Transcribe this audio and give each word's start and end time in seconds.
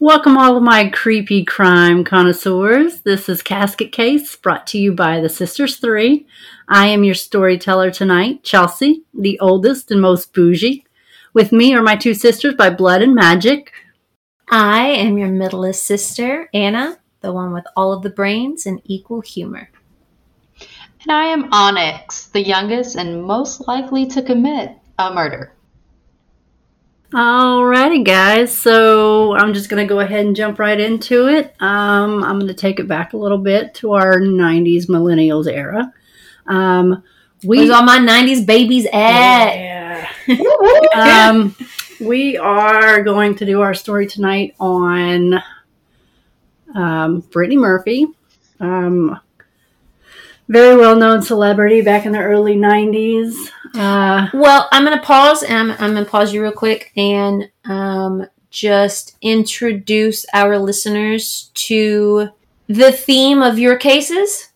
Welcome, 0.00 0.38
all 0.38 0.56
of 0.56 0.62
my 0.62 0.90
creepy 0.90 1.44
crime 1.44 2.04
connoisseurs. 2.04 3.00
This 3.00 3.28
is 3.28 3.42
Casket 3.42 3.90
Case 3.90 4.36
brought 4.36 4.64
to 4.68 4.78
you 4.78 4.92
by 4.92 5.18
the 5.18 5.28
Sisters 5.28 5.78
Three. 5.78 6.24
I 6.68 6.86
am 6.86 7.02
your 7.02 7.16
storyteller 7.16 7.90
tonight, 7.90 8.44
Chelsea, 8.44 9.02
the 9.12 9.40
oldest 9.40 9.90
and 9.90 10.00
most 10.00 10.32
bougie. 10.32 10.86
With 11.34 11.50
me 11.50 11.74
are 11.74 11.82
my 11.82 11.96
two 11.96 12.14
sisters 12.14 12.54
by 12.54 12.70
blood 12.70 13.02
and 13.02 13.12
magic. 13.12 13.72
I 14.48 14.84
am 14.84 15.18
your 15.18 15.30
middleest 15.30 15.84
sister, 15.84 16.48
Anna, 16.54 17.00
the 17.20 17.32
one 17.32 17.52
with 17.52 17.64
all 17.74 17.92
of 17.92 18.04
the 18.04 18.10
brains 18.10 18.66
and 18.66 18.80
equal 18.84 19.20
humor. 19.20 19.68
And 21.02 21.10
I 21.10 21.24
am 21.24 21.52
Onyx, 21.52 22.26
the 22.26 22.46
youngest 22.46 22.94
and 22.94 23.24
most 23.24 23.66
likely 23.66 24.06
to 24.06 24.22
commit 24.22 24.76
a 24.96 25.12
murder. 25.12 25.57
Alrighty, 27.12 28.04
guys. 28.04 28.54
So 28.54 29.34
I'm 29.34 29.54
just 29.54 29.70
going 29.70 29.82
to 29.82 29.88
go 29.88 30.00
ahead 30.00 30.26
and 30.26 30.36
jump 30.36 30.58
right 30.58 30.78
into 30.78 31.26
it. 31.28 31.54
Um, 31.58 32.22
I'm 32.22 32.38
going 32.38 32.48
to 32.48 32.54
take 32.54 32.80
it 32.80 32.86
back 32.86 33.14
a 33.14 33.16
little 33.16 33.38
bit 33.38 33.72
to 33.76 33.94
our 33.94 34.20
90s 34.20 34.88
millennials 34.88 35.50
era. 35.50 35.90
Um, 36.46 37.02
we 37.42 37.58
Where's 37.60 37.70
all 37.70 37.82
my 37.82 37.98
90s 37.98 38.44
babies 38.44 38.84
at? 38.92 39.54
Yeah. 39.54 40.10
um, 41.30 41.56
we 41.98 42.36
are 42.36 43.02
going 43.02 43.36
to 43.36 43.46
do 43.46 43.62
our 43.62 43.72
story 43.72 44.06
tonight 44.06 44.54
on 44.60 45.42
um, 46.74 47.20
Brittany 47.20 47.56
Murphy. 47.56 48.06
Um, 48.60 49.18
very 50.48 50.76
well 50.76 50.96
known 50.96 51.22
celebrity 51.22 51.80
back 51.82 52.06
in 52.06 52.12
the 52.12 52.18
early 52.20 52.56
90s. 52.56 53.34
Uh, 53.74 54.28
Well, 54.32 54.68
I'm 54.72 54.84
going 54.84 54.98
to 54.98 55.04
pause 55.04 55.42
and 55.42 55.72
I'm, 55.72 55.76
I'm 55.78 55.92
going 55.92 56.04
to 56.04 56.10
pause 56.10 56.32
you 56.32 56.42
real 56.42 56.52
quick 56.52 56.92
and 56.96 57.50
um, 57.64 58.26
just 58.50 59.16
introduce 59.20 60.24
our 60.32 60.58
listeners 60.58 61.50
to 61.54 62.30
the 62.66 62.92
theme 62.92 63.42
of 63.42 63.58
your 63.58 63.76
cases. 63.76 64.48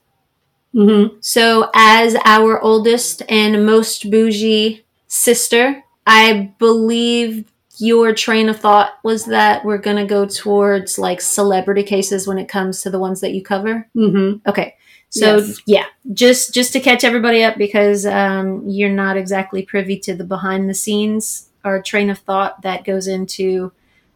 mhm. 0.75 1.17
So, 1.21 1.71
as 1.75 2.17
our 2.25 2.61
oldest 2.61 3.23
and 3.29 3.67
most 3.67 4.11
bougie 4.11 4.85
sister, 5.09 5.83
I 6.07 6.53
believe 6.59 7.45
your 7.79 8.15
train 8.15 8.49
of 8.49 8.59
thought 8.61 8.93
was 9.03 9.25
that 9.27 9.65
we're 9.65 9.79
going 9.79 9.97
to 9.97 10.05
go 10.07 10.25
towards 10.27 10.99
like 10.99 11.21
celebrity 11.21 11.83
cases 11.83 12.27
when 12.27 12.39
it 12.39 12.49
comes 12.49 12.83
to 12.83 12.91
the 12.91 12.99
ones 12.99 13.21
that 13.21 13.33
you 13.35 13.43
cover. 13.43 13.89
Mhm. 13.97 14.41
Okay. 14.47 14.75
So 15.15 15.37
Yes. 15.37 15.61
yeah, 15.67 15.85
just 16.15 16.55
just 16.55 16.73
to 16.73 16.81
catch 16.81 17.05
everybody 17.05 17.45
up 17.45 17.59
because 17.59 18.07
um, 18.07 18.67
you're 18.67 18.89
not 18.91 19.19
exactly 19.19 19.63
privy 19.63 19.99
to 20.01 20.15
the 20.15 20.25
behind 20.25 20.71
the 20.71 20.75
scenes 20.75 21.51
or 21.65 21.83
train 21.83 22.09
of 22.09 22.19
thought 22.19 22.63
that 22.63 22.85
goes 22.85 23.07
into 23.07 23.73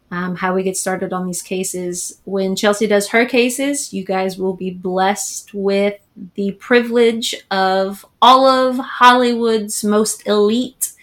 um, 0.09 0.35
how 0.37 0.55
we 0.55 0.63
get 0.63 0.75
started 0.75 1.13
on 1.13 1.27
these 1.27 1.43
cases. 1.43 2.19
When 2.25 2.55
Chelsea 2.55 2.87
does 2.87 3.09
her 3.09 3.25
cases, 3.25 3.93
you 3.93 4.03
guys 4.03 4.39
will 4.39 4.55
be 4.55 4.71
blessed 4.71 5.53
with 5.53 5.99
the 6.33 6.53
privilege 6.53 7.35
of 7.51 8.03
all 8.19 8.47
of 8.47 8.77
Hollywood's 8.79 9.83
most 9.83 10.27
elite 10.27 10.93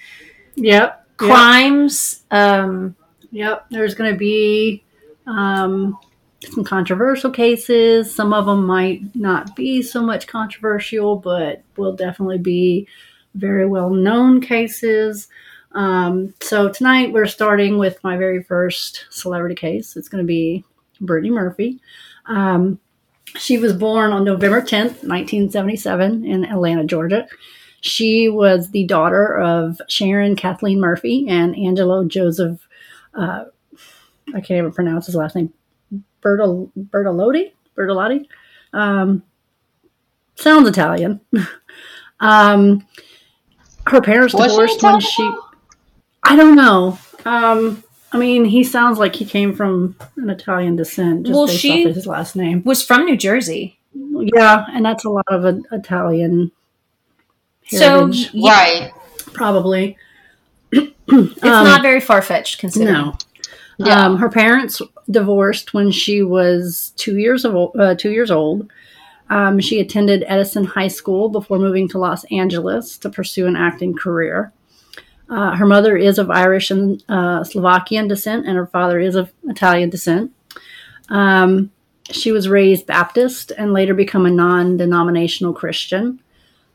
Yep. 0.57 0.65
Yep. 0.65 1.07
crimes. 1.19 2.25
Um, 2.33 2.97
Yep, 3.31 3.67
there's 3.71 3.95
going 3.95 4.13
to 4.13 4.19
be 4.19 4.83
um, 5.27 5.99
some 6.53 6.65
controversial 6.65 7.31
cases. 7.31 8.15
Some 8.15 8.33
of 8.33 8.47
them 8.47 8.65
might 8.67 9.15
not 9.15 9.55
be 9.57 9.83
so 9.83 10.03
much 10.03 10.27
controversial, 10.27 11.17
but 11.17 11.63
will 11.77 11.95
definitely 11.95 12.39
be 12.39 12.89
very 13.35 13.67
well 13.67 13.91
known 13.91 14.41
cases. 14.41 15.29
Um, 15.73 16.35
so 16.41 16.69
tonight 16.69 17.13
we're 17.13 17.27
starting 17.27 17.79
with 17.79 18.03
my 18.05 18.17
very 18.17 18.43
first 18.43 19.07
celebrity 19.11 19.57
case. 19.57 19.97
It's 19.97 20.09
going 20.09 20.23
to 20.23 20.27
be 20.27 20.65
Brittany 21.01 21.31
Murphy. 21.31 21.81
Um, 22.27 22.79
she 23.37 23.59
was 23.59 23.73
born 23.73 24.13
on 24.13 24.25
November 24.25 24.61
10th, 24.61 25.03
1977, 25.03 26.25
in 26.25 26.45
Atlanta, 26.45 26.85
Georgia. 26.85 27.27
She 27.81 28.29
was 28.29 28.71
the 28.71 28.85
daughter 28.85 29.37
of 29.37 29.81
Sharon 29.89 30.37
Kathleen 30.37 30.81
Murphy 30.81 31.27
and 31.29 31.57
Angelo 31.57 32.05
Joseph 32.05 32.65
uh, 33.15 33.45
I 34.29 34.41
can't 34.41 34.59
even 34.59 34.73
pronounce 34.73 35.07
his 35.07 35.15
last 35.15 35.37
name. 35.37 35.53
Bertol 36.25 36.71
Bertolotti? 36.79 37.53
Bertolotti? 37.77 38.27
Um, 38.73 39.23
sounds 40.37 40.69
Italian. 40.69 41.21
um, 42.21 42.87
her 43.87 44.01
parents 44.01 44.35
Was 44.35 44.45
she 44.45 44.49
divorced 44.51 44.83
when 44.83 45.01
she. 45.01 45.33
I 46.23 46.37
don't 46.37 46.57
know. 46.57 46.99
Um, 47.25 47.83
I 48.13 48.19
mean, 48.19 48.45
he 48.45 48.65
sounds 48.65 48.99
like 48.99 49.15
he 49.15 49.25
came 49.25 49.55
from 49.55 49.97
an 50.17 50.31
Italian 50.31 50.77
descent 50.77 51.27
just 51.27 51.35
Well, 51.37 51.47
based 51.47 51.61
she- 51.61 51.83
off 51.85 51.91
of 51.91 51.95
his 51.97 52.07
last 52.07 52.37
name. 52.37 52.63
was 52.65 52.83
from 52.83 53.05
New 53.05 53.17
Jersey. 53.17 53.79
Yeah, 53.95 54.65
and 54.73 54.85
that's 54.85 55.05
a 55.05 55.11
lot 55.11 55.27
of 55.29 55.45
uh, 55.45 55.59
Italian 55.73 56.51
So 57.69 58.07
yeah, 58.33 58.51
Right. 58.51 58.93
probably. 59.33 59.97
it's 60.73 61.43
not 61.43 61.83
very 61.83 62.01
far 62.01 62.23
fetched 62.23 62.59
considering. 62.59 62.93
No. 62.95 63.19
Yeah. 63.79 64.07
Um, 64.07 64.17
her 64.19 64.29
parents 64.29 64.81
divorced 65.11 65.75
when 65.75 65.91
she 65.91 66.23
was 66.23 66.93
two 66.97 67.19
years 67.19 67.45
old, 67.45 67.77
uh, 67.79 67.95
two 67.95 68.11
years 68.11 68.31
old. 68.31 68.71
Um, 69.31 69.59
she 69.59 69.81
attended 69.81 70.25
Edison 70.27 70.65
High 70.65 70.89
School 70.89 71.29
before 71.29 71.59
moving 71.59 71.89
to 71.89 71.99
Los 71.99 72.25
Angeles 72.25 72.99
to 72.99 73.11
pursue 73.11 73.47
an 73.47 73.57
acting 73.57 73.95
career. 73.95 74.53
Uh, 75.31 75.57
her 75.57 75.67
mother 75.67 75.97
is 75.97 76.19
of 76.19 76.31
Irish 76.31 76.71
and 76.71 77.03
uh, 77.09 77.43
Slovakian 77.45 78.09
descent, 78.09 78.47
and 78.47 78.57
her 78.57 78.67
father 78.67 79.01
is 79.01 79.15
of 79.15 79.33
Italian 79.45 79.89
descent. 79.91 80.33
Um, 81.09 81.71
she 82.11 82.33
was 82.33 82.49
raised 82.49 82.87
Baptist 82.87 83.51
and 83.57 83.73
later 83.73 83.95
become 83.95 84.27
a 84.27 84.31
non-denominational 84.31 85.55
Christian. 85.55 86.21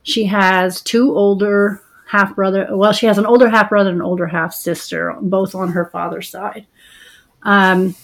She 0.02 0.26
has 0.26 0.82
two 0.82 1.16
older 1.16 1.84
half 2.08 2.36
brother. 2.36 2.68
Well, 2.72 2.94
she 2.94 3.06
has 3.06 3.20
an 3.20 3.28
older 3.28 3.50
half 3.50 3.70
brother 3.70 3.92
and 3.92 4.00
an 4.00 4.06
older 4.06 4.26
half 4.26 4.54
sister, 4.54 5.16
both 5.22 5.54
on 5.54 5.72
her 5.72 5.86
father's 5.86 6.30
side. 6.30 6.66
Um, 7.44 7.96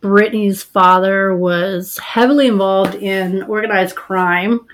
Brittany's 0.00 0.62
father 0.62 1.34
was 1.34 1.98
heavily 1.98 2.46
involved 2.46 2.94
in 2.94 3.42
organized 3.42 3.96
crime 3.96 4.66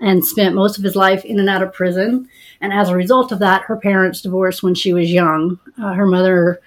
and 0.00 0.24
spent 0.24 0.54
most 0.54 0.76
of 0.76 0.84
his 0.84 0.96
life 0.96 1.24
in 1.24 1.40
and 1.40 1.48
out 1.48 1.62
of 1.62 1.72
prison. 1.72 2.28
And 2.60 2.72
as 2.72 2.88
a 2.88 2.96
result 2.96 3.32
of 3.32 3.38
that, 3.38 3.62
her 3.62 3.76
parents 3.76 4.20
divorced 4.20 4.62
when 4.62 4.74
she 4.74 4.92
was 4.92 5.10
young. 5.10 5.58
Uh, 5.82 5.94
her 5.94 6.06
mother 6.06 6.60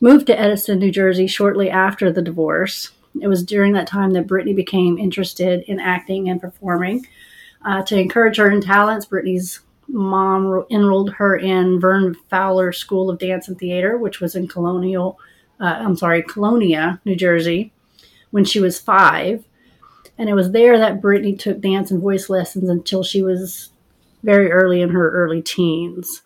moved 0.00 0.26
to 0.28 0.38
Edison, 0.38 0.78
New 0.78 0.90
Jersey 0.90 1.26
shortly 1.26 1.70
after 1.70 2.10
the 2.10 2.22
divorce. 2.22 2.90
It 3.20 3.28
was 3.28 3.42
during 3.42 3.72
that 3.74 3.86
time 3.86 4.12
that 4.12 4.26
Brittany 4.26 4.54
became 4.54 4.98
interested 4.98 5.62
in 5.62 5.80
acting 5.80 6.30
and 6.30 6.40
performing. 6.40 7.06
Uh, 7.64 7.82
to 7.82 7.98
encourage 7.98 8.38
her 8.38 8.50
in 8.50 8.60
talents, 8.60 9.04
Brittany's 9.04 9.60
mom 9.88 10.64
enrolled 10.70 11.12
her 11.14 11.36
in 11.36 11.80
Vern 11.80 12.14
Fowler 12.30 12.72
School 12.72 13.10
of 13.10 13.18
Dance 13.18 13.48
and 13.48 13.58
Theater, 13.58 13.98
which 13.98 14.20
was 14.20 14.34
in 14.34 14.48
Colonial, 14.48 15.18
uh, 15.60 15.64
I'm 15.80 15.96
sorry, 15.96 16.22
Colonia, 16.22 17.00
New 17.04 17.16
Jersey, 17.16 17.72
when 18.30 18.44
she 18.44 18.60
was 18.60 18.78
five. 18.78 19.44
And 20.18 20.28
it 20.28 20.34
was 20.34 20.52
there 20.52 20.78
that 20.78 21.00
Brittany 21.00 21.34
took 21.34 21.60
dance 21.60 21.90
and 21.90 22.00
voice 22.00 22.28
lessons 22.28 22.68
until 22.68 23.02
she 23.02 23.22
was 23.22 23.70
very 24.22 24.50
early 24.52 24.82
in 24.82 24.90
her 24.90 25.10
early 25.10 25.40
teens. 25.42 26.22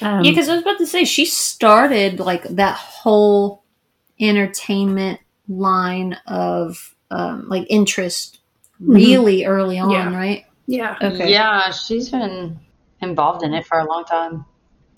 Um, 0.00 0.24
Yeah, 0.24 0.30
because 0.30 0.48
I 0.48 0.54
was 0.54 0.62
about 0.62 0.78
to 0.78 0.86
say 0.86 1.04
she 1.04 1.24
started 1.26 2.20
like 2.20 2.44
that 2.44 2.76
whole 2.76 3.62
entertainment 4.20 5.20
line 5.48 6.16
of 6.26 6.94
um, 7.10 7.48
like 7.48 7.66
interest 7.68 8.38
really 8.80 9.44
early 9.44 9.78
on, 9.78 9.90
Yeah. 9.90 10.16
right? 10.16 10.44
yeah. 10.66 10.96
Okay. 11.02 11.30
Yeah, 11.30 11.70
she's 11.70 12.08
been 12.10 12.58
involved 13.00 13.42
in 13.42 13.52
it 13.54 13.66
for 13.66 13.78
a 13.78 13.84
long 13.84 14.04
time. 14.04 14.44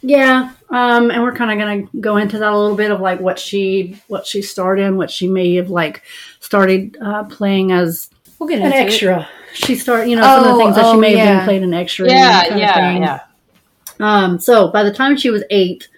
Yeah, 0.06 0.53
um, 0.69 1.11
and 1.11 1.23
we're 1.23 1.35
kind 1.35 1.51
of 1.51 1.59
gonna 1.59 2.01
go 2.01 2.19
into 2.19 2.39
that 2.39 2.53
a 2.53 2.59
little 2.59 2.77
bit 2.77 2.91
of 2.91 3.01
like 3.01 3.21
what 3.21 3.39
she 3.39 3.99
what 4.09 4.27
she 4.27 4.43
started 4.43 4.83
in, 4.83 4.99
what 4.99 5.11
she 5.11 5.29
may 5.29 5.55
have 5.55 5.71
like 5.71 6.03
started 6.41 6.99
uh, 7.01 7.25
playing 7.25 7.73
as 7.73 8.11
We'll 8.39 8.49
get 8.49 8.59
an 8.61 8.67
into 8.67 8.77
it. 8.77 8.81
extra. 8.83 9.29
She 9.55 9.77
started, 9.77 10.11
you 10.11 10.17
know, 10.17 10.23
some 10.23 10.45
of 10.45 10.47
Oh, 10.51 10.59
the 10.59 10.62
things 10.65 10.77
that 10.77 10.83
she 10.83 10.97
oh, 10.97 11.01
may 11.01 11.17
have 11.17 11.39
been 11.39 11.45
played 11.47 11.62
an 11.62 11.73
extra. 11.73 12.06
Yeah, 12.06 12.55
yeah, 12.55 12.99
yeah. 12.99 13.21
Um, 14.01 14.39
so 14.39 14.69
by 14.69 14.83
the 14.83 14.93
time 14.93 15.17
she 15.17 15.31
was 15.31 15.43
eight, 15.49 15.89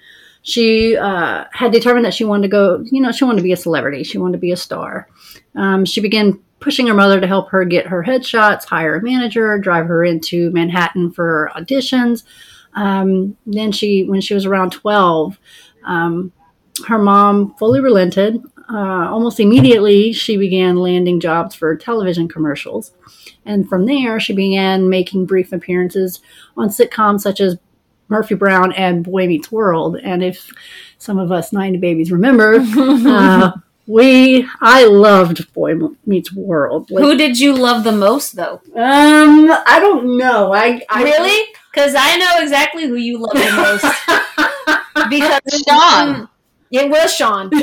she 0.42 0.96
uh, 0.96 1.46
had 1.52 1.72
determined 1.72 2.04
that 2.04 2.14
she 2.14 2.24
wanted 2.24 2.42
to 2.42 2.48
go. 2.48 2.84
You 2.84 3.00
know, 3.02 3.10
she 3.10 3.24
wanted 3.24 3.38
to 3.38 3.42
be 3.42 3.52
a 3.52 3.56
celebrity. 3.56 4.04
She 4.04 4.18
wanted 4.18 4.32
to 4.32 4.38
be 4.38 4.52
a 4.52 4.56
star. 4.56 5.08
Um, 5.56 5.84
she 5.84 6.00
began 6.00 6.38
pushing 6.60 6.86
her 6.86 6.94
mother 6.94 7.20
to 7.20 7.26
help 7.26 7.48
her 7.50 7.64
get 7.64 7.86
her 7.88 8.04
headshots, 8.04 8.64
hire 8.66 8.96
a 8.96 9.02
manager, 9.02 9.58
drive 9.58 9.86
her 9.86 10.04
into 10.04 10.50
Manhattan 10.52 11.10
for 11.10 11.50
auditions. 11.56 12.22
Um, 12.76 13.36
then 13.46 13.72
she, 13.72 14.04
when 14.04 14.20
she 14.20 14.34
was 14.34 14.46
around 14.46 14.70
twelve, 14.70 15.38
um, 15.84 16.32
her 16.86 16.98
mom 16.98 17.54
fully 17.54 17.80
relented. 17.80 18.40
Uh, 18.68 19.08
almost 19.10 19.38
immediately, 19.38 20.12
she 20.12 20.36
began 20.36 20.76
landing 20.76 21.20
jobs 21.20 21.54
for 21.54 21.76
television 21.76 22.28
commercials. 22.28 22.92
And 23.44 23.68
from 23.68 23.86
there, 23.86 24.18
she 24.18 24.34
began 24.34 24.88
making 24.88 25.26
brief 25.26 25.52
appearances 25.52 26.20
on 26.56 26.68
sitcoms 26.68 27.20
such 27.20 27.40
as 27.40 27.56
Murphy 28.08 28.34
Brown 28.34 28.72
and 28.72 29.04
Boy 29.04 29.26
Meets 29.26 29.50
World. 29.50 29.96
And 30.02 30.22
if 30.22 30.50
some 30.98 31.18
of 31.18 31.30
us 31.30 31.52
90 31.52 31.78
babies 31.78 32.12
remember, 32.12 32.58
uh, 32.76 33.52
we 33.86 34.46
I 34.60 34.84
loved 34.84 35.52
Boy 35.54 35.74
Meets 36.04 36.34
World. 36.34 36.90
Like, 36.90 37.02
Who 37.04 37.16
did 37.16 37.38
you 37.38 37.54
love 37.54 37.84
the 37.84 37.92
most, 37.92 38.36
though? 38.36 38.60
um, 38.74 39.50
I 39.66 39.78
don't 39.80 40.16
know. 40.18 40.52
I, 40.52 40.80
I 40.90 41.02
really? 41.02 41.52
Because 41.72 41.94
I 41.96 42.16
know 42.16 42.38
exactly 42.42 42.86
who 42.86 42.96
you 42.96 43.18
love 43.18 43.34
the 43.34 43.52
most. 43.52 45.10
because 45.10 45.62
Sean. 45.68 46.28
It 46.70 46.90
was 46.90 47.14
Sean. 47.14 47.50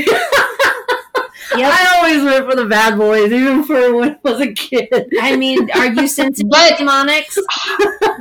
Yep. 1.55 1.71
I 1.71 1.97
always 1.97 2.23
went 2.23 2.49
for 2.49 2.55
the 2.55 2.65
bad 2.65 2.97
boys, 2.97 3.31
even 3.31 3.63
for 3.63 3.93
when 3.93 4.11
I 4.13 4.17
was 4.23 4.41
a 4.41 4.51
kid. 4.53 5.13
I 5.21 5.35
mean, 5.35 5.69
are 5.71 5.85
you 5.85 6.07
sensitive 6.07 6.49
But- 6.49 6.77
to 6.77 6.85
Onyx? 6.87 7.37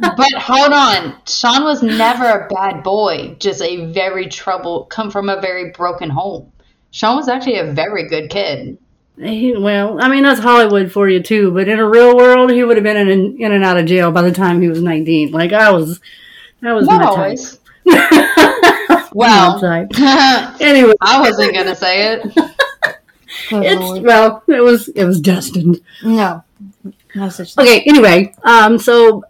But 0.00 0.32
hold 0.34 0.72
on, 0.72 1.16
Sean 1.26 1.64
was 1.64 1.82
never 1.82 2.24
a 2.26 2.48
bad 2.48 2.82
boy. 2.82 3.36
Just 3.38 3.62
a 3.62 3.86
very 3.86 4.26
trouble, 4.26 4.84
come 4.86 5.10
from 5.10 5.30
a 5.30 5.40
very 5.40 5.70
broken 5.70 6.10
home. 6.10 6.52
Sean 6.92 7.16
was 7.16 7.26
actually 7.28 7.58
a 7.58 7.72
very 7.72 8.08
good 8.08 8.30
kid. 8.30 8.78
He- 9.18 9.56
well, 9.56 10.00
I 10.00 10.08
mean 10.08 10.22
that's 10.22 10.40
Hollywood 10.40 10.92
for 10.92 11.08
you 11.08 11.20
too. 11.22 11.50
But 11.50 11.68
in 11.68 11.78
a 11.80 11.88
real 11.88 12.16
world, 12.16 12.50
he 12.50 12.62
would 12.62 12.76
have 12.76 12.84
been 12.84 12.96
in, 12.96 13.40
in 13.42 13.52
and 13.52 13.64
out 13.64 13.76
of 13.78 13.86
jail 13.86 14.12
by 14.12 14.22
the 14.22 14.32
time 14.32 14.62
he 14.62 14.68
was 14.68 14.80
nineteen. 14.82 15.32
Like 15.32 15.52
I 15.52 15.70
was, 15.70 16.00
that 16.60 16.72
was 16.72 16.86
Not 16.86 17.00
my 17.00 17.06
always. 17.06 17.58
Well, 19.14 19.60
type. 19.60 19.88
I 19.96 20.56
anyway, 20.60 20.94
wasn't 21.00 21.54
gonna 21.54 21.76
say 21.76 22.14
it. 22.14 22.22
it's 23.50 24.00
well, 24.04 24.42
it 24.46 24.62
was 24.62 24.88
it 24.88 25.04
was 25.04 25.20
destined. 25.20 25.80
no. 26.02 26.44
No 27.14 27.28
such 27.28 27.54
thing. 27.54 27.66
Okay, 27.66 27.80
anyway, 27.82 28.34
um, 28.42 28.78
so 28.78 29.22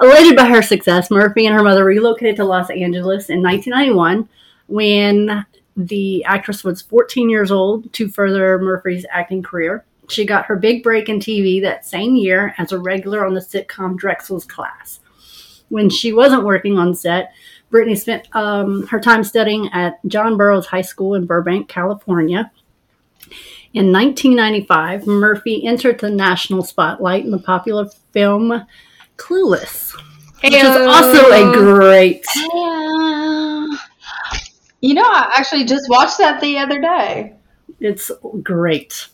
elated 0.00 0.36
by 0.36 0.46
her 0.46 0.60
success, 0.60 1.08
Murphy 1.08 1.46
and 1.46 1.54
her 1.54 1.62
mother 1.62 1.84
relocated 1.84 2.34
to 2.36 2.44
Los 2.44 2.68
Angeles 2.68 3.30
in 3.30 3.40
1991 3.42 4.28
when 4.66 5.46
the 5.78 6.24
actress 6.24 6.64
was 6.64 6.82
14 6.82 7.30
years 7.30 7.52
old 7.52 7.92
to 7.92 8.08
further 8.08 8.58
Murphy's 8.58 9.06
acting 9.10 9.44
career. 9.44 9.84
She 10.08 10.26
got 10.26 10.46
her 10.46 10.56
big 10.56 10.82
break 10.82 11.08
in 11.08 11.20
TV 11.20 11.62
that 11.62 11.86
same 11.86 12.16
year 12.16 12.54
as 12.58 12.72
a 12.72 12.78
regular 12.78 13.24
on 13.24 13.34
the 13.34 13.40
sitcom 13.40 13.96
Drexel's 13.96 14.44
Class. 14.44 15.00
When 15.68 15.88
she 15.88 16.12
wasn't 16.12 16.44
working 16.44 16.78
on 16.78 16.94
set, 16.94 17.32
Brittany 17.70 17.94
spent 17.94 18.34
um, 18.34 18.86
her 18.88 18.98
time 18.98 19.22
studying 19.22 19.68
at 19.72 20.00
John 20.06 20.36
Burroughs 20.36 20.66
High 20.66 20.82
School 20.82 21.14
in 21.14 21.26
Burbank, 21.26 21.68
California. 21.68 22.50
In 23.74 23.92
1995, 23.92 25.06
Murphy 25.06 25.64
entered 25.64 26.00
the 26.00 26.10
national 26.10 26.64
spotlight 26.64 27.24
in 27.24 27.30
the 27.30 27.38
popular 27.38 27.88
film 28.12 28.66
Clueless, 29.18 29.94
which 30.42 30.54
is 30.54 30.64
also 30.64 31.30
a 31.30 31.52
great. 31.52 32.24
You 34.80 34.94
know, 34.94 35.02
I 35.04 35.32
actually 35.36 35.64
just 35.64 35.88
watched 35.88 36.18
that 36.18 36.40
the 36.40 36.58
other 36.58 36.80
day. 36.80 37.34
It's 37.80 38.10
great. 38.42 39.08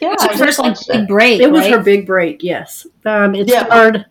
Yeah, 0.00 0.12
It's 0.12 0.22
I 0.24 0.32
her 0.32 0.38
first 0.46 0.58
like 0.58 0.76
big 0.86 1.00
it. 1.02 1.08
break. 1.08 1.40
It 1.40 1.50
was 1.50 1.66
her 1.66 1.82
big 1.82 2.06
break. 2.06 2.42
Yes, 2.42 2.86
um, 3.04 3.34
it 3.34 3.48
Yeah. 3.48 3.64
starred. 3.66 4.06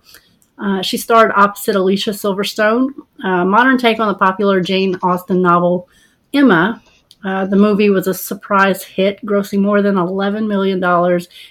Uh, 0.60 0.82
she 0.82 0.98
starred 0.98 1.32
opposite 1.36 1.76
Alicia 1.76 2.10
Silverstone, 2.12 2.90
a 3.24 3.46
modern 3.46 3.78
take 3.78 4.00
on 4.00 4.08
the 4.08 4.16
popular 4.16 4.60
Jane 4.60 4.98
Austen 5.04 5.42
novel 5.42 5.88
Emma. 6.34 6.82
Uh, 7.24 7.46
the 7.46 7.56
movie 7.56 7.90
was 7.90 8.08
a 8.08 8.14
surprise 8.14 8.84
hit, 8.84 9.20
grossing 9.26 9.60
more 9.60 9.82
than 9.82 9.96
$11 9.96 10.48
million 10.48 10.84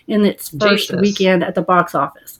in 0.08 0.24
its 0.24 0.48
first 0.50 0.88
Jesus. 0.88 1.00
weekend 1.00 1.44
at 1.44 1.54
the 1.54 1.62
box 1.62 1.94
office. 1.94 2.38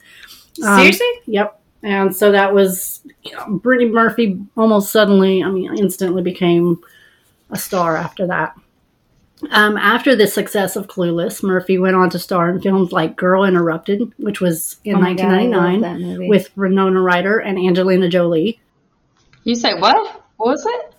Um, 0.65 0.79
Seriously? 0.79 1.07
Yep. 1.27 1.61
And 1.83 2.15
so 2.15 2.33
that 2.33 2.53
was, 2.53 3.01
you 3.23 3.33
know, 3.37 3.59
Brittany 3.59 3.91
Murphy 3.91 4.41
almost 4.57 4.91
suddenly, 4.91 5.43
I 5.43 5.51
mean, 5.51 5.77
instantly 5.79 6.23
became 6.23 6.81
a 7.51 7.57
star 7.59 7.97
after 7.97 8.27
that. 8.29 8.55
Um, 9.51 9.77
after 9.77 10.17
the 10.17 10.27
success 10.27 10.77
of 10.77 10.87
Clueless, 10.87 11.43
Murphy 11.43 11.79
went 11.79 11.95
on 11.95 12.09
to 12.11 12.19
star 12.19 12.49
in 12.49 12.61
films 12.61 12.91
like 12.91 13.17
Girl 13.17 13.45
Interrupted, 13.45 14.13
which 14.17 14.41
was 14.41 14.77
in 14.85 14.97
Oh 14.97 15.01
my 15.01 15.13
God, 15.13 15.27
1999 15.53 16.29
with 16.29 16.57
Winona 16.57 17.01
Ryder 17.03 17.39
and 17.41 17.59
Angelina 17.59 18.09
Jolie. 18.09 18.61
You 19.45 19.55
say 19.55 19.75
what? 19.79 20.23
What 20.39 20.47
was 20.49 20.65
it? 20.67 20.95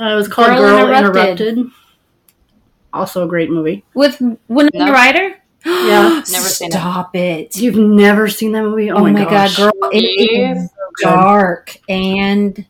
Uh, 0.00 0.12
it 0.12 0.14
was 0.16 0.28
called 0.28 0.48
Girl 0.48 0.58
Girl, 0.86 0.92
Interrupted. 0.92 1.40
Interrupted. 1.58 1.72
Also 2.92 3.24
a 3.24 3.28
great 3.28 3.50
movie. 3.50 3.84
with 3.94 4.20
Winona 4.48 4.70
No. 4.74 4.92
Ryder. 4.92 5.34
Yeah. 5.64 6.08
Never 6.32 6.48
seen. 6.48 6.70
Stop 6.72 7.14
it. 7.14 7.56
You've 7.56 7.76
never 7.76 8.28
seen 8.28 8.52
that 8.52 8.62
movie? 8.62 8.90
Oh, 8.90 9.00
my 9.06 9.24
god, 9.24 9.54
girl! 9.56 9.72
It 9.92 10.30
Yeah. 10.32 10.54
is 10.62 10.70
dark 11.00 11.76
and 11.88 12.64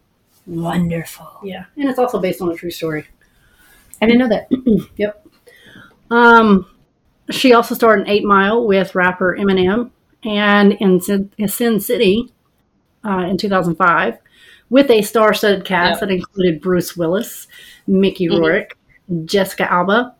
wonderful. 0.48 1.28
Yeah, 1.44 1.66
and 1.76 1.88
it's 1.88 1.98
also 1.98 2.18
based 2.18 2.40
on 2.42 2.50
a 2.50 2.54
true 2.54 2.70
story. 2.70 3.06
I 4.02 4.06
didn't 4.06 4.18
know 4.18 4.28
that. 4.28 4.48
Yep. 4.96 5.26
Um, 6.10 6.66
she 7.30 7.52
also 7.52 7.74
starred 7.74 8.00
in 8.00 8.08
Eight 8.08 8.24
Mile 8.24 8.66
with 8.66 8.94
rapper 8.94 9.36
Eminem 9.38 9.90
and 10.24 10.72
in 10.74 11.00
Sin, 11.00 11.30
Sin 11.46 11.80
City 11.80 12.32
uh, 13.04 13.26
in 13.28 13.36
2005 13.36 14.18
with 14.70 14.90
a 14.90 15.02
star-studded 15.02 15.64
cast 15.64 16.00
Yep. 16.00 16.08
that 16.08 16.14
included 16.14 16.60
Bruce 16.60 16.96
Willis, 16.96 17.46
Mickey 17.86 18.28
Mhm. 18.28 18.40
Rourke, 18.40 18.78
Jessica 19.24 19.70
Alba, 19.70 20.14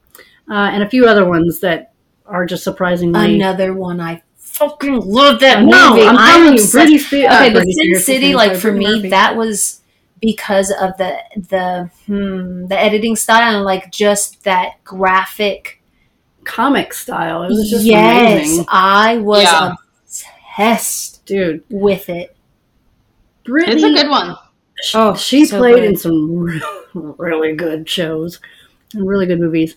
uh, 0.50 0.52
and 0.52 0.82
a 0.82 0.88
few 0.88 1.06
other 1.06 1.24
ones 1.26 1.60
that 1.60 1.92
are 2.26 2.44
just 2.46 2.64
surprisingly. 2.64 3.36
Another 3.36 3.72
one 3.74 4.00
I 4.00 4.22
fucking 4.36 5.00
love 5.00 5.40
that 5.40 5.62
no, 5.64 5.90
movie. 5.90 6.06
I'm 6.06 6.16
telling 6.16 6.54
you, 6.54 6.62
Britney 6.64 6.98
Spears. 6.98 7.32
okay, 7.32 7.50
uh, 7.50 7.52
but 7.54 7.64
Sin 7.66 7.94
City, 8.00 8.34
like 8.34 8.56
for 8.56 8.72
me, 8.72 8.86
Murphy. 8.96 9.08
that 9.10 9.36
was 9.36 9.77
because 10.20 10.70
of 10.70 10.96
the 10.98 11.16
the 11.36 11.90
hmm, 12.06 12.66
the 12.66 12.78
editing 12.78 13.16
style 13.16 13.56
and 13.56 13.64
like 13.64 13.90
just 13.92 14.42
that 14.44 14.82
graphic. 14.84 15.82
comic 16.44 16.92
style. 16.94 17.42
It 17.42 17.48
was 17.48 17.70
just 17.70 17.84
yes, 17.84 18.40
amazing, 18.42 18.64
I 18.68 19.18
was 19.18 19.42
Yeah. 19.42 19.74
obsessed 20.02 21.24
dude. 21.26 21.62
with 21.70 22.08
it. 22.08 22.34
Britney, 23.46 23.68
It's 23.74 23.82
a 23.82 23.90
good 23.92 24.08
one. 24.10 24.36
Oh, 24.94 25.14
she 25.16 25.44
so 25.44 25.58
played 25.58 25.76
good. 25.76 25.84
in 25.84 25.96
some 25.96 26.38
really, 26.38 26.60
really 26.94 27.54
good 27.56 27.88
shows 27.88 28.40
and 28.94 29.06
really 29.08 29.26
good 29.26 29.40
movies. 29.40 29.76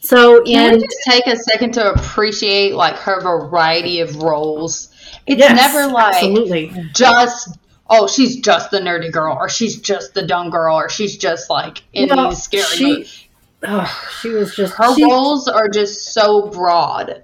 So 0.00 0.42
Can 0.44 0.74
in 0.74 0.80
we 0.80 0.84
just 0.86 0.98
take 1.08 1.26
a 1.26 1.36
second 1.36 1.72
to 1.74 1.92
appreciate 1.92 2.74
like 2.74 2.96
her 2.96 3.20
variety 3.20 4.00
of 4.00 4.16
roles? 4.22 4.90
It's 5.26 5.38
Yes, 5.40 5.56
never 5.56 5.92
like 5.92 6.14
absolutely. 6.14 6.72
just 6.94 7.56
oh 7.90 8.06
she's 8.06 8.36
just 8.40 8.70
the 8.70 8.80
nerdy 8.80 9.10
girl 9.12 9.36
or 9.40 9.48
she's 9.48 9.76
just 9.80 10.14
the 10.14 10.22
dumb 10.26 10.50
girl 10.50 10.76
or 10.76 10.88
she's 10.88 11.16
just 11.16 11.48
like 11.50 11.82
in 11.92 12.08
No, 12.08 12.28
these 12.30 12.42
scary 12.42 12.64
she- 12.64 12.84
movies. 12.86 13.22
Oh, 13.62 14.08
she 14.20 14.28
was 14.28 14.54
just 14.54 14.74
Her 14.74 14.94
she- 14.94 15.04
roles 15.04 15.48
are 15.48 15.68
just 15.68 16.12
so 16.12 16.48
broad. 16.50 17.22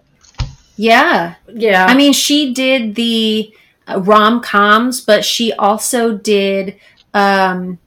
Yeah, 0.76 1.35
Yeah, 1.47 1.87
I 1.87 1.95
mean, 1.95 2.12
she 2.14 2.54
did 2.54 2.95
the 2.95 3.52
uh, 3.87 4.00
rom 4.00 4.40
coms, 4.40 5.00
but 5.02 5.25
she 5.25 5.52
also 5.52 6.16
did. 6.16 6.76
um 7.14 7.78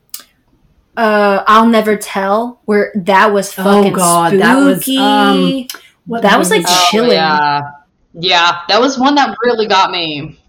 uh, 0.98 1.44
I'll 1.48 1.68
never 1.68 1.98
tell. 1.98 2.62
Where 2.66 2.94
that 2.96 3.34
was 3.34 3.50
Oh, 3.60 3.64
fucking 3.64 3.94
God, 3.94 4.28
spooky. 4.30 4.38
that 4.42 4.56
was, 4.56 4.88
um, 4.98 5.68
that 6.22 6.38
was, 6.40 6.50
movie 6.50 6.64
like, 6.64 6.72
Oh, 6.72 6.88
chilling. 6.92 7.12
yeah. 7.12 7.62
Yeah, 8.14 8.60
that 8.70 8.80
was 8.80 8.98
one 8.98 9.16
that 9.16 9.36
really 9.44 9.68
got 9.68 9.92
me. 9.92 10.40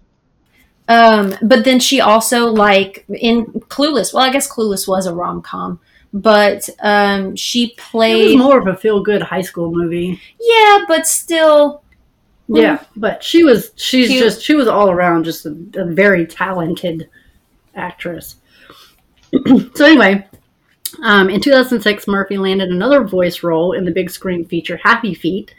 Um, 0.88 1.34
but 1.42 1.64
then 1.64 1.80
she 1.80 2.00
also 2.00 2.46
like 2.46 3.04
in 3.08 3.46
Clueless. 3.46 4.12
Well, 4.14 4.22
I 4.22 4.30
guess 4.30 4.50
Clueless 4.50 4.86
was 4.86 5.06
a 5.06 5.14
rom 5.14 5.42
com, 5.42 5.80
but 6.12 6.68
um, 6.80 7.34
she 7.36 7.64
it 7.64 7.76
was 7.76 7.84
played. 7.90 8.38
more 8.38 8.58
of 8.58 8.66
a 8.68 8.76
feel-good 8.76 9.22
high 9.22 9.42
school 9.42 9.72
movie. 9.72 10.20
yeah, 10.40 10.84
but 10.86 11.06
still, 11.06 11.82
Yeah, 12.48 12.84
but 12.94 13.24
she 13.24 13.42
was 13.42 13.72
she's 13.76 14.08
Cute. 14.08 14.22
just 14.22 14.42
she 14.42 14.54
was 14.54 14.68
all 14.68 14.90
around 14.90 15.24
just 15.24 15.44
a, 15.46 15.56
a 15.74 15.84
very 15.86 16.24
talented 16.26 17.08
actress. 17.74 18.36
so 19.74 19.84
anyway, 19.84 20.26
um, 21.02 21.28
in 21.28 21.40
2006, 21.40 22.06
Murphy 22.06 22.38
landed 22.38 22.68
another 22.70 23.02
voice 23.02 23.42
role 23.42 23.72
in 23.72 23.84
the 23.84 23.90
big 23.90 24.08
screen 24.08 24.44
feature 24.44 24.76
Happy 24.82 25.14
Feet, 25.14 25.52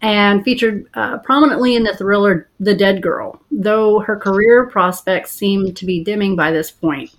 and 0.00 0.44
featured 0.44 0.86
uh, 0.94 1.18
prominently 1.18 1.74
in 1.74 1.82
the 1.82 1.96
thriller 1.96 2.48
The 2.60 2.74
Dead 2.74 3.02
Girl. 3.02 3.40
Though 3.50 4.00
her 4.00 4.16
career 4.16 4.66
prospects 4.68 5.32
seemed 5.32 5.76
to 5.76 5.86
be 5.86 6.04
dimming 6.04 6.36
by 6.36 6.50
this 6.52 6.70
point. 6.70 7.10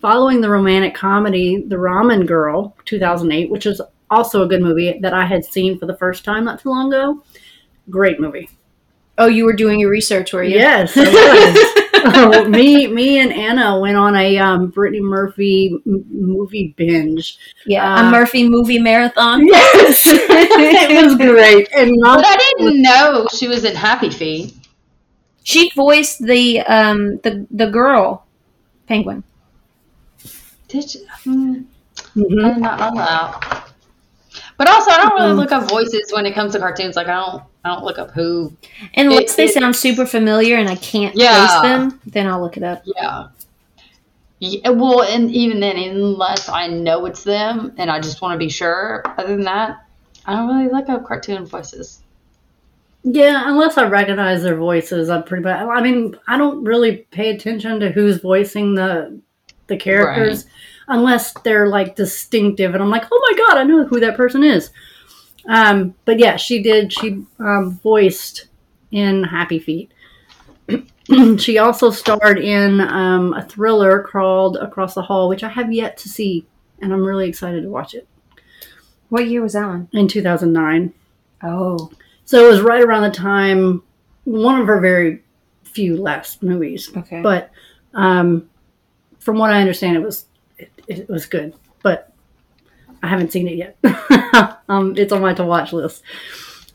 Following 0.00 0.40
the 0.40 0.50
romantic 0.50 0.94
comedy 0.94 1.64
The 1.66 1.76
Ramen 1.76 2.26
Girl, 2.26 2.76
2008, 2.84 3.50
which 3.50 3.66
is 3.66 3.80
also 4.10 4.42
a 4.42 4.48
good 4.48 4.62
movie 4.62 4.98
that 5.00 5.12
I 5.14 5.24
had 5.24 5.44
seen 5.44 5.78
for 5.78 5.86
the 5.86 5.96
first 5.96 6.24
time 6.24 6.44
not 6.44 6.60
too 6.60 6.68
long 6.68 6.92
ago. 6.92 7.24
Great 7.90 8.20
movie. 8.20 8.48
oh, 9.18 9.26
you 9.26 9.44
were 9.44 9.54
doing 9.54 9.80
your 9.80 9.90
research, 9.90 10.32
were 10.32 10.44
you? 10.44 10.56
Yes, 10.58 10.94
I 12.14 12.26
was. 12.26 12.36
Oh, 12.36 12.48
me, 12.48 12.86
me, 12.86 13.18
and 13.18 13.32
Anna 13.32 13.78
went 13.80 13.96
on 13.96 14.14
a 14.16 14.38
um, 14.38 14.68
Brittany 14.68 15.00
Murphy 15.02 15.76
m- 15.86 16.04
movie 16.10 16.74
binge. 16.76 17.38
Yeah, 17.66 17.94
Uh, 17.94 18.08
a 18.08 18.10
Murphy 18.10 18.48
movie 18.48 18.78
marathon. 18.78 19.46
Yes, 19.46 20.02
it 20.06 21.04
was 21.06 21.16
great, 21.16 21.68
and 21.74 21.92
not 21.96 22.18
But 22.18 22.26
I 22.28 22.36
didn't 22.58 22.82
know 22.82 23.26
she 23.34 23.48
was 23.48 23.64
in 23.64 23.74
Happy 23.74 24.10
Feet. 24.10 24.54
She 25.42 25.70
voiced 25.76 26.18
the 26.24 26.60
um 26.62 27.18
the 27.22 27.46
the 27.50 27.66
girl. 27.70 28.26
Penguin. 28.86 29.22
Did 30.68 30.94
you? 30.94 31.06
Hmm, 31.24 31.60
I 32.16 32.20
Mhm. 32.20 32.54
did 32.54 32.58
not 32.62 32.78
know 32.78 32.94
that. 32.96 33.68
But 34.58 34.68
also, 34.68 34.90
I 34.90 34.98
don't 34.98 35.14
really 35.14 35.30
Um, 35.32 35.36
look 35.36 35.52
up 35.52 35.68
voices 35.68 36.12
when 36.12 36.26
it 36.26 36.34
comes 36.34 36.52
to 36.52 36.58
cartoons. 36.58 36.96
Like, 36.96 37.08
I 37.08 37.14
don't, 37.24 37.42
I 37.66 37.74
don't 37.74 37.84
look 37.84 37.98
up 37.98 38.12
who. 38.12 38.52
Unless 38.96 39.32
It- 39.32 39.36
they 39.36 39.44
it- 39.46 39.54
sound 39.54 39.74
super 39.74 40.06
familiar 40.06 40.56
and 40.56 40.68
I 40.68 40.76
can't 40.76 41.16
Yeah. 41.16 41.46
place 41.46 41.60
them, 41.62 42.00
then 42.06 42.26
I'll 42.26 42.40
look 42.40 42.56
it 42.56 42.62
up. 42.62 42.82
Yeah. 42.84 43.24
Yeah, 44.38 44.68
well, 44.70 45.02
and 45.02 45.30
even 45.30 45.60
then, 45.60 45.76
unless 45.76 46.48
I 46.48 46.66
know 46.68 47.06
it's 47.06 47.24
them 47.24 47.72
and 47.78 47.90
I 47.90 48.00
just 48.00 48.20
want 48.20 48.34
to 48.34 48.38
be 48.38 48.50
sure, 48.50 49.02
other 49.18 49.34
than 49.34 49.44
that, 49.44 49.78
I 50.26 50.34
don't 50.34 50.48
really 50.48 50.68
look 50.70 50.88
up 50.90 51.06
cartoon 51.06 51.46
voices. 51.46 52.00
Yeah, 53.02 53.44
unless 53.46 53.78
I 53.78 53.88
recognize 53.88 54.42
their 54.42 54.56
voices, 54.56 55.08
I'm 55.08 55.22
pretty 55.22 55.44
bad. 55.44 55.66
I 55.66 55.80
mean, 55.80 56.16
I 56.28 56.36
don't 56.36 56.64
really 56.64 57.06
pay 57.12 57.30
attention 57.30 57.80
to 57.80 57.90
who's 57.90 58.18
voicing 58.20 58.74
the 58.74 59.18
the 59.68 59.76
characters 59.76 60.44
unless 60.88 61.32
they're 61.42 61.66
like 61.68 61.96
distinctive, 61.96 62.74
and 62.74 62.82
I'm 62.82 62.90
like, 62.90 63.04
oh 63.10 63.26
my 63.30 63.38
god, 63.38 63.58
I 63.58 63.64
know 63.64 63.84
who 63.84 63.98
that 64.00 64.16
person 64.16 64.44
is. 64.44 64.70
Um, 65.48 65.94
but 66.04 66.18
yeah, 66.18 66.36
she 66.36 66.62
did. 66.62 66.92
She 66.92 67.24
um, 67.38 67.78
voiced 67.82 68.46
in 68.90 69.24
Happy 69.24 69.58
Feet. 69.58 69.92
she 71.38 71.58
also 71.58 71.90
starred 71.90 72.38
in 72.38 72.80
um, 72.80 73.32
a 73.34 73.42
thriller 73.44 74.02
called 74.02 74.56
Across 74.56 74.94
the 74.94 75.02
Hall, 75.02 75.28
which 75.28 75.44
I 75.44 75.48
have 75.48 75.72
yet 75.72 75.96
to 75.98 76.08
see, 76.08 76.46
and 76.80 76.92
I'm 76.92 77.04
really 77.04 77.28
excited 77.28 77.62
to 77.62 77.68
watch 77.68 77.94
it 77.94 78.08
What 79.08 79.28
year 79.28 79.42
was 79.42 79.52
that 79.52 79.66
one? 79.66 79.88
in 79.92 80.08
2009. 80.08 80.92
Oh. 81.42 81.90
So 82.24 82.44
it 82.44 82.50
was 82.50 82.60
right 82.60 82.82
around 82.82 83.02
the 83.02 83.10
time 83.10 83.82
one 84.24 84.60
of 84.60 84.66
her 84.66 84.80
very 84.80 85.22
few 85.62 85.96
last 85.96 86.42
movies. 86.42 86.90
Okay. 86.96 87.22
But 87.22 87.50
um, 87.94 88.50
from 89.20 89.38
what 89.38 89.52
I 89.52 89.60
understand, 89.60 89.96
it 89.96 90.02
was 90.02 90.26
it, 90.58 90.72
it 90.88 91.08
was 91.08 91.26
good, 91.26 91.54
but 91.82 92.12
I 93.02 93.08
haven't 93.08 93.32
seen 93.32 93.48
it 93.48 93.56
yet. 93.56 93.78
um, 94.68 94.94
it's 94.96 95.12
on 95.12 95.22
my 95.22 95.34
to 95.34 95.44
watch 95.44 95.72
list. 95.72 96.02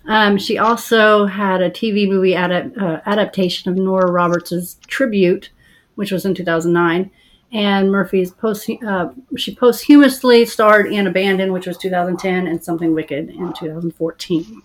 Um, 0.06 0.38
she 0.38 0.58
also 0.58 1.26
had 1.26 1.62
a 1.62 1.70
TV 1.70 2.08
movie 2.08 2.36
uh, 2.36 3.02
adaptation 3.06 3.72
of 3.72 3.78
Nora 3.78 4.12
Roberts' 4.12 4.78
Tribute, 4.88 5.52
which 5.96 6.12
was 6.12 6.26
in 6.26 6.34
2009. 6.34 7.12
And 7.54 7.92
Murphy's 7.92 8.32
post 8.32 8.70
uh, 8.88 9.10
she 9.36 9.54
posthumously 9.54 10.46
starred 10.46 10.88
in 10.88 11.06
Abandon, 11.06 11.52
which 11.52 11.68
was 11.68 11.78
2010, 11.78 12.48
and 12.48 12.64
Something 12.64 12.94
Wicked 12.94 13.30
in 13.30 13.54
2014. 13.54 14.62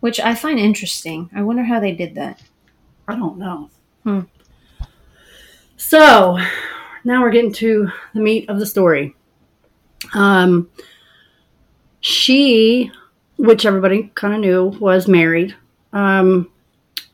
Which 0.00 0.20
I 0.20 0.36
find 0.36 0.60
interesting. 0.60 1.28
I 1.34 1.42
wonder 1.42 1.64
how 1.64 1.80
they 1.80 1.92
did 1.92 2.14
that. 2.14 2.40
I 3.08 3.16
don't 3.16 3.38
know. 3.38 3.70
Hmm. 4.04 4.20
So 5.76 6.38
now 7.04 7.22
we're 7.22 7.30
getting 7.30 7.52
to 7.54 7.90
the 8.14 8.20
meat 8.20 8.48
of 8.48 8.60
the 8.60 8.66
story. 8.66 9.16
Um, 10.14 10.70
she, 12.00 12.90
which 13.36 13.66
everybody 13.66 14.10
kind 14.14 14.34
of 14.34 14.40
knew, 14.40 14.64
was 14.78 15.08
married. 15.08 15.54
Um, 15.92 16.50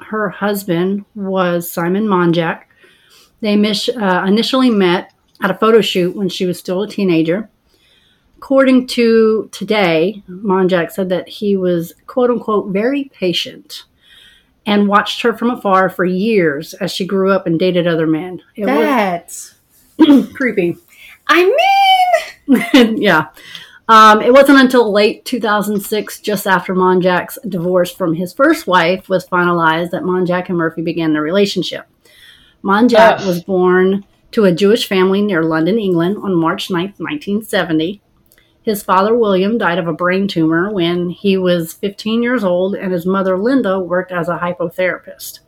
her 0.00 0.28
husband 0.28 1.04
was 1.14 1.70
Simon 1.70 2.06
Monjack. 2.06 2.64
They 3.40 3.56
mis- 3.56 3.88
uh, 3.88 4.24
initially 4.26 4.70
met 4.70 5.12
at 5.42 5.50
a 5.50 5.54
photo 5.54 5.80
shoot 5.80 6.16
when 6.16 6.28
she 6.28 6.46
was 6.46 6.58
still 6.58 6.82
a 6.82 6.88
teenager. 6.88 7.48
According 8.36 8.88
to 8.88 9.48
Today, 9.52 10.22
Monjack 10.28 10.90
said 10.90 11.08
that 11.08 11.28
he 11.28 11.56
was, 11.56 11.94
quote 12.06 12.30
unquote, 12.30 12.68
very 12.72 13.04
patient 13.04 13.84
and 14.66 14.88
watched 14.88 15.22
her 15.22 15.36
from 15.36 15.50
afar 15.50 15.88
for 15.88 16.04
years 16.04 16.74
as 16.74 16.92
she 16.92 17.06
grew 17.06 17.30
up 17.32 17.46
and 17.46 17.58
dated 17.58 17.86
other 17.86 18.06
men. 18.06 18.42
It 18.56 18.66
That's. 18.66 19.54
was 19.98 20.28
creepy. 20.34 20.76
I 21.26 21.44
mean. 21.44 21.93
yeah. 22.74 23.28
Um, 23.86 24.22
it 24.22 24.32
wasn't 24.32 24.60
until 24.60 24.90
late 24.92 25.24
2006, 25.24 26.20
just 26.20 26.46
after 26.46 26.74
Monjack's 26.74 27.38
divorce 27.46 27.92
from 27.92 28.14
his 28.14 28.32
first 28.32 28.66
wife 28.66 29.08
was 29.08 29.26
finalized, 29.26 29.90
that 29.90 30.02
Monjack 30.02 30.48
and 30.48 30.56
Murphy 30.56 30.80
began 30.80 31.12
their 31.12 31.22
relationship. 31.22 31.86
Monjack 32.62 33.20
Ugh. 33.20 33.26
was 33.26 33.44
born 33.44 34.04
to 34.30 34.44
a 34.44 34.52
Jewish 34.52 34.88
family 34.88 35.20
near 35.20 35.42
London, 35.42 35.78
England 35.78 36.16
on 36.22 36.34
March 36.34 36.68
9th, 36.68 36.98
1970. 36.98 38.00
His 38.62 38.82
father, 38.82 39.14
William, 39.14 39.58
died 39.58 39.78
of 39.78 39.86
a 39.86 39.92
brain 39.92 40.26
tumor 40.26 40.72
when 40.72 41.10
he 41.10 41.36
was 41.36 41.74
15 41.74 42.22
years 42.22 42.42
old, 42.42 42.74
and 42.74 42.90
his 42.90 43.04
mother, 43.04 43.36
Linda, 43.36 43.78
worked 43.78 44.10
as 44.10 44.30
a 44.30 44.38
hypotherapist. 44.38 45.40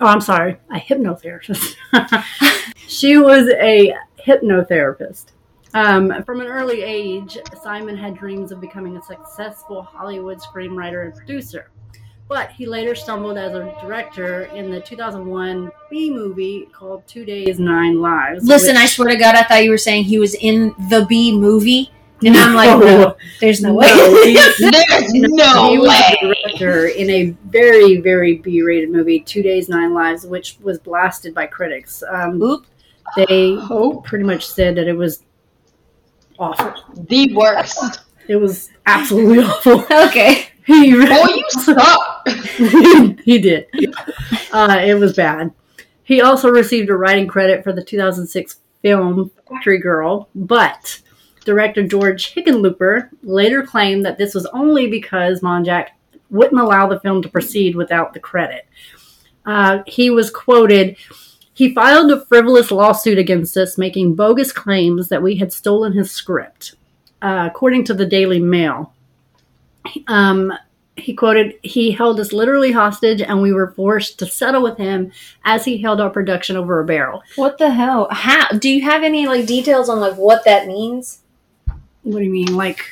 Oh, 0.00 0.06
I'm 0.06 0.20
sorry, 0.20 0.58
a 0.70 0.78
hypnotherapist. 0.78 1.74
she 2.86 3.16
was 3.16 3.48
a 3.48 3.94
hypnotherapist. 4.22 5.32
Um, 5.74 6.22
from 6.24 6.40
an 6.40 6.46
early 6.46 6.82
age, 6.82 7.36
Simon 7.62 7.96
had 7.96 8.16
dreams 8.16 8.52
of 8.52 8.60
becoming 8.60 8.96
a 8.96 9.02
successful 9.02 9.82
Hollywood 9.82 10.38
screenwriter 10.38 11.04
and 11.04 11.14
producer. 11.14 11.70
But 12.28 12.50
he 12.50 12.66
later 12.66 12.94
stumbled 12.94 13.38
as 13.38 13.54
a 13.54 13.74
director 13.80 14.44
in 14.54 14.70
the 14.70 14.80
2001 14.80 15.70
B 15.90 16.10
movie 16.10 16.68
called 16.72 17.06
Two 17.06 17.24
Days, 17.24 17.58
Nine 17.58 18.00
Lives. 18.00 18.44
Listen, 18.44 18.74
which- 18.74 18.82
I 18.82 18.86
swear 18.86 19.08
to 19.08 19.16
God, 19.16 19.34
I 19.34 19.42
thought 19.44 19.64
you 19.64 19.70
were 19.70 19.78
saying 19.78 20.04
he 20.04 20.18
was 20.18 20.34
in 20.34 20.74
the 20.90 21.06
B 21.08 21.36
movie. 21.36 21.90
And 22.24 22.36
I'm 22.36 22.52
like, 22.54 22.68
No. 22.68 22.78
no, 22.80 23.16
there's 23.40 23.62
no, 23.62 23.68
No, 23.70 23.76
way. 23.76 23.86
he- 24.24 24.34
There's 24.34 24.60
no 25.12 25.70
he 25.70 25.78
was 25.78 25.88
a 25.90 26.16
director 26.20 26.88
in 26.88 27.08
a 27.08 27.30
very, 27.46 28.00
very 28.00 28.38
B-rated 28.38 28.90
movie, 28.90 29.20
Two 29.20 29.40
Days, 29.42 29.68
Nine 29.68 29.94
Lives, 29.94 30.26
which 30.26 30.56
was 30.60 30.78
blasted 30.80 31.32
by 31.32 31.46
critics. 31.46 32.02
Um, 32.10 32.42
Oop. 32.42 32.66
they 33.16 33.56
Oh, 33.70 34.02
pretty 34.04 34.24
much 34.24 34.46
said 34.46 34.74
that 34.76 34.88
it 34.88 34.94
was 34.96 35.22
awful. 36.38 36.74
the 36.94 37.34
worst. 37.34 38.00
It 38.28 38.36
was 38.36 38.68
absolutely 38.84 39.38
awful. 39.38 39.86
Okay. 39.90 40.48
He 40.66 40.92
Boy, 40.92 41.06
you 41.06 41.44
suck. 41.48 42.28
he 43.24 43.38
did. 43.38 43.68
Uh, 44.52 44.78
it 44.84 44.98
was 44.98 45.16
bad. 45.16 45.50
He 46.04 46.20
also 46.20 46.50
received 46.50 46.90
a 46.90 46.94
writing 46.94 47.26
credit 47.26 47.64
for 47.64 47.72
the 47.72 47.82
2006 47.82 48.56
film 48.82 49.30
Factory 49.48 49.78
Girl, 49.78 50.28
but 50.34 51.00
director 51.46 51.86
George 51.86 52.34
Hickenlooper 52.34 53.08
later 53.22 53.62
claimed 53.62 54.04
that 54.04 54.18
this 54.18 54.34
was 54.34 54.44
only 54.52 54.86
because 54.88 55.40
Monjack 55.40 55.88
wouldn't 56.28 56.60
allow 56.60 56.86
the 56.86 57.00
film 57.00 57.22
to 57.22 57.30
proceed 57.30 57.74
without 57.74 58.12
the 58.12 58.20
credit. 58.20 58.66
Uh, 59.46 59.78
he 59.86 60.10
was 60.10 60.30
quoted. 60.30 60.98
He 61.58 61.74
filed 61.74 62.12
a 62.12 62.24
frivolous 62.26 62.70
lawsuit 62.70 63.18
against 63.18 63.56
us, 63.56 63.76
making 63.76 64.14
bogus 64.14 64.52
claims 64.52 65.08
that 65.08 65.24
we 65.24 65.38
had 65.38 65.52
stolen 65.52 65.92
his 65.92 66.08
script. 66.08 66.76
Uh, 67.20 67.48
according 67.50 67.82
to 67.86 67.94
the 67.94 68.06
Daily 68.06 68.38
Mail, 68.38 68.94
um, 70.06 70.52
he 70.94 71.14
quoted, 71.14 71.56
He 71.64 71.90
held 71.90 72.20
us 72.20 72.32
literally 72.32 72.70
hostage, 72.70 73.20
and 73.20 73.42
we 73.42 73.52
were 73.52 73.72
forced 73.72 74.20
to 74.20 74.26
settle 74.26 74.62
with 74.62 74.78
him 74.78 75.10
as 75.44 75.64
he 75.64 75.78
held 75.82 76.00
our 76.00 76.10
production 76.10 76.56
over 76.56 76.78
a 76.78 76.84
barrel. 76.84 77.24
What 77.34 77.58
the 77.58 77.70
hell? 77.72 78.06
How 78.08 78.50
do 78.50 78.70
you 78.70 78.82
have 78.82 79.02
any 79.02 79.26
like 79.26 79.46
details 79.46 79.88
on 79.88 79.98
like 79.98 80.14
what 80.14 80.44
that 80.44 80.68
means? 80.68 81.22
What 82.04 82.20
do 82.20 82.24
you 82.24 82.30
mean? 82.30 82.54
Like, 82.54 82.84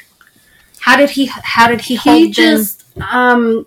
How 0.80 0.96
did 0.96 1.10
he? 1.10 1.26
How 1.26 1.68
did 1.68 1.82
he 1.82 1.94
hold 1.94 2.16
he 2.16 2.24
them? 2.24 2.32
just, 2.32 2.98
um, 3.00 3.64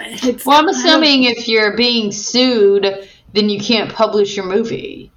it's, 0.00 0.46
Well, 0.46 0.58
I'm 0.58 0.68
assuming 0.68 1.24
if 1.24 1.48
you're 1.48 1.76
being 1.76 2.12
sued, 2.12 3.08
then 3.32 3.48
you 3.48 3.60
can't 3.60 3.92
publish 3.92 4.36
your 4.36 4.46
movie. 4.46 5.10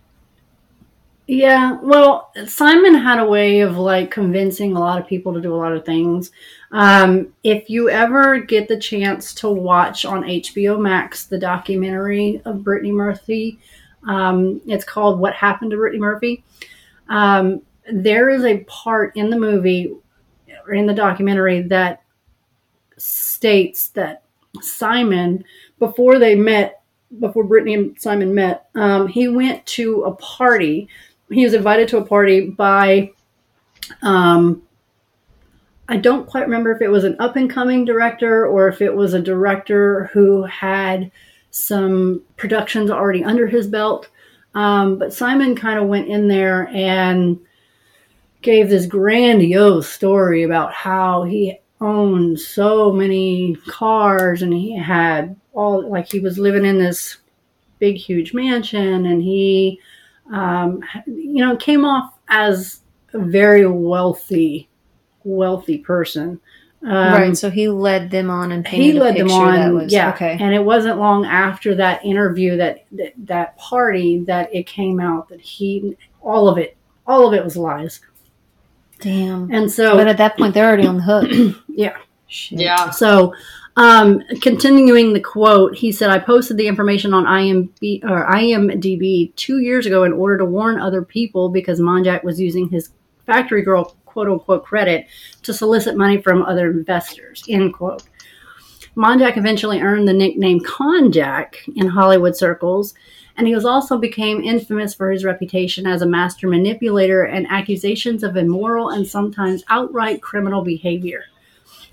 Yeah, 1.27 1.77
well, 1.81 2.31
Simon 2.45 2.93
had 2.93 3.19
a 3.19 3.25
way 3.25 3.61
of 3.61 3.77
like 3.77 4.11
convincing 4.11 4.75
a 4.75 4.79
lot 4.79 4.99
of 4.99 5.07
people 5.07 5.33
to 5.33 5.39
do 5.39 5.53
a 5.53 5.55
lot 5.55 5.71
of 5.71 5.85
things. 5.85 6.31
Um, 6.71 7.33
if 7.43 7.69
you 7.69 7.89
ever 7.89 8.39
get 8.39 8.67
the 8.67 8.77
chance 8.77 9.33
to 9.35 9.49
watch 9.49 10.03
on 10.03 10.23
HBO 10.23 10.77
Max 10.77 11.25
the 11.25 11.39
documentary 11.39 12.41
of 12.43 12.65
Brittany 12.65 12.91
Murphy, 12.91 13.59
um, 14.07 14.59
it's 14.65 14.83
called 14.83 15.19
What 15.19 15.33
Happened 15.33 15.71
to 15.71 15.77
Brittany 15.77 16.01
Murphy. 16.01 16.43
Um, 17.07 17.61
there 17.91 18.29
is 18.29 18.43
a 18.43 18.63
part 18.65 19.15
in 19.15 19.29
the 19.29 19.39
movie 19.39 19.95
or 20.65 20.73
in 20.73 20.85
the 20.85 20.93
documentary 20.93 21.61
that 21.63 22.03
states 22.97 23.89
that 23.89 24.23
Simon, 24.59 25.43
before 25.79 26.19
they 26.19 26.35
met, 26.35 26.81
before 27.19 27.43
Brittany 27.43 27.73
and 27.73 28.01
Simon 28.01 28.33
met, 28.33 28.69
um, 28.75 29.07
he 29.07 29.27
went 29.27 29.65
to 29.67 30.03
a 30.03 30.15
party. 30.15 30.87
He 31.29 31.43
was 31.43 31.53
invited 31.53 31.87
to 31.89 31.97
a 31.97 32.05
party 32.05 32.49
by, 32.49 33.11
um, 34.01 34.63
I 35.87 35.97
don't 35.97 36.27
quite 36.27 36.45
remember 36.45 36.71
if 36.71 36.81
it 36.81 36.89
was 36.89 37.03
an 37.03 37.15
up 37.19 37.35
and 37.35 37.49
coming 37.49 37.85
director 37.85 38.45
or 38.45 38.67
if 38.67 38.81
it 38.81 38.93
was 38.95 39.13
a 39.13 39.21
director 39.21 40.09
who 40.13 40.43
had 40.43 41.11
some 41.51 42.21
productions 42.37 42.89
already 42.89 43.23
under 43.23 43.47
his 43.47 43.67
belt. 43.67 44.09
Um, 44.53 44.97
but 44.97 45.13
Simon 45.13 45.55
kind 45.55 45.79
of 45.79 45.87
went 45.87 46.07
in 46.07 46.27
there 46.27 46.67
and 46.73 47.39
gave 48.41 48.69
this 48.69 48.85
grandiose 48.85 49.87
story 49.89 50.43
about 50.43 50.73
how 50.73 51.23
he 51.23 51.60
owned 51.81 52.39
so 52.39 52.91
many 52.91 53.57
cars 53.67 54.41
and 54.43 54.53
he 54.53 54.77
had 54.77 55.35
all 55.53 55.89
like 55.89 56.09
he 56.09 56.19
was 56.19 56.37
living 56.37 56.65
in 56.65 56.77
this 56.77 57.17
big, 57.81 57.97
huge 57.97 58.33
mansion, 58.33 59.07
and 59.07 59.21
he, 59.21 59.81
um, 60.31 60.81
you 61.05 61.43
know, 61.43 61.57
came 61.57 61.83
off 61.83 62.17
as 62.29 62.81
a 63.11 63.19
very 63.19 63.67
wealthy, 63.67 64.69
wealthy 65.25 65.79
person. 65.79 66.39
Um, 66.83 67.13
right. 67.13 67.37
So 67.37 67.49
he 67.49 67.67
led 67.67 68.09
them 68.09 68.29
on 68.29 68.51
and 68.51 68.63
painted 68.63 68.85
he 68.85 68.93
led 68.93 69.15
a 69.15 69.19
them 69.19 69.31
on 69.31 69.75
was 69.75 69.93
yeah 69.93 70.13
okay. 70.15 70.35
and 70.39 70.51
it 70.51 70.63
wasn't 70.63 70.97
long 70.97 71.25
after 71.25 71.75
that 71.75 72.03
interview 72.03 72.57
that, 72.57 72.85
that 72.93 73.13
that 73.17 73.55
party 73.59 74.23
that 74.23 74.49
it 74.51 74.65
came 74.65 74.99
out 74.99 75.29
that 75.29 75.39
he 75.39 75.95
all 76.21 76.49
of 76.49 76.57
it 76.57 76.75
all 77.05 77.27
of 77.27 77.35
it 77.35 77.43
was 77.43 77.55
lies 77.55 78.01
Damn. 79.01 79.51
and 79.51 79.71
so 79.71 79.95
But 79.97 80.07
at 80.07 80.17
that 80.17 80.37
point, 80.37 80.53
they're 80.53 80.67
already 80.67 80.87
on 80.87 80.97
the 80.97 81.03
hook. 81.03 81.57
yeah 81.67 81.97
Shit. 82.27 82.61
Yeah. 82.61 82.89
so 82.91 83.33
um 83.75 84.21
continuing 84.41 85.13
the 85.13 85.19
quote 85.19 85.75
he 85.75 85.91
said 85.91 86.09
i 86.09 86.19
posted 86.19 86.57
the 86.57 86.67
information 86.67 87.13
on 87.13 87.25
IMB, 87.25 88.03
or 88.03 88.25
imdb 88.27 89.35
two 89.35 89.59
years 89.59 89.85
ago 89.85 90.03
in 90.03 90.13
order 90.13 90.37
to 90.37 90.45
warn 90.45 90.79
other 90.79 91.01
people 91.01 91.49
because 91.49 91.79
monjack 91.79 92.23
was 92.23 92.39
using 92.39 92.69
his 92.69 92.91
factory 93.25 93.61
girl 93.61 93.95
quote 94.05 94.27
unquote 94.29 94.63
credit 94.65 95.07
to 95.43 95.53
solicit 95.53 95.95
money 95.97 96.21
from 96.21 96.43
other 96.43 96.69
investors 96.71 97.43
end 97.49 97.73
quote 97.73 98.03
Monjack 98.95 99.37
eventually 99.37 99.79
earned 99.79 100.05
the 100.05 100.13
nickname 100.13 100.59
Conjack 100.59 101.55
in 101.77 101.87
Hollywood 101.87 102.35
circles, 102.35 102.93
and 103.41 103.47
he 103.47 103.55
was 103.55 103.65
also 103.65 103.97
became 103.97 104.43
infamous 104.43 104.93
for 104.93 105.09
his 105.09 105.25
reputation 105.25 105.87
as 105.87 106.03
a 106.03 106.05
master 106.05 106.47
manipulator 106.47 107.23
and 107.23 107.47
accusations 107.49 108.21
of 108.21 108.37
immoral 108.37 108.89
and 108.89 109.07
sometimes 109.07 109.63
outright 109.67 110.21
criminal 110.21 110.61
behavior. 110.61 111.23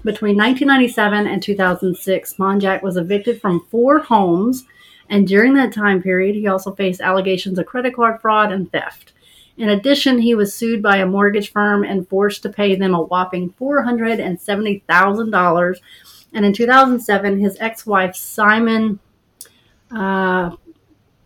Between 0.05 0.37
1997 0.37 1.27
and 1.27 1.43
2006, 1.43 2.35
Monjack 2.35 2.83
was 2.83 2.99
evicted 2.99 3.41
from 3.41 3.65
four 3.71 4.01
homes, 4.01 4.67
and 5.09 5.27
during 5.27 5.55
that 5.55 5.73
time 5.73 6.03
period, 6.03 6.35
he 6.35 6.49
also 6.49 6.75
faced 6.75 7.01
allegations 7.01 7.59
of 7.59 7.65
credit 7.65 7.97
card 7.97 8.21
fraud 8.21 8.53
and 8.53 8.71
theft. 8.71 9.15
In 9.57 9.71
addition, 9.71 10.19
he 10.19 10.35
was 10.35 10.53
sued 10.53 10.83
by 10.83 10.99
a 10.99 11.07
mortgage 11.07 11.51
firm 11.51 11.83
and 11.83 12.07
forced 12.07 12.43
to 12.43 12.51
pay 12.51 12.75
them 12.75 12.95
a 12.95 13.01
whopping 13.01 13.55
$470,000 13.59 15.77
and 16.35 16.45
in 16.45 16.53
2007, 16.53 17.39
his 17.39 17.57
ex-wife 17.59 18.15
Simon 18.15 18.99
uh, 19.91 20.51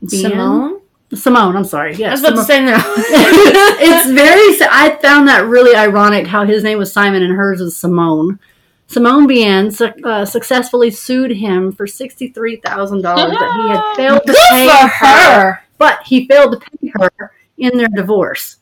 Simone? 0.08 0.80
Simone, 1.14 1.56
I'm 1.56 1.64
sorry. 1.64 1.94
I 1.94 1.98
Yes, 1.98 2.20
was 2.22 2.30
about 2.30 2.36
to 2.40 2.44
say 2.44 2.64
no. 2.64 2.74
it's 2.86 4.10
very. 4.10 4.68
I 4.70 4.96
found 5.02 5.28
that 5.28 5.46
really 5.46 5.76
ironic 5.76 6.26
how 6.26 6.44
his 6.46 6.64
name 6.64 6.78
was 6.78 6.92
Simon 6.92 7.22
and 7.22 7.34
hers 7.34 7.60
was 7.60 7.76
Simone. 7.76 8.38
Simone 8.86 9.26
Bienne 9.28 9.72
su- 9.72 9.92
uh, 10.04 10.24
successfully 10.24 10.90
sued 10.90 11.30
him 11.32 11.72
for 11.72 11.86
sixty-three 11.86 12.56
thousand 12.56 13.02
dollars 13.02 13.30
that 13.38 13.62
he 13.62 13.68
had 13.68 13.96
failed 13.96 14.22
to 14.26 14.32
Good 14.32 14.36
pay 14.50 14.68
for 14.68 14.86
her. 15.06 15.62
but 15.78 16.02
he 16.04 16.26
failed 16.26 16.52
to 16.52 16.70
pay 16.78 16.92
her 16.98 17.32
in 17.58 17.76
their 17.76 17.88
divorce. 17.88 18.56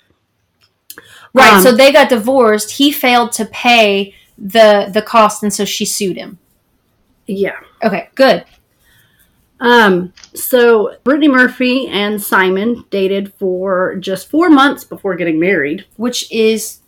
Right. 1.32 1.52
Um, 1.52 1.62
so 1.62 1.72
they 1.76 1.92
got 1.92 2.08
divorced. 2.08 2.72
He 2.72 2.90
failed 2.90 3.30
to 3.32 3.44
pay 3.46 4.14
the 4.38 4.90
the 4.92 5.02
cost, 5.02 5.42
and 5.44 5.52
so 5.52 5.64
she 5.64 5.84
sued 5.84 6.16
him. 6.16 6.38
Yeah. 7.26 7.58
Okay. 7.84 8.08
Good. 8.16 8.44
Um, 9.60 10.12
so 10.34 10.96
Brittany 11.04 11.28
Murphy 11.28 11.86
and 11.88 12.20
Simon 12.20 12.84
dated 12.90 13.34
for 13.34 13.96
just 13.96 14.30
four 14.30 14.48
months 14.48 14.84
before 14.84 15.14
getting 15.14 15.38
married. 15.38 15.86
Which 15.96 16.30
is 16.32 16.80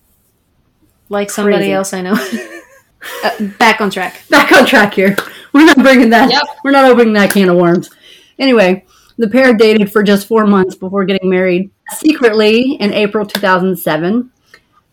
like 1.09 1.31
somebody 1.31 1.71
else 1.71 1.93
I 1.93 2.01
know. 2.01 2.15
uh, 3.25 3.43
back 3.59 3.81
on 3.81 3.91
track. 3.91 4.23
Back 4.31 4.53
on 4.53 4.67
track 4.67 4.95
here. 4.95 5.17
We're 5.53 5.67
not 5.67 5.77
bringing 5.77 6.11
that. 6.11 6.31
Yep. 6.31 6.43
We're 6.65 6.71
not 6.71 6.91
opening 6.91 7.13
that 7.13 7.31
can 7.31 7.51
of 7.51 7.57
worms. 7.57 7.91
Anyway, 8.39 8.87
the 9.19 9.29
pair 9.29 9.55
dated 9.55 9.93
for 9.93 10.03
just 10.03 10.27
four 10.27 10.47
months 10.47 10.75
before 10.75 11.05
getting 11.05 11.29
married 11.29 11.71
secretly 11.97 12.77
in 12.81 12.93
April 12.93 13.27
2007. 13.27 14.31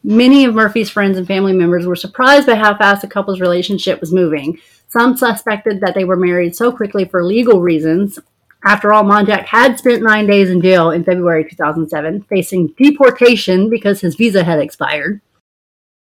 Many 0.03 0.45
of 0.45 0.55
Murphy's 0.55 0.89
friends 0.89 1.17
and 1.17 1.27
family 1.27 1.53
members 1.53 1.85
were 1.85 1.95
surprised 1.95 2.47
by 2.47 2.55
how 2.55 2.77
fast 2.77 3.01
the 3.01 3.07
couple's 3.07 3.41
relationship 3.41 3.99
was 4.01 4.13
moving. 4.13 4.57
Some 4.89 5.15
suspected 5.15 5.81
that 5.81 5.95
they 5.95 6.03
were 6.03 6.17
married 6.17 6.55
so 6.55 6.71
quickly 6.71 7.05
for 7.05 7.23
legal 7.23 7.61
reasons. 7.61 8.19
After 8.63 8.91
all, 8.91 9.03
Monjack 9.03 9.45
had 9.45 9.77
spent 9.77 10.03
nine 10.03 10.27
days 10.27 10.49
in 10.49 10.61
jail 10.61 10.91
in 10.91 11.03
February 11.03 11.47
2007, 11.47 12.23
facing 12.23 12.73
deportation 12.77 13.69
because 13.69 14.01
his 14.01 14.15
visa 14.15 14.43
had 14.43 14.59
expired. 14.59 15.21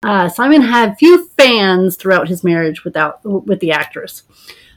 Uh, 0.03 0.29
Simon 0.29 0.63
had 0.63 0.97
few 0.97 1.27
fans 1.37 1.97
throughout 1.97 2.29
his 2.29 2.45
marriage 2.45 2.85
without 2.85 3.23
with 3.25 3.61
the 3.61 3.73
actress. 3.73 4.23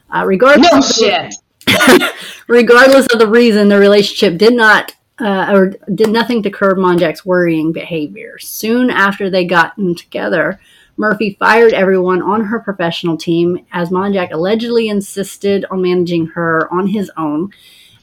Uh, 0.10 0.26
regardless, 0.26 1.00
No 1.00 1.08
of 1.08 1.30
the- 1.68 2.14
regardless 2.48 3.06
of 3.14 3.20
the 3.20 3.28
reason, 3.28 3.70
the 3.70 3.78
relationship 3.78 4.38
did 4.38 4.54
not 4.54 4.96
uh, 5.20 5.52
or 5.54 5.74
did 5.94 6.10
nothing 6.10 6.42
to 6.42 6.50
curb 6.50 6.78
Monjack's 6.78 7.24
worrying 7.24 7.72
behavior. 7.72 8.40
Soon 8.40 8.90
after 8.90 9.30
they 9.30 9.46
gotten 9.46 9.94
together, 9.94 10.60
Murphy 11.02 11.36
fired 11.40 11.74
everyone 11.74 12.22
on 12.22 12.46
her 12.46 12.60
professional 12.60 13.18
team 13.18 13.66
as 13.72 13.90
Monjack 13.90 14.32
allegedly 14.32 14.88
insisted 14.88 15.66
on 15.72 15.82
managing 15.82 16.28
her 16.28 16.72
on 16.72 16.86
his 16.86 17.10
own. 17.18 17.50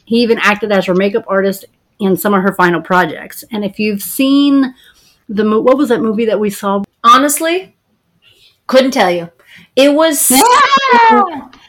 He 0.05 0.17
even 0.23 0.37
acted 0.43 0.73
as 0.73 0.87
her 0.87 0.95
makeup 0.97 1.23
artist 1.29 1.65
in 2.01 2.17
some 2.17 2.35
of 2.35 2.43
her 2.43 2.53
final 2.57 2.81
projects. 2.81 3.45
And 3.53 3.65
if 3.65 3.79
you've 3.79 4.03
seen 4.03 4.75
the 5.29 5.45
mo- 5.45 5.61
what 5.61 5.79
was 5.79 5.91
that 5.91 6.01
movie 6.01 6.25
that 6.25 6.41
we 6.41 6.51
saw? 6.51 6.83
Honestly, 7.05 7.77
couldn't 8.67 8.91
tell 8.91 9.13
you. 9.13 9.31
It 9.77 9.95
was 9.95 10.29
Yeah. 10.33 10.41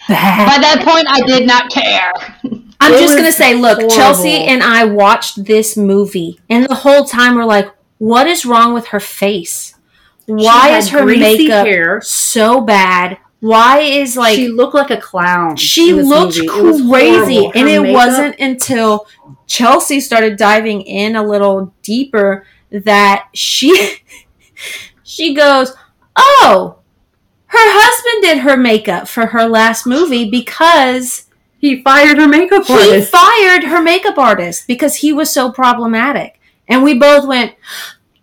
bad. 0.07 0.47
By 0.47 0.57
that 0.61 0.81
point, 0.83 1.05
I 1.11 1.21
did 1.27 1.45
not 1.45 1.69
care. 1.69 2.11
I'm 2.81 2.93
It 2.93 2.99
just 3.01 3.15
gonna 3.15 3.31
say, 3.31 3.53
look, 3.53 3.75
horrible. 3.77 3.95
Chelsea 3.95 4.31
and 4.31 4.63
I 4.63 4.85
watched 4.85 5.45
this 5.45 5.77
movie, 5.77 6.39
and 6.49 6.65
the 6.65 6.73
whole 6.73 7.03
time 7.05 7.35
we're 7.35 7.45
like, 7.45 7.71
what 7.99 8.25
is 8.25 8.47
wrong 8.47 8.73
with 8.73 8.87
her 8.87 8.99
face? 8.99 9.75
Why 10.29 10.77
is 10.77 10.89
her 10.89 11.05
makeup 11.05 11.65
hair. 11.65 12.01
so 12.01 12.61
bad? 12.61 13.17
Why 13.41 13.79
is 13.79 14.17
like 14.17 14.35
she 14.35 14.49
looked 14.49 14.75
like 14.75 14.91
a 14.91 14.97
clown. 14.97 15.55
she 15.55 15.93
looked. 15.93 16.37
Crazy 16.37 17.45
and 17.55 17.69
it 17.69 17.81
makeup- 17.81 17.93
wasn't 17.93 18.39
until 18.39 19.07
chelsea 19.47 19.99
started 19.99 20.37
diving 20.37 20.81
in 20.83 21.15
a 21.15 21.23
little 21.23 21.73
deeper 21.81 22.45
that 22.69 23.27
she 23.33 23.97
she 25.03 25.33
goes 25.33 25.73
oh 26.15 26.75
her 27.47 27.57
husband 27.57 28.21
did 28.23 28.37
her 28.43 28.55
makeup 28.55 29.07
for 29.07 29.27
her 29.27 29.47
last 29.47 29.87
movie 29.87 30.29
because 30.29 31.25
He 31.57 31.81
fired 31.81 32.17
her 32.19 32.27
makeup 32.27 32.65
he 32.65 32.73
artist. 32.73 33.11
fired 33.11 33.63
her 33.63 33.81
makeup 33.81 34.19
artist 34.19 34.67
because 34.67 34.97
he 34.97 35.11
was 35.11 35.31
so 35.33 35.51
problematic 35.51 36.39
and 36.67 36.83
we 36.83 36.93
both 36.93 37.27
went 37.27 37.55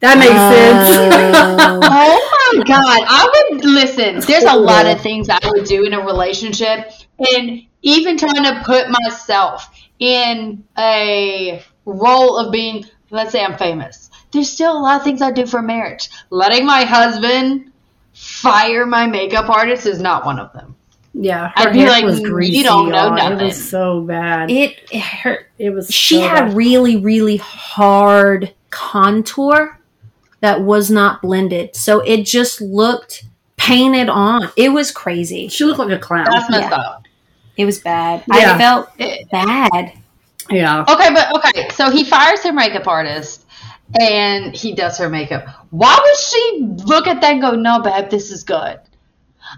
that 0.00 0.18
makes 0.18 0.32
Oh. 0.35 0.52
sense. 0.52 1.56
Oh 1.88 2.52
my 2.59 2.64
god, 2.64 3.02
I 3.09 3.48
would 3.52 3.64
listen. 3.64 4.20
There's 4.20 4.44
a 4.44 4.54
lot 4.56 4.87
of 4.87 5.00
things 5.00 5.28
I 5.28 5.38
would 5.44 5.64
do 5.66 5.85
in 5.85 5.92
a 5.94 6.00
relationship, 6.04 6.90
and 7.18 7.62
even 7.82 8.16
trying 8.16 8.44
to 8.44 8.62
put 8.64 8.87
myself 8.88 9.68
in 9.98 10.62
a 10.78 11.62
role 11.85 12.37
of 12.38 12.52
being, 12.52 12.85
let's 13.11 13.32
say 13.32 13.42
I'm 13.44 13.56
famous. 13.59 14.11
There's 14.32 14.50
still 14.50 14.76
a 14.76 14.80
lot 14.80 14.98
of 14.98 15.04
things 15.04 15.22
I 15.22 15.30
do 15.32 15.44
for 15.46 15.61
marriage. 15.62 16.09
Letting 16.30 16.66
my 16.66 16.85
husband 16.85 17.72
fire 18.12 18.87
my 18.87 19.06
makeup 19.06 19.48
artist 19.50 19.87
is 19.87 20.00
not 20.00 20.24
one 20.24 20.38
of 20.38 20.52
them. 20.52 20.74
yeah, 21.14 21.52
I'd 21.56 21.68
her 21.68 21.72
be 21.72 21.80
hair 21.80 21.88
like, 21.88 22.04
was 22.04 22.20
"You 22.20 22.28
greasy. 22.30 22.62
don't 22.62 22.90
know 22.90 23.16
y'all. 23.16 23.38
It 23.40 23.44
was 23.44 23.68
so 23.70 24.02
bad. 24.02 24.50
It, 24.50 24.78
it, 24.92 25.46
it 25.59 25.70
was. 25.70 25.92
she 25.92 26.16
so 26.20 26.28
had 26.28 26.44
bad. 26.48 26.56
really 26.56 26.96
really 26.96 27.37
hard 27.38 28.52
contour 28.70 29.75
that 30.40 30.61
was 30.62 30.90
not 30.90 31.22
blended 31.22 31.75
so 31.75 32.01
it 32.01 32.25
just 32.25 32.61
looked 32.61 33.25
painted 33.57 34.09
on 34.09 34.51
it 34.57 34.68
was 34.70 34.90
crazy 34.90 35.49
She 35.49 35.64
looked 35.64 35.79
like 35.79 35.90
a 35.90 35.99
clown. 35.99 36.27
That's 36.31 36.51
messed 36.51 36.70
Yeah. 36.70 36.77
up. 36.77 37.05
it 37.57 37.64
was 37.64 37.79
bad 37.79 38.22
Yeah. 38.29 38.55
i 38.55 38.59
felt 38.59 38.88
It- 38.99 39.31
bad 39.31 39.92
yeah. 40.49 40.85
Okay, 40.88 41.12
but 41.12 41.35
okay, 41.35 41.68
so 41.70 41.90
he 41.90 42.05
fires 42.05 42.40
her 42.44 42.53
makeup 42.53 42.87
artist 42.87 43.46
and 43.99 44.55
he 44.55 44.77
does 44.77 44.96
her 44.99 45.09
makeup. 45.09 45.44
Why 45.70 45.99
would 46.01 46.16
she 46.18 46.85
look 46.85 47.09
at 47.09 47.20
that 47.20 47.33
and 47.33 47.40
go, 47.40 47.51
No, 47.51 47.81
babe, 47.81 48.09
this 48.11 48.31
is 48.31 48.44
good? 48.44 48.79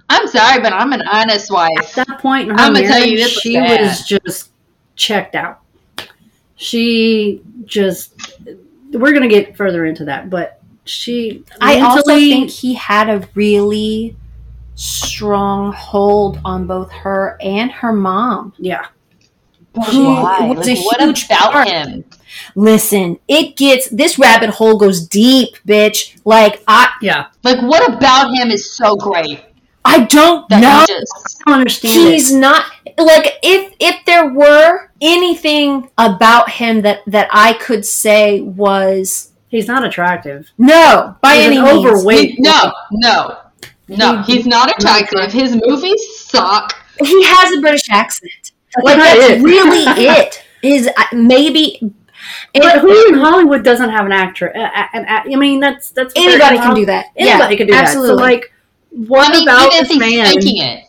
I'm 0.09 0.27
sorry, 0.29 0.63
but 0.63 0.73
I'm 0.73 0.95
an 0.95 1.03
honest 1.07 1.51
wife. 1.51 1.99
At 1.99 2.07
that 2.07 2.21
point 2.21 2.49
in 2.49 2.57
her 2.57 2.65
I'ma 2.65 2.81
tell 2.81 3.05
you 3.07 3.19
this 3.19 3.35
was 3.35 3.43
she 3.43 3.53
bad. 3.57 3.81
was 3.83 4.03
just 4.07 4.51
checked 4.97 5.35
out. 5.35 5.61
She 6.57 7.43
just. 7.67 8.15
We're 8.91 9.13
gonna 9.13 9.29
get 9.29 9.59
further 9.59 9.85
into 9.85 10.07
that, 10.07 10.31
but 10.31 10.58
she. 10.89 11.45
i 11.61 11.81
also 11.81 12.15
think 12.17 12.51
he 12.51 12.75
had 12.75 13.09
a 13.09 13.29
really 13.35 14.17
strong 14.75 15.73
hold 15.73 16.41
on 16.45 16.67
both 16.67 16.91
her 16.93 17.37
and 17.41 17.71
her 17.71 17.93
mom 17.93 18.53
Yeah. 18.59 18.87
But 19.75 19.89
Who 19.89 20.05
was 20.05 20.67
Like, 20.67 20.79
a 20.79 20.83
what 20.83 21.01
huge 21.01 21.25
about 21.27 21.53
part. 21.53 21.69
him? 21.69 22.05
listen 22.55 23.19
it 23.27 23.57
gets 23.57 23.89
this 23.89 24.19
rabbit 24.19 24.51
hole 24.51 24.77
goes 24.79 25.07
deep 25.07 25.57
bitch 25.67 26.17
like 26.25 26.63
i 26.69 26.91
Yeah. 27.03 27.27
Like, 27.43 27.61
what 27.63 27.93
about 27.93 28.33
him 28.35 28.51
is 28.51 28.71
so 28.73 28.95
great 28.97 29.41
i 29.85 30.05
don't 30.05 30.49
that 30.49 30.61
know 30.61 30.85
just. 30.87 31.41
I 31.47 31.51
don't 31.51 31.61
understand 31.61 31.95
he's 31.95 32.33
it. 32.33 32.39
not 32.39 32.67
like 32.99 33.35
if 33.43 33.75
if 33.81 34.05
there 34.05 34.29
were 34.33 34.91
anything 35.01 35.89
about 35.99 36.51
him 36.51 36.83
that 36.83 37.01
that 37.07 37.29
I 37.33 37.53
could 37.55 37.87
say 37.87 38.41
was 38.41 39.33
He's 39.49 39.67
not 39.67 39.85
attractive. 39.85 40.51
no 40.59 41.17
by 41.23 41.37
He's 41.37 41.47
an 41.47 41.53
any 41.55 41.63
means. 41.63 41.87
overweight. 41.87 42.37
No, 42.39 42.73
no, 42.93 43.39
no. 43.89 44.23
He's 44.23 44.47
not 44.47 44.71
attractive. 44.71 45.33
His 45.33 45.57
movies 45.67 46.01
suck. 46.21 46.75
He 47.01 47.25
has 47.25 47.57
a 47.57 47.61
British 47.61 47.89
accent. 47.91 48.53
That's 48.75 48.85
Like 48.85 48.99
that's 48.99 49.21
it. 49.33 49.43
really 49.43 49.85
it. 50.07 50.43
Is 50.63 50.89
uh, 50.89 51.05
maybe 51.15 51.79
But 52.53 52.77
it- 52.77 52.81
who 52.81 53.09
in 53.09 53.15
Hollywood 53.15 53.63
doesn't 53.65 53.89
have 53.91 54.05
an 54.07 54.13
actor? 54.13 54.55
Uh, 54.57 54.61
uh, 54.61 54.87
an 54.93 55.07
I 55.09 55.37
mean, 55.37 55.61
that's 55.61 55.91
that's 55.91 56.13
anybody 56.17 56.59
can 56.59 56.75
do 56.75 56.85
that. 56.87 57.07
Anybody 57.17 57.55
yeah, 57.55 57.59
can 57.59 57.67
do 57.69 57.75
absolutely. 57.75 58.09
that. 58.17 58.17
So, 58.17 58.23
like, 58.23 58.53
what 58.91 59.29
I 59.29 59.33
mean, 59.33 59.49
about 59.49 59.67
even 59.73 59.79
if 59.79 59.89
this 59.89 59.89
he's 59.89 59.99
man? 60.01 60.27
faking 60.27 60.63
it. 60.63 60.85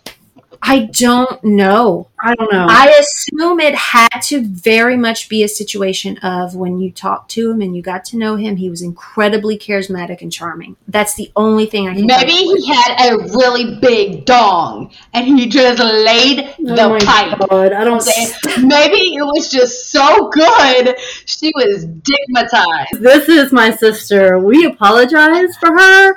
I 0.62 0.86
don't 0.92 1.44
know. 1.44 2.10
I 2.22 2.36
don't 2.36 2.52
know. 2.52 2.68
I 2.70 2.94
assume 3.00 3.60
it 3.60 3.76
had 3.76 4.20
to 4.24 4.42
very 4.46 4.98
much 4.98 5.30
be 5.30 5.44
a 5.44 5.48
situation 5.48 6.18
of 6.18 6.56
when 6.56 6.80
you 6.80 6.92
talked 6.92 7.32
to 7.32 7.52
him 7.52 7.62
and 7.62 7.76
you 7.76 7.82
got 7.82 8.04
to 8.06 8.18
know 8.18 8.36
him, 8.36 8.58
he 8.58 8.70
was 8.70 8.82
incredibly 8.82 9.58
charismatic 9.58 10.22
and 10.22 10.32
charming. 10.32 10.76
That's 10.88 11.16
the 11.16 11.32
only 11.36 11.66
thing 11.66 11.88
I 11.88 11.96
can. 11.96 12.06
Maybe 12.06 12.34
he 12.34 12.68
had 12.68 13.14
a 13.14 13.18
really 13.18 13.80
big 13.80 14.26
dong 14.26 14.92
and 15.14 15.26
he 15.26 15.48
just 15.48 15.80
laid 15.80 16.54
oh 16.60 16.76
the 16.76 16.90
my 16.90 17.00
pipe. 17.00 17.40
god! 17.50 17.74
I 17.74 17.84
don't. 17.84 18.02
say 18.02 18.34
Maybe 18.62 19.16
it 19.16 19.24
was 19.24 19.50
just 19.50 19.92
so 19.92 20.30
good, 20.30 20.98
she 21.26 21.52
was 21.56 21.86
digmatized. 21.86 23.00
This 23.00 23.30
is 23.30 23.52
my 23.54 23.72
sister. 23.72 24.40
We 24.40 24.66
apologize 24.66 25.56
for 25.58 25.72
her. 25.78 26.16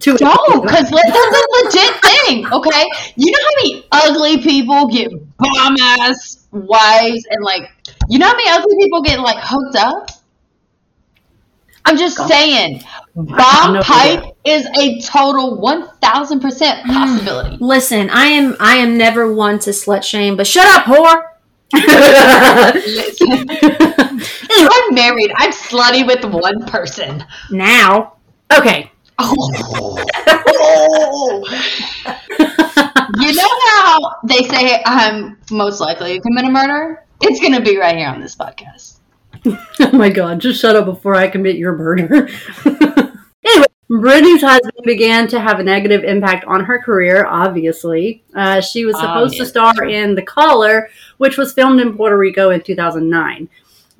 To 0.00 0.16
No, 0.20 0.60
because 0.60 0.90
that's 0.90 1.16
a 1.16 1.44
legit 1.64 2.02
thing, 2.02 2.46
okay? 2.52 2.88
You 3.16 3.32
know 3.32 3.38
how 3.38 3.54
many 3.56 3.84
ugly 3.90 4.38
people 4.42 4.86
get 4.86 5.10
bomb 5.38 5.76
ass 5.80 6.46
wives 6.52 7.26
and 7.30 7.44
like, 7.44 7.70
you 8.08 8.18
know 8.18 8.26
how 8.26 8.36
many 8.36 8.48
ugly 8.50 8.76
people 8.78 9.02
get 9.02 9.18
like 9.20 9.38
hooked 9.40 9.76
up? 9.76 10.10
I'm 11.84 11.96
just 11.96 12.18
saying, 12.28 12.82
bomb 13.14 13.82
pipe 13.82 14.36
is 14.44 14.66
a 14.78 15.00
total 15.00 15.58
1000% 15.58 16.82
hmm. 16.82 16.92
possibility. 16.92 17.56
Listen, 17.60 18.10
I 18.10 18.26
am 18.26 18.56
I 18.60 18.76
am 18.76 18.98
never 18.98 19.32
one 19.32 19.58
to 19.60 19.70
slut 19.70 20.02
shame, 20.04 20.36
but 20.36 20.46
shut 20.46 20.66
up, 20.66 20.84
whore. 20.84 21.24
I'm 24.60 24.94
married. 24.94 25.32
I'm 25.36 25.50
slutty 25.52 26.06
with 26.06 26.24
one 26.24 26.66
person. 26.66 27.24
Now, 27.50 28.14
okay. 28.56 28.90
Oh. 29.20 30.04
you 33.18 33.34
know 33.34 33.48
how 33.70 33.98
they 34.24 34.44
say 34.48 34.82
I'm 34.86 35.38
most 35.50 35.80
likely 35.80 36.14
to 36.14 36.20
commit 36.20 36.44
a 36.44 36.50
murder? 36.50 37.04
It's 37.20 37.40
going 37.40 37.54
to 37.54 37.60
be 37.60 37.76
right 37.76 37.96
here 37.96 38.08
on 38.08 38.20
this 38.20 38.36
podcast. 38.36 38.96
Oh 39.80 39.92
my 39.92 40.10
god, 40.10 40.40
just 40.40 40.60
shut 40.60 40.74
up 40.74 40.86
before 40.86 41.14
I 41.14 41.28
commit 41.28 41.56
your 41.56 41.72
murder. 41.72 42.28
anyway, 43.44 43.66
Brittany's 43.88 44.42
husband 44.42 44.84
began 44.84 45.28
to 45.28 45.40
have 45.40 45.60
a 45.60 45.62
negative 45.62 46.02
impact 46.02 46.44
on 46.46 46.64
her 46.64 46.82
career, 46.82 47.24
obviously. 47.26 48.24
Uh, 48.34 48.60
she 48.60 48.84
was 48.84 48.98
supposed 48.98 49.36
to 49.36 49.46
star 49.46 49.84
in 49.84 50.16
The 50.16 50.22
Caller, 50.22 50.90
which 51.18 51.38
was 51.38 51.52
filmed 51.52 51.80
in 51.80 51.96
Puerto 51.96 52.18
Rico 52.18 52.50
in 52.50 52.60
2009. 52.60 53.48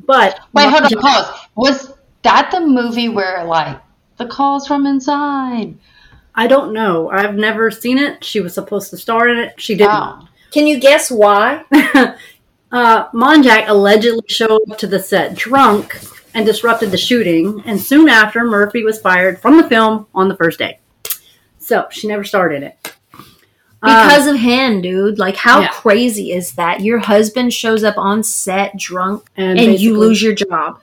But 0.04 0.40
Wait, 0.52 0.68
hold 0.68 0.82
on, 0.82 1.00
pause. 1.00 1.40
Was 1.54 1.94
that 2.22 2.50
the 2.50 2.60
movie 2.60 3.08
where, 3.08 3.44
like, 3.44 3.80
the 4.18 4.26
calls 4.26 4.66
from 4.66 4.86
inside? 4.86 5.74
I 6.34 6.46
don't 6.46 6.72
know. 6.72 7.10
I've 7.10 7.34
never 7.34 7.70
seen 7.70 7.98
it. 7.98 8.22
She 8.22 8.40
was 8.40 8.54
supposed 8.54 8.90
to 8.90 8.96
star 8.96 9.28
in 9.28 9.38
it. 9.38 9.60
She 9.60 9.74
didn't. 9.74 9.92
Oh. 9.92 10.28
can 10.52 10.66
you 10.66 10.78
guess 10.78 11.10
why? 11.10 11.64
uh, 12.72 13.08
Monjack 13.10 13.68
allegedly 13.68 14.24
showed 14.28 14.60
up 14.70 14.78
to 14.78 14.86
the 14.86 15.00
set 15.00 15.34
drunk 15.34 15.98
and 16.34 16.44
disrupted 16.46 16.90
the 16.90 16.98
shooting, 16.98 17.62
and 17.64 17.80
soon 17.80 18.08
after, 18.08 18.44
Murphy 18.44 18.84
was 18.84 19.00
fired 19.00 19.40
from 19.40 19.56
the 19.56 19.68
film 19.68 20.06
on 20.14 20.28
the 20.28 20.36
first 20.36 20.58
day. 20.58 20.78
So 21.58 21.86
she 21.90 22.06
never 22.06 22.22
starred 22.24 22.52
in 22.54 22.62
it. 22.62 22.92
Um, 23.80 24.06
Because 24.08 24.26
of 24.26 24.36
him, 24.36 24.80
dude. 24.80 25.18
Like, 25.18 25.36
how 25.36 25.60
Yeah. 25.60 25.68
crazy 25.68 26.32
is 26.32 26.52
that? 26.52 26.80
Your 26.80 26.98
husband 26.98 27.52
shows 27.52 27.84
up 27.84 27.96
on 27.96 28.22
set 28.22 28.76
drunk, 28.76 29.24
and, 29.36 29.58
and 29.58 29.78
you 29.80 29.96
lose 29.98 30.22
your 30.22 30.34
job. 30.34 30.80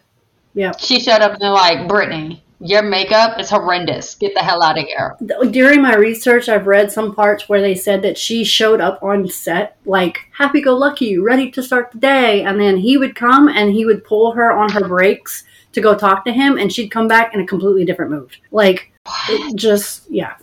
Yeah. 0.54 0.72
She 0.78 1.00
showed 1.00 1.22
up 1.22 1.34
and 1.34 1.42
they're 1.42 1.50
like, 1.50 1.88
Brittany, 1.88 2.42
your 2.60 2.84
makeup 2.84 3.40
is 3.40 3.50
horrendous. 3.50 4.16
Get 4.16 4.34
the 4.34 4.42
hell 4.42 4.64
out 4.64 4.78
of 4.78 4.86
here. 4.86 5.16
During 5.52 5.82
my 5.82 5.96
research, 5.96 6.48
I've 6.48 6.68
read 6.68 6.92
some 6.92 7.14
parts 7.14 7.50
where 7.50 7.62
they 7.62 7.76
said 7.76 8.02
that 8.04 8.18
she 8.18 8.44
showed 8.44 8.80
up 8.80 9.04
on 9.04 9.28
set 9.28 9.78
like 9.86 10.20
happy 10.32 10.62
go 10.62 10.76
lucky, 10.76 11.18
ready 11.18 11.52
to 11.52 11.62
start 11.62 11.92
the 11.92 12.00
day, 12.00 12.44
and 12.44 12.60
then 12.60 12.78
he 12.78 12.98
would 12.98 13.16
come 13.16 13.50
and 13.50 13.72
he 13.72 13.86
would 13.86 14.06
pull 14.06 14.32
her 14.32 14.52
on 14.52 14.72
her 14.72 14.88
breaks 14.88 15.44
to 15.74 15.82
go 15.82 15.96
talk 15.96 16.24
to 16.26 16.32
him, 16.32 16.58
and 16.58 16.72
she'd 16.72 16.90
come 16.90 17.08
back 17.08 17.34
in 17.34 17.42
a 17.42 17.46
completely 17.46 17.84
different 17.84 18.12
mood. 18.12 18.38
Like, 18.52 18.92
it 19.30 19.56
just 19.56 20.10
yeah. 20.10 20.36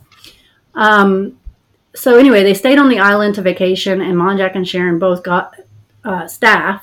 Um. 0.75 1.39
So 1.95 2.19
anyway, 2.19 2.43
they 2.43 2.55
stayed 2.55 2.79
on 2.79 2.89
the 2.89 2.99
island 2.99 3.35
to 3.37 3.43
vacation, 3.43 4.01
and 4.01 4.17
Monjack 4.17 4.55
and 4.55 4.69
Sharon 4.69 4.99
both 4.99 5.23
got 5.23 5.59
uh, 6.05 6.25
staph, 6.25 6.83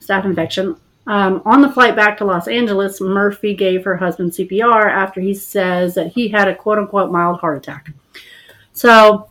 staph 0.00 0.24
infection. 0.24 0.76
Um, 1.06 1.40
on 1.44 1.60
the 1.60 1.70
flight 1.70 1.94
back 1.94 2.18
to 2.18 2.24
Los 2.24 2.48
Angeles, 2.48 3.00
Murphy 3.00 3.54
gave 3.54 3.84
her 3.84 3.96
husband 3.96 4.32
CPR 4.32 4.90
after 4.90 5.20
he 5.20 5.34
says 5.34 5.94
that 5.94 6.08
he 6.08 6.28
had 6.28 6.48
a 6.48 6.54
quote 6.54 6.78
unquote 6.78 7.12
mild 7.12 7.38
heart 7.40 7.58
attack. 7.58 7.90
So 8.72 9.28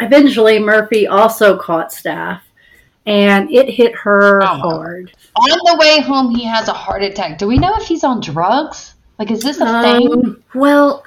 eventually, 0.00 0.58
Murphy 0.58 1.06
also 1.06 1.56
caught 1.56 1.92
staph 1.92 2.40
and 3.06 3.50
it 3.50 3.68
hit 3.68 3.94
her 3.94 4.42
Oh, 4.42 4.46
hard. 4.46 5.12
On 5.36 5.48
the 5.48 5.76
way 5.78 6.00
home, 6.00 6.34
he 6.34 6.44
has 6.44 6.68
a 6.68 6.72
heart 6.72 7.02
attack. 7.02 7.38
Do 7.38 7.46
we 7.46 7.58
know 7.58 7.74
if 7.76 7.84
he's 7.86 8.02
on 8.02 8.20
drugs? 8.20 8.94
Like, 9.18 9.30
is 9.30 9.40
this 9.42 9.60
a 9.60 9.80
thing? 9.82 10.12
Um, 10.12 10.42
Well, 10.54 11.04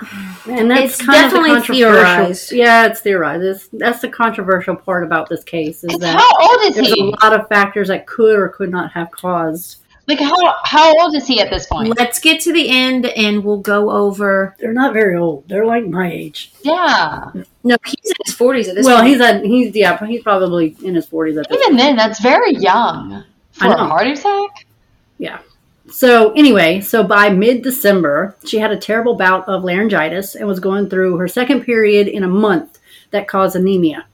and 0.49 0.71
that's 0.71 0.93
It's 0.93 1.05
kind 1.05 1.11
definitely 1.11 1.51
of 1.51 1.55
the 1.63 1.67
controversial. 1.67 1.93
theorized. 1.93 2.51
Yeah, 2.53 2.85
it's 2.85 3.01
theorized. 3.01 3.43
It's, 3.43 3.67
that's 3.73 3.99
the 3.99 4.07
controversial 4.07 4.77
part 4.77 5.03
about 5.03 5.27
this 5.27 5.43
case 5.43 5.83
is 5.83 5.97
that 5.99 6.15
how 6.17 6.39
old 6.39 6.61
is 6.69 6.75
there's 6.75 6.91
a 6.93 7.03
lot 7.03 7.33
of 7.37 7.49
factors 7.49 7.89
that 7.89 8.07
could 8.07 8.39
or 8.39 8.47
could 8.49 8.71
not 8.71 8.91
have 8.93 9.11
caused. 9.11 9.79
Like, 10.07 10.19
how 10.19 10.37
how 10.63 10.93
old 11.01 11.15
is 11.15 11.27
he 11.27 11.41
at 11.41 11.49
this 11.49 11.65
point? 11.65 11.97
let's 11.97 12.19
get 12.19 12.39
to 12.41 12.53
the 12.53 12.69
end 12.69 13.05
and 13.07 13.43
we'll 13.43 13.59
go 13.59 13.91
over. 13.91 14.55
They're 14.59 14.73
not 14.73 14.93
very 14.93 15.17
old. 15.17 15.47
They're 15.49 15.65
like 15.65 15.85
my 15.85 16.09
age. 16.09 16.53
Yeah. 16.63 17.31
No, 17.63 17.75
he's 17.85 18.11
in 18.11 18.15
his 18.25 18.35
40s 18.35 18.69
at 18.69 18.75
this 18.75 18.85
well, 18.85 18.99
point. 18.99 19.09
he's 19.09 19.21
at 19.21 19.43
he's 19.43 19.75
yeah, 19.75 20.05
he's 20.05 20.23
probably 20.23 20.77
in 20.81 20.95
his 20.95 21.05
forties 21.05 21.35
at 21.37 21.49
this. 21.49 21.57
Even 21.61 21.75
then, 21.75 21.97
that's 21.97 22.21
very 22.21 22.53
young 22.55 23.25
for 23.51 23.65
I 23.65 23.73
a 23.73 23.77
know. 23.77 23.87
heart 23.87 24.07
attack. 24.07 24.65
Yeah. 25.17 25.39
So 25.89 26.31
anyway, 26.33 26.81
so 26.81 27.03
by 27.03 27.29
mid-December, 27.29 28.35
she 28.45 28.59
had 28.59 28.71
a 28.71 28.77
terrible 28.77 29.15
bout 29.15 29.47
of 29.47 29.63
laryngitis 29.63 30.35
and 30.35 30.47
was 30.47 30.59
going 30.59 30.89
through 30.89 31.17
her 31.17 31.27
second 31.27 31.63
period 31.63 32.07
in 32.07 32.23
a 32.23 32.27
month 32.27 32.79
that 33.11 33.27
caused 33.27 33.55
anemia. 33.55 34.05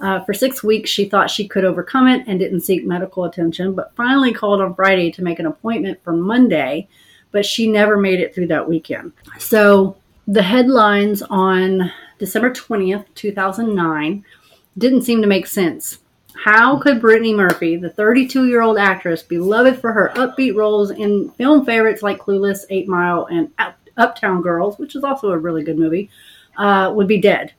Uh, 0.00 0.24
for 0.24 0.32
six 0.32 0.62
weeks, 0.62 0.90
she 0.90 1.06
thought 1.08 1.30
she 1.30 1.48
could 1.48 1.64
overcome 1.64 2.06
it 2.06 2.24
and 2.26 2.38
didn't 2.38 2.60
seek 2.60 2.86
medical 2.86 3.24
attention, 3.24 3.74
but 3.74 3.94
finally 3.96 4.32
called 4.32 4.60
on 4.60 4.74
Friday 4.74 5.10
to 5.10 5.24
make 5.24 5.40
an 5.40 5.46
appointment 5.46 6.02
for 6.04 6.12
Monday, 6.12 6.88
but 7.32 7.44
she 7.44 7.70
never 7.70 7.96
made 7.96 8.20
it 8.20 8.34
through 8.34 8.46
that 8.46 8.68
weekend. 8.68 9.12
So 9.38 9.96
the 10.28 10.42
headlines 10.42 11.22
on 11.22 11.92
December 12.18 12.50
20th, 12.50 13.06
2009, 13.14 14.24
didn't 14.76 15.02
seem 15.02 15.20
to 15.20 15.26
make 15.26 15.46
sense. 15.46 15.98
How 16.44 16.78
could 16.78 17.00
Brittany 17.00 17.34
Murphy, 17.34 17.76
the 17.76 17.90
32 17.90 18.46
year 18.46 18.60
old 18.60 18.78
actress, 18.78 19.22
beloved 19.22 19.80
for 19.80 19.92
her 19.92 20.12
upbeat 20.14 20.54
roles 20.54 20.90
in 20.90 21.30
film 21.30 21.64
favorites 21.66 22.02
like 22.02 22.20
Clueless, 22.20 22.60
Eight 22.70 22.86
Mile, 22.86 23.26
and 23.26 23.50
Up- 23.58 23.78
Uptown 23.96 24.42
Girls, 24.42 24.78
which 24.78 24.94
is 24.94 25.02
also 25.02 25.30
a 25.30 25.38
really 25.38 25.64
good 25.64 25.78
movie, 25.78 26.08
uh, 26.56 26.92
would 26.94 27.08
be 27.08 27.20
dead? 27.20 27.52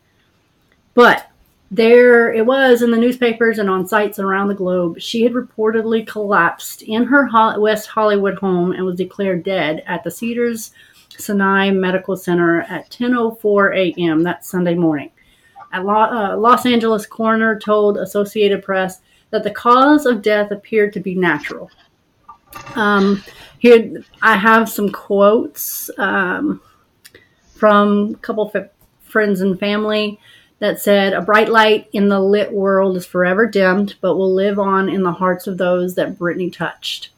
But 0.93 1.28
there 1.71 2.31
it 2.33 2.45
was 2.45 2.81
in 2.81 2.91
the 2.91 2.97
newspapers 2.97 3.59
and 3.59 3.69
on 3.69 3.87
sites 3.87 4.17
around 4.19 4.47
the 4.47 4.55
globe. 4.55 4.99
She 4.99 5.23
had 5.23 5.33
reportedly 5.33 6.05
collapsed 6.05 6.81
in 6.81 7.05
her 7.05 7.29
West 7.59 7.87
Hollywood 7.87 8.39
home 8.39 8.71
and 8.71 8.83
was 8.83 8.95
declared 8.95 9.43
dead 9.43 9.83
at 9.85 10.03
the 10.03 10.11
Cedars 10.11 10.71
Sinai 11.17 11.69
Medical 11.71 12.15
Center 12.17 12.61
at 12.61 12.89
10:04 12.89 13.75
a.m. 13.75 14.23
that 14.23 14.45
Sunday 14.45 14.75
morning. 14.75 15.11
A 15.73 15.81
uh, 15.81 16.35
Los 16.37 16.65
Angeles 16.65 17.05
coroner 17.05 17.59
told 17.59 17.97
Associated 17.97 18.63
Press 18.63 19.01
that 19.29 19.43
the 19.43 19.51
cause 19.51 20.07
of 20.07 20.23
death 20.23 20.49
appeared 20.51 20.93
to 20.93 20.99
be 20.99 21.13
natural. 21.13 21.69
Um, 22.75 23.23
here, 23.59 24.03
I 24.23 24.35
have 24.37 24.69
some 24.69 24.91
quotes 24.91 25.91
um, 25.99 26.61
from 27.53 28.15
a 28.15 28.17
couple 28.17 28.49
of 28.49 28.69
friends 29.03 29.41
and 29.41 29.59
family 29.59 30.19
that 30.59 30.79
said, 30.79 31.13
A 31.13 31.21
bright 31.21 31.49
light 31.49 31.89
in 31.93 32.09
the 32.09 32.19
lit 32.19 32.51
world 32.51 32.95
is 32.97 33.05
forever 33.05 33.47
dimmed, 33.47 33.95
but 34.01 34.15
will 34.15 34.33
live 34.33 34.59
on 34.59 34.89
in 34.89 35.03
the 35.03 35.11
hearts 35.11 35.47
of 35.47 35.57
those 35.57 35.95
that 35.95 36.17
Brittany 36.17 36.49
touched. 36.49 37.09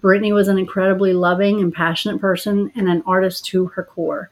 Brittany 0.00 0.32
was 0.32 0.48
an 0.48 0.58
incredibly 0.58 1.14
loving 1.14 1.60
and 1.60 1.72
passionate 1.72 2.20
person 2.20 2.70
and 2.76 2.88
an 2.88 3.02
artist 3.06 3.46
to 3.46 3.66
her 3.66 3.82
core. 3.82 4.30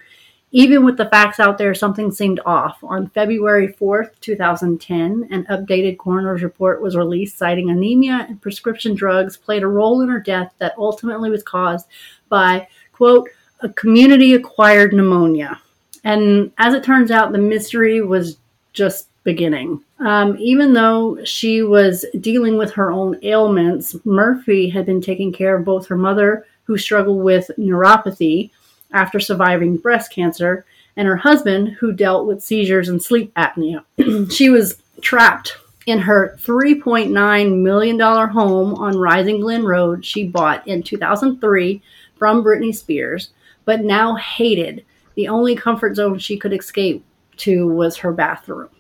Even 0.54 0.84
with 0.84 0.98
the 0.98 1.06
facts 1.06 1.40
out 1.40 1.56
there, 1.56 1.74
something 1.74 2.10
seemed 2.10 2.40
off. 2.44 2.84
On 2.84 3.08
February 3.08 3.68
4th, 3.68 4.10
2010, 4.20 5.28
an 5.30 5.46
updated 5.46 5.96
coroner's 5.96 6.42
report 6.42 6.82
was 6.82 6.94
released 6.94 7.38
citing 7.38 7.70
anemia 7.70 8.26
and 8.28 8.42
prescription 8.42 8.94
drugs 8.94 9.38
played 9.38 9.62
a 9.62 9.66
role 9.66 10.02
in 10.02 10.10
her 10.10 10.20
death 10.20 10.52
that 10.58 10.74
ultimately 10.76 11.30
was 11.30 11.42
caused 11.42 11.86
by, 12.28 12.68
quote, 12.92 13.30
a 13.60 13.70
community 13.70 14.34
acquired 14.34 14.92
pneumonia. 14.92 15.58
And 16.04 16.52
as 16.58 16.74
it 16.74 16.84
turns 16.84 17.10
out, 17.10 17.32
the 17.32 17.38
mystery 17.38 18.02
was 18.02 18.36
just 18.72 19.08
beginning. 19.24 19.82
Um, 20.00 20.36
even 20.38 20.72
though 20.72 21.22
she 21.24 21.62
was 21.62 22.04
dealing 22.20 22.58
with 22.58 22.72
her 22.72 22.90
own 22.90 23.18
ailments, 23.22 23.96
Murphy 24.04 24.68
had 24.68 24.86
been 24.86 25.00
taking 25.00 25.32
care 25.32 25.56
of 25.56 25.64
both 25.64 25.86
her 25.86 25.96
mother, 25.96 26.46
who 26.64 26.76
struggled 26.76 27.22
with 27.22 27.50
neuropathy 27.58 28.50
after 28.92 29.20
surviving 29.20 29.76
breast 29.76 30.12
cancer, 30.12 30.64
and 30.96 31.08
her 31.08 31.16
husband, 31.16 31.68
who 31.68 31.92
dealt 31.92 32.26
with 32.26 32.42
seizures 32.42 32.88
and 32.88 33.02
sleep 33.02 33.32
apnea. 33.34 33.84
she 34.30 34.50
was 34.50 34.82
trapped 35.00 35.56
in 35.86 35.98
her 35.98 36.36
$3.9 36.42 37.62
million 37.62 37.98
home 37.98 38.74
on 38.74 38.98
Rising 38.98 39.40
Glen 39.40 39.64
Road 39.64 40.04
she 40.04 40.24
bought 40.28 40.66
in 40.68 40.82
2003 40.82 41.82
from 42.16 42.44
Britney 42.44 42.74
Spears, 42.74 43.30
but 43.64 43.80
now 43.80 44.14
hated. 44.16 44.84
The 45.14 45.28
only 45.28 45.56
comfort 45.56 45.96
zone 45.96 46.18
she 46.18 46.36
could 46.36 46.52
escape 46.52 47.04
to 47.42 47.66
was 47.66 47.98
her 47.98 48.12
bathroom. 48.12 48.70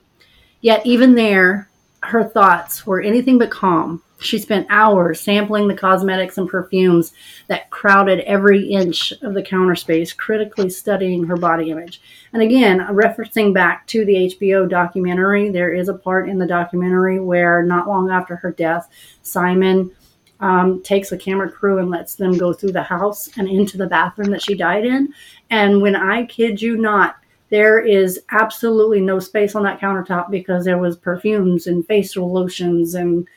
Yet, 0.60 0.84
even 0.86 1.14
there, 1.14 1.68
her 2.02 2.24
thoughts 2.24 2.86
were 2.86 3.00
anything 3.00 3.38
but 3.38 3.50
calm. 3.50 4.02
She 4.18 4.38
spent 4.38 4.68
hours 4.70 5.20
sampling 5.20 5.66
the 5.66 5.74
cosmetics 5.74 6.38
and 6.38 6.48
perfumes 6.48 7.12
that 7.48 7.70
crowded 7.70 8.20
every 8.20 8.68
inch 8.68 9.12
of 9.22 9.34
the 9.34 9.42
counter 9.42 9.74
space, 9.74 10.12
critically 10.12 10.70
studying 10.70 11.24
her 11.24 11.36
body 11.36 11.70
image. 11.70 12.00
And 12.32 12.40
again, 12.40 12.78
referencing 12.78 13.52
back 13.52 13.86
to 13.88 14.04
the 14.04 14.36
HBO 14.38 14.68
documentary, 14.68 15.50
there 15.50 15.72
is 15.72 15.88
a 15.88 15.94
part 15.94 16.28
in 16.28 16.38
the 16.38 16.46
documentary 16.46 17.18
where, 17.18 17.64
not 17.64 17.88
long 17.88 18.10
after 18.10 18.36
her 18.36 18.52
death, 18.52 18.88
Simon 19.22 19.90
um, 20.38 20.82
takes 20.82 21.12
a 21.12 21.18
camera 21.18 21.50
crew 21.50 21.78
and 21.78 21.90
lets 21.90 22.16
them 22.16 22.36
go 22.36 22.52
through 22.52 22.72
the 22.72 22.82
house 22.82 23.28
and 23.36 23.48
into 23.48 23.76
the 23.76 23.86
bathroom 23.86 24.30
that 24.30 24.42
she 24.42 24.54
died 24.54 24.84
in. 24.84 25.12
And 25.50 25.80
when 25.80 25.96
I 25.96 26.26
kid 26.26 26.60
you 26.60 26.76
not, 26.76 27.16
there 27.52 27.78
is 27.78 28.18
absolutely 28.30 29.02
no 29.02 29.20
space 29.20 29.54
on 29.54 29.62
that 29.62 29.78
countertop 29.78 30.30
because 30.30 30.64
there 30.64 30.78
was 30.78 30.96
perfumes 30.96 31.66
and 31.66 31.86
facial 31.86 32.32
lotions 32.32 32.94
and 32.94 33.28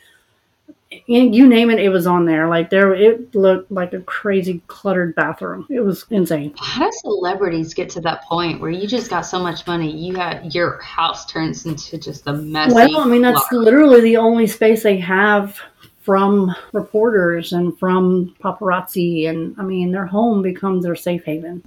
you 1.08 1.46
name 1.46 1.70
it, 1.70 1.80
it 1.80 1.90
was 1.90 2.08
on 2.08 2.26
there. 2.26 2.48
Like 2.48 2.70
there, 2.70 2.96
it 2.96 3.36
looked 3.36 3.70
like 3.70 3.92
a 3.92 4.00
crazy 4.00 4.62
cluttered 4.68 5.16
bathroom. 5.16 5.68
It 5.70 5.82
was 5.82 6.06
insane. 6.12 6.54
How 6.58 6.90
do 6.90 6.98
celebrities 7.02 7.74
get 7.74 7.90
to 7.90 8.02
that 8.02 8.24
point 8.24 8.62
where 8.62 8.72
you 8.72 8.88
just 8.88 9.10
got 9.10 9.24
so 9.24 9.38
much 9.40 9.68
money, 9.68 9.92
you 9.92 10.14
got 10.14 10.56
your 10.56 10.82
house 10.82 11.26
turns 11.26 11.66
into 11.66 11.98
just 11.98 12.26
a 12.28 12.34
mess? 12.34 12.74
Well, 12.74 13.02
I 13.02 13.06
mean, 13.08 13.22
that's 13.22 13.52
literally 13.52 14.00
the 14.00 14.16
only 14.16 14.48
space 14.48 14.84
they 14.84 14.98
have 14.98 15.60
from 16.00 16.56
reporters 16.72 17.52
and 17.52 17.78
from 17.78 18.34
paparazzi, 18.42 19.28
and 19.28 19.54
I 19.60 19.64
mean, 19.64 19.92
their 19.92 20.06
home 20.06 20.42
becomes 20.42 20.86
their 20.86 20.96
safe 20.96 21.26
haven. 21.26 21.62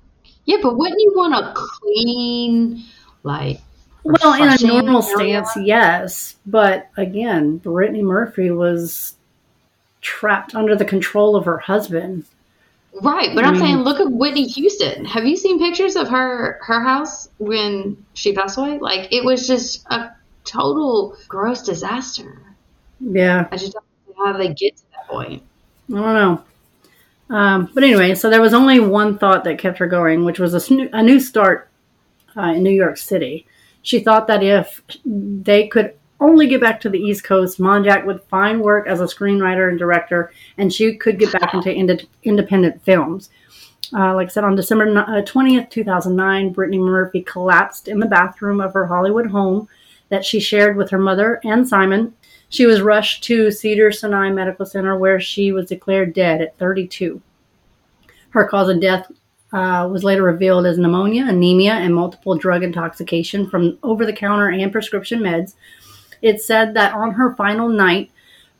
Yeah, 0.48 0.56
but 0.62 0.78
wouldn't 0.78 0.98
you 0.98 1.12
want 1.14 1.34
a 1.34 1.52
clean, 1.54 2.82
like, 3.22 3.60
well, 4.02 4.32
in 4.32 4.48
a 4.48 4.66
normal 4.66 5.04
area? 5.04 5.44
stance, 5.44 5.66
yes. 5.66 6.36
But 6.46 6.88
again, 6.96 7.58
Brittany 7.58 8.02
Murphy 8.02 8.50
was 8.50 9.14
trapped 10.00 10.54
under 10.54 10.74
the 10.74 10.86
control 10.86 11.36
of 11.36 11.44
her 11.44 11.58
husband. 11.58 12.24
Right, 13.02 13.34
but 13.34 13.44
I 13.44 13.48
am 13.48 13.56
mm. 13.56 13.60
saying, 13.60 13.76
look 13.76 14.00
at 14.00 14.10
Whitney 14.10 14.44
Houston. 14.44 15.04
Have 15.04 15.26
you 15.26 15.36
seen 15.36 15.58
pictures 15.58 15.96
of 15.96 16.08
her 16.08 16.58
her 16.62 16.82
house 16.82 17.28
when 17.36 18.02
she 18.14 18.32
passed 18.32 18.56
away? 18.56 18.78
Like, 18.78 19.12
it 19.12 19.22
was 19.22 19.46
just 19.46 19.84
a 19.90 20.12
total 20.46 21.14
gross 21.28 21.60
disaster. 21.60 22.40
Yeah, 23.00 23.46
I 23.52 23.58
just 23.58 23.74
don't 23.74 23.84
know 24.16 24.24
how 24.24 24.38
they 24.38 24.54
get 24.54 24.78
to 24.78 24.82
that 24.92 25.08
point. 25.08 25.42
I 25.90 25.94
don't 25.94 26.14
know. 26.14 26.42
Um, 27.30 27.70
but 27.74 27.84
anyway, 27.84 28.14
so 28.14 28.30
there 28.30 28.40
was 28.40 28.54
only 28.54 28.80
one 28.80 29.18
thought 29.18 29.44
that 29.44 29.58
kept 29.58 29.78
her 29.78 29.86
going, 29.86 30.24
which 30.24 30.38
was 30.38 30.54
a, 30.54 30.88
a 30.92 31.02
new 31.02 31.20
start 31.20 31.68
uh, 32.36 32.52
in 32.52 32.62
New 32.62 32.70
York 32.70 32.96
City. 32.96 33.46
She 33.82 34.00
thought 34.00 34.26
that 34.28 34.42
if 34.42 34.82
they 35.04 35.68
could 35.68 35.94
only 36.20 36.46
get 36.48 36.60
back 36.60 36.80
to 36.80 36.88
the 36.88 36.98
East 36.98 37.24
Coast, 37.24 37.60
Monjack 37.60 38.04
would 38.04 38.22
find 38.24 38.60
work 38.60 38.86
as 38.88 39.00
a 39.00 39.04
screenwriter 39.04 39.68
and 39.68 39.78
director, 39.78 40.32
and 40.56 40.72
she 40.72 40.96
could 40.96 41.18
get 41.18 41.32
back 41.32 41.54
into 41.54 41.72
ind- 41.72 42.08
independent 42.24 42.82
films. 42.82 43.30
Uh, 43.92 44.14
like 44.14 44.28
I 44.28 44.30
said, 44.30 44.44
on 44.44 44.56
December 44.56 44.86
20th, 44.86 45.62
uh, 45.62 45.66
2009, 45.70 46.52
Brittany 46.52 46.78
Murphy 46.78 47.22
collapsed 47.22 47.88
in 47.88 48.00
the 48.00 48.06
bathroom 48.06 48.60
of 48.60 48.74
her 48.74 48.86
Hollywood 48.86 49.30
home 49.30 49.68
that 50.08 50.24
she 50.24 50.40
shared 50.40 50.76
with 50.76 50.90
her 50.90 50.98
mother 50.98 51.40
and 51.44 51.68
Simon 51.68 52.14
she 52.48 52.66
was 52.66 52.80
rushed 52.80 53.24
to 53.24 53.50
Cedar 53.50 53.92
Sinai 53.92 54.30
Medical 54.30 54.66
Center 54.66 54.96
where 54.96 55.20
she 55.20 55.52
was 55.52 55.66
declared 55.66 56.14
dead 56.14 56.40
at 56.40 56.56
32. 56.58 57.20
Her 58.30 58.46
cause 58.46 58.68
of 58.68 58.80
death 58.80 59.10
uh, 59.52 59.88
was 59.90 60.04
later 60.04 60.22
revealed 60.22 60.66
as 60.66 60.78
pneumonia, 60.78 61.26
anemia, 61.26 61.72
and 61.72 61.94
multiple 61.94 62.36
drug 62.36 62.62
intoxication 62.62 63.48
from 63.48 63.78
over 63.82 64.04
the 64.04 64.12
counter 64.12 64.48
and 64.48 64.72
prescription 64.72 65.20
meds. 65.20 65.54
It 66.20 66.42
said 66.42 66.74
that 66.74 66.94
on 66.94 67.12
her 67.12 67.34
final 67.36 67.68
night, 67.68 68.10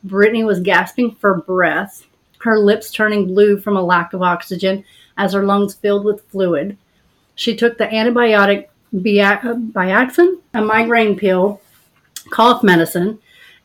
Brittany 0.05 0.45
was 0.45 0.61
gasping 0.61 1.15
for 1.15 1.43
breath, 1.43 2.07
her 2.41 2.59
lips 2.59 2.91
turning 2.91 3.27
blue 3.27 3.59
from 3.59 3.77
a 3.77 3.83
lack 3.83 4.13
of 4.13 4.23
oxygen 4.23 4.85
as 5.17 5.33
her 5.33 5.45
lungs 5.45 5.75
filled 5.75 6.05
with 6.05 6.25
fluid. 6.31 6.77
She 7.35 7.57
took 7.57 7.77
the 7.77 7.87
antibiotic 7.87 8.69
Biaxin, 8.95 10.39
a 10.55 10.63
migraine 10.63 11.17
pill, 11.17 11.61
cough 12.31 12.63
medicine, 12.63 13.19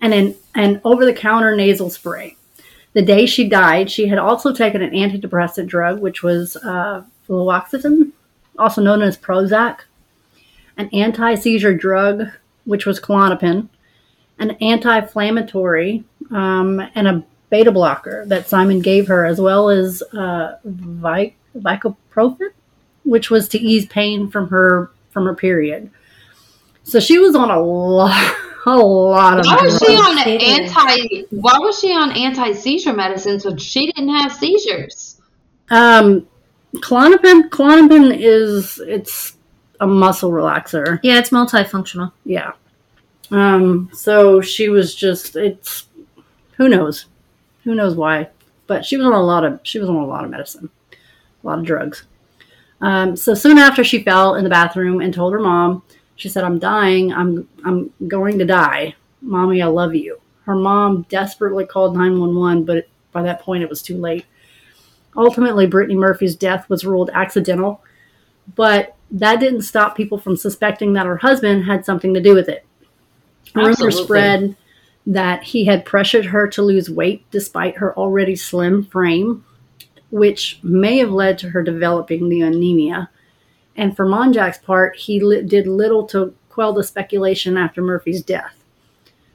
and 0.04 0.14
an, 0.14 0.36
an 0.54 0.82
over 0.84 1.06
the 1.06 1.14
counter 1.14 1.56
nasal 1.56 1.90
spray. 1.90 2.36
The 2.92 3.02
day 3.02 3.26
she 3.26 3.48
died, 3.48 3.90
she 3.90 4.08
had 4.08 4.20
also 4.20 4.54
taken 4.54 4.84
an 4.84 4.92
antidepressant 4.92 5.66
drug, 5.66 6.00
which 6.00 6.22
was 6.22 6.58
uh, 6.58 7.04
fluoxetine, 7.28 8.12
also 8.60 8.82
known 8.82 9.02
as 9.02 9.18
Prozac, 9.18 9.80
an 10.78 10.90
anti 10.94 11.34
seizure 11.36 11.76
drug, 11.76 12.28
which 12.66 12.86
was 12.86 13.00
Klonopin, 13.00 13.70
an 14.38 14.52
anti 14.62 15.00
inflammatory, 15.00 16.04
um, 16.30 16.80
and 16.94 17.08
a 17.08 17.24
beta 17.50 17.72
blocker 17.72 18.26
that 18.28 18.48
Simon 18.48 18.82
gave 18.82 19.08
her, 19.08 19.26
as 19.26 19.40
well 19.40 19.70
as 19.70 20.04
uh, 20.14 20.58
Vic- 20.66 21.38
Vicoprofen, 21.58 22.50
which 23.06 23.32
was 23.32 23.48
to 23.48 23.58
ease 23.58 23.86
pain 23.86 24.30
from 24.30 24.50
her 24.50 24.92
from 25.12 25.26
her 25.26 25.36
period. 25.36 25.90
So 26.84 27.00
she 27.00 27.18
was 27.18 27.36
on 27.36 27.50
a 27.50 27.62
lot 27.62 28.36
a 28.66 28.76
lot 28.76 29.40
of. 29.40 29.46
Why 29.46 29.62
was 29.62 29.80
she 29.80 29.94
on 29.96 30.18
anti? 30.20 31.26
Why 31.32 31.58
was 31.60 31.80
she 31.80 31.92
on 31.92 32.12
anti 32.12 32.54
seizure 32.54 32.94
medicines 32.94 33.46
when 33.46 33.58
she 33.58 33.92
didn't 33.92 34.10
have 34.10 34.34
seizures? 34.34 35.22
Um, 35.70 36.28
Klonopin. 36.78 37.50
Klonopin 37.50 38.16
is 38.18 38.80
it's 38.80 39.38
a 39.80 39.88
muscle 39.88 40.32
relaxer. 40.32 41.00
Yeah, 41.04 41.20
it's 41.20 41.30
multifunctional. 41.30 42.12
Yeah. 42.26 42.54
Um. 43.32 43.90
So 43.94 44.42
she 44.42 44.70
was 44.70 44.96
just 44.96 45.36
it's 45.36 45.88
who 46.58 46.70
knows, 46.70 47.06
who 47.64 47.76
knows 47.76 47.96
why, 47.96 48.30
but 48.68 48.86
she 48.86 48.98
was 48.98 49.06
on 49.06 49.14
a 49.14 49.22
lot 49.22 49.44
of 49.44 49.60
she 49.64 49.80
was 49.80 49.90
on 49.90 49.96
a 49.96 50.06
lot 50.06 50.24
of 50.24 50.32
medicine, 50.32 50.70
a 50.92 51.48
lot 51.48 51.60
of 51.60 51.66
drugs. 51.66 52.06
Um, 52.82 53.16
so 53.16 53.34
soon 53.34 53.58
after 53.58 53.84
she 53.84 54.04
fell 54.04 54.36
in 54.36 54.44
the 54.44 54.50
bathroom 54.50 55.00
and 55.00 55.14
told 55.14 55.32
her 55.34 55.40
mom 55.40 55.84
she 56.16 56.30
said, 56.30 56.44
I'm 56.44 56.60
dying. 56.60 57.14
I'm, 57.14 57.48
I'm 57.66 57.92
going 58.08 58.40
to 58.40 58.46
die. 58.46 58.96
Mommy, 59.22 59.62
I 59.62 59.68
love 59.68 59.96
you. 59.96 60.20
Her 60.46 60.56
mom 60.56 61.06
desperately 61.10 61.66
called 61.66 61.96
911, 61.96 62.66
but 62.66 62.88
by 63.12 63.24
that 63.24 63.42
point 63.42 63.64
it 63.64 63.70
was 63.70 63.82
too 63.82 63.98
late. 63.98 64.26
Ultimately, 65.16 65.68
Brittany 65.68 65.96
Murphy's 65.96 66.36
death 66.36 66.70
was 66.70 66.86
ruled 66.86 67.10
accidental, 67.14 67.84
but 68.56 68.96
that 69.12 69.40
didn't 69.40 69.62
stop 69.62 69.96
people 69.96 70.18
from 70.18 70.36
suspecting 70.36 70.94
that 70.94 71.06
her 71.06 71.18
husband 71.18 71.66
had 71.66 71.86
something 71.86 72.14
to 72.14 72.22
do 72.22 72.34
with 72.34 72.50
it. 72.50 72.66
Rumors 73.54 74.02
spread 74.02 74.56
that 75.06 75.44
he 75.44 75.66
had 75.66 75.86
pressured 75.86 76.26
her 76.26 76.48
to 76.48 76.62
lose 76.62 76.90
weight 76.90 77.30
despite 77.30 77.78
her 77.78 77.96
already 77.98 78.36
slim 78.36 78.84
frame, 78.84 79.46
which 80.10 80.60
may 80.64 80.98
have 80.98 81.12
led 81.12 81.38
to 81.40 81.50
her 81.50 81.62
developing 81.62 82.30
the 82.30 82.42
anemia. 82.42 83.10
And 83.76 83.96
for 83.96 84.06
Monjack's 84.06 84.60
part, 84.60 84.96
he 84.96 85.20
li- 85.20 85.44
did 85.44 85.68
little 85.68 86.06
to 86.08 86.34
quell 86.50 86.74
the 86.74 86.84
speculation 86.84 87.58
after 87.58 87.82
Murphy's 87.82 88.22
death. 88.22 88.64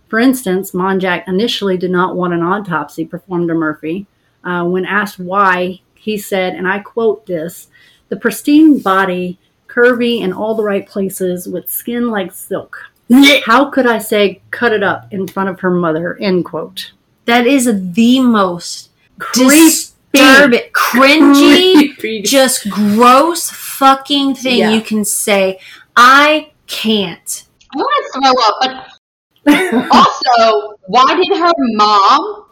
For 0.09 0.19
instance, 0.19 0.73
Monjack 0.73 1.29
initially 1.29 1.77
did 1.77 1.91
not 1.91 2.17
want 2.17 2.33
an 2.33 2.43
autopsy 2.43 3.05
performed 3.05 3.51
on 3.51 3.59
Murphy. 3.59 4.07
Uh, 4.45 4.65
when 4.65 4.85
asked 4.85 5.19
why, 5.19 5.81
he 5.95 6.17
said, 6.17 6.55
and 6.55 6.67
I 6.67 6.79
quote 6.79 7.27
this 7.27 7.69
the 8.09 8.17
pristine 8.17 8.79
body, 8.79 9.39
curvy 9.67 10.21
in 10.21 10.33
all 10.33 10.55
the 10.55 10.63
right 10.63 10.87
places, 10.87 11.47
with 11.47 11.71
skin 11.71 12.09
like 12.09 12.33
silk. 12.33 12.79
How 13.45 13.69
could 13.71 13.87
I 13.87 13.99
say 13.99 14.41
cut 14.51 14.73
it 14.73 14.83
up 14.83 15.13
in 15.13 15.27
front 15.27 15.51
of 15.51 15.61
her 15.61 15.71
mother? 15.71 16.17
End 16.21 16.45
quote. 16.45 16.93
That 17.27 17.47
is 17.47 17.67
the 17.93 18.21
most 18.21 18.89
Creep, 19.19 19.73
disturbing, 20.13 20.61
cringy, 20.73 21.95
Creepy. 21.97 22.23
just 22.23 22.69
gross 22.71 23.51
fucking 23.51 24.35
thing 24.35 24.59
Yeah. 24.59 24.71
you 24.71 24.81
can 24.81 25.05
say. 25.05 25.61
I 25.97 26.53
can't. 26.67 27.45
I 27.75 27.79
want 27.79 28.13
to 28.13 28.21
throw 28.21 28.77
up. 28.77 28.89
But 29.45 29.89
also, 29.93 30.75
why 30.87 31.15
did 31.17 31.37
her 31.37 31.53
mom? 31.57 32.45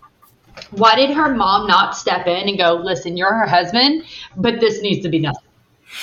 Why 0.70 0.96
did 0.96 1.10
her 1.10 1.34
mom 1.34 1.66
not 1.66 1.96
step 1.96 2.26
in 2.26 2.48
and 2.48 2.58
go, 2.58 2.74
"Listen, 2.74 3.16
you're 3.16 3.32
her 3.32 3.46
husband, 3.46 4.04
but 4.36 4.60
this 4.60 4.82
needs 4.82 5.02
to 5.02 5.08
be 5.08 5.20
done." 5.20 5.34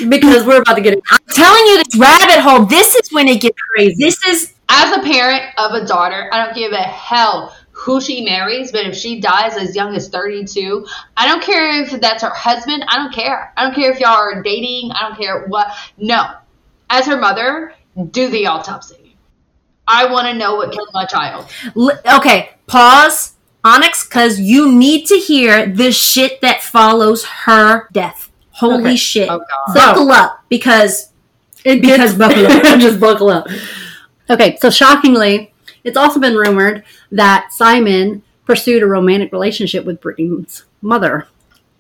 because 0.10 0.46
we're 0.46 0.62
about 0.62 0.76
to 0.76 0.82
get. 0.82 1.00
I'm 1.12 1.20
telling 1.30 1.66
you, 1.68 1.84
this 1.84 1.98
rabbit 1.98 2.40
hole. 2.40 2.66
This 2.66 2.96
is 2.96 3.12
when 3.12 3.28
it 3.28 3.42
gets 3.42 3.58
crazy. 3.76 3.96
This 4.04 4.18
is 4.28 4.54
As 4.70 4.96
a 4.98 5.02
parent 5.02 5.44
of 5.58 5.74
a 5.74 5.86
daughter, 5.86 6.30
I 6.32 6.44
don't 6.44 6.56
give 6.56 6.72
a 6.72 6.78
hell 6.78 7.56
who 7.84 8.00
she 8.00 8.24
marries, 8.24 8.72
but 8.72 8.86
if 8.86 8.96
she 8.96 9.20
dies 9.20 9.58
as 9.58 9.76
young 9.76 9.94
as 9.96 10.08
32, 10.10 10.86
I 11.18 11.28
don't 11.28 11.44
care 11.44 11.82
if 11.84 11.92
that's 12.00 12.24
her 12.24 12.30
husband. 12.30 12.86
I 12.88 12.96
don't 12.98 13.14
care. 13.14 13.52
I 13.58 13.64
don't 13.64 13.76
care 13.76 13.92
if 13.92 14.00
y'all 14.00 14.12
are 14.16 14.42
dating. 14.42 14.92
I 14.92 15.02
don't 15.10 15.18
care 15.18 15.46
what. 15.48 15.68
No. 15.98 16.32
As 16.90 17.06
her 17.08 17.18
mother, 17.18 17.74
do 18.12 18.30
the 18.30 18.48
autopsy. 18.48 19.18
I 19.88 20.06
want 20.12 20.28
to 20.28 20.34
know 20.34 20.56
what 20.56 20.72
killed 20.72 20.90
my 20.94 21.06
child. 21.06 21.48
Okay. 21.76 22.52
Pause, 22.68 23.34
Onyx, 23.66 24.06
because 24.08 24.40
you 24.40 24.72
need 24.72 25.06
to 25.08 25.16
hear 25.16 25.66
the 25.66 25.92
shit 25.92 26.40
that 26.42 26.64
follows 26.64 27.26
her 27.26 27.88
death. 27.92 28.32
Holy 28.52 28.82
Okay. 28.84 28.96
shit! 28.96 29.30
Oh, 29.30 29.40
God. 29.40 29.74
Buckle 29.74 30.12
up 30.12 30.44
because 30.48 31.10
It 31.66 31.82
Because 31.82 32.14
gets- 32.14 32.18
buckle 32.18 32.46
up. 32.46 32.64
just 32.80 33.00
buckle 33.00 33.30
up. 33.30 33.48
Okay, 34.30 34.58
so 34.62 34.70
shockingly, 34.70 35.53
it's 35.84 35.98
also 35.98 36.20
been 36.20 36.36
rumored 36.36 36.84
that 37.12 37.52
Simon 37.52 38.24
pursued 38.46 38.84
a 38.84 38.88
romantic 38.88 39.32
relationship 39.32 39.86
with 39.86 40.02
Brittany's 40.02 40.64
mother 40.82 41.28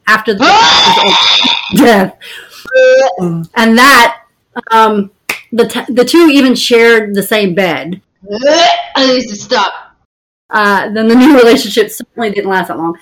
after 0.08 0.34
the 0.34 0.44
death, 1.76 2.18
and 3.56 3.78
that 3.78 4.24
um, 4.72 5.12
the 5.52 5.68
t- 5.68 5.94
the 5.94 6.06
two 6.06 6.30
even 6.30 6.56
shared 6.56 7.16
the 7.16 7.24
same 7.24 7.56
bed. 7.56 8.02
I 8.32 9.08
need 9.08 9.28
to 9.28 9.36
stop. 9.36 9.74
Uh, 10.50 10.90
then 10.90 11.08
the 11.08 11.16
new 11.16 11.38
relationship 11.38 11.90
certainly 11.90 12.32
didn't 12.32 12.50
last 12.50 12.68
that 12.68 12.78
long. 12.78 12.98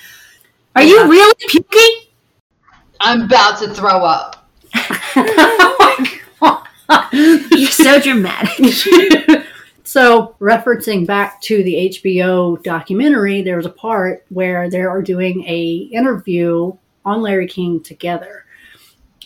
are 0.75 0.83
you 0.83 1.09
really 1.09 1.33
puking? 1.47 2.07
I'm 3.01 3.23
about 3.23 3.59
to 3.59 3.73
throw 3.73 4.05
up. 4.05 4.47
You're 7.11 7.69
so 7.69 7.99
dramatic. 7.99 9.45
so, 9.91 10.35
referencing 10.39 11.05
back 11.05 11.41
to 11.41 11.63
the 11.63 11.75
HBO 11.89 12.61
documentary, 12.63 13.41
there 13.41 13.57
was 13.57 13.65
a 13.65 13.69
part 13.87 14.25
where 14.29 14.69
they 14.69 14.81
are 14.81 15.01
doing 15.01 15.43
a 15.45 15.89
interview 15.91 16.71
on 17.03 17.21
Larry 17.21 17.47
King 17.47 17.81
together, 17.83 18.45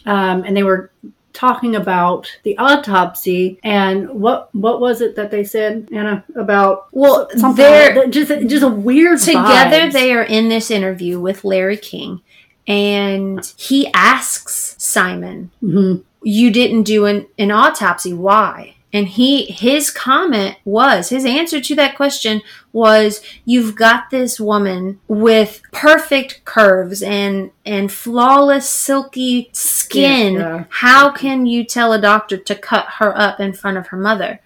um, 0.08 0.44
and 0.44 0.58
they 0.58 0.64
were 0.64 0.92
talking 1.34 1.76
about 1.76 2.28
the 2.44 2.58
autopsy 2.58 3.60
and 3.64 4.10
what 4.10 4.50
what 4.56 4.80
was 4.80 5.02
it 5.02 5.16
that 5.18 5.30
they 5.32 5.44
said 5.44 5.88
Anna 5.92 6.24
about 6.36 6.88
Well, 6.94 7.28
something 7.36 7.56
they're- 7.64 7.94
like 7.96 8.10
just 8.12 8.32
just 8.48 8.64
a 8.64 8.70
weird 8.70 9.20
Together, 9.20 9.44
vibes. 9.88 9.92
they 9.94 10.14
are 10.14 10.24
in 10.24 10.48
this 10.50 10.72
interview 10.72 11.20
with 11.20 11.44
Larry 11.44 11.78
King, 11.78 12.22
and 12.68 13.46
he 13.58 13.88
asks 13.94 14.76
Simon, 14.80 15.52
Mhm. 15.62 16.04
"You 16.24 16.50
didn't 16.52 16.84
do 16.84 17.06
an, 17.06 17.28
an 17.38 17.52
autopsy. 17.52 18.14
Why?" 18.14 18.75
And 18.96 19.10
he 19.10 19.44
his 19.48 19.92
comment 19.92 20.56
was 20.64 21.10
his 21.10 21.26
answer 21.26 21.60
to 21.60 21.76
that 21.76 21.98
question 21.98 22.42
was, 22.72 23.22
"You've 23.44 23.76
got 23.76 24.10
this 24.10 24.40
woman 24.40 25.02
with 25.10 25.62
perfect 25.74 26.46
curves 26.46 27.02
and 27.02 27.52
and 27.66 27.92
flawless 27.92 28.70
silky 28.70 29.50
skin. 29.52 30.36
Yeah. 30.36 30.64
How 30.70 31.12
can 31.12 31.46
you 31.46 31.66
tell 31.66 31.92
a 31.92 32.00
doctor 32.00 32.38
to 32.38 32.56
cut 32.56 32.86
her 33.00 33.12
up 33.18 33.42
in 33.42 33.52
front 33.52 33.78
of 33.78 33.88
her 33.88 33.98
mother?" 33.98 34.40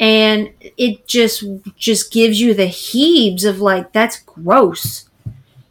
and 0.00 0.50
it 0.76 1.06
just 1.06 1.44
just 1.76 2.10
gives 2.12 2.40
you 2.40 2.54
the 2.54 2.66
heaves 2.66 3.44
of 3.44 3.60
like 3.60 3.92
that's 3.92 4.18
gross 4.18 5.08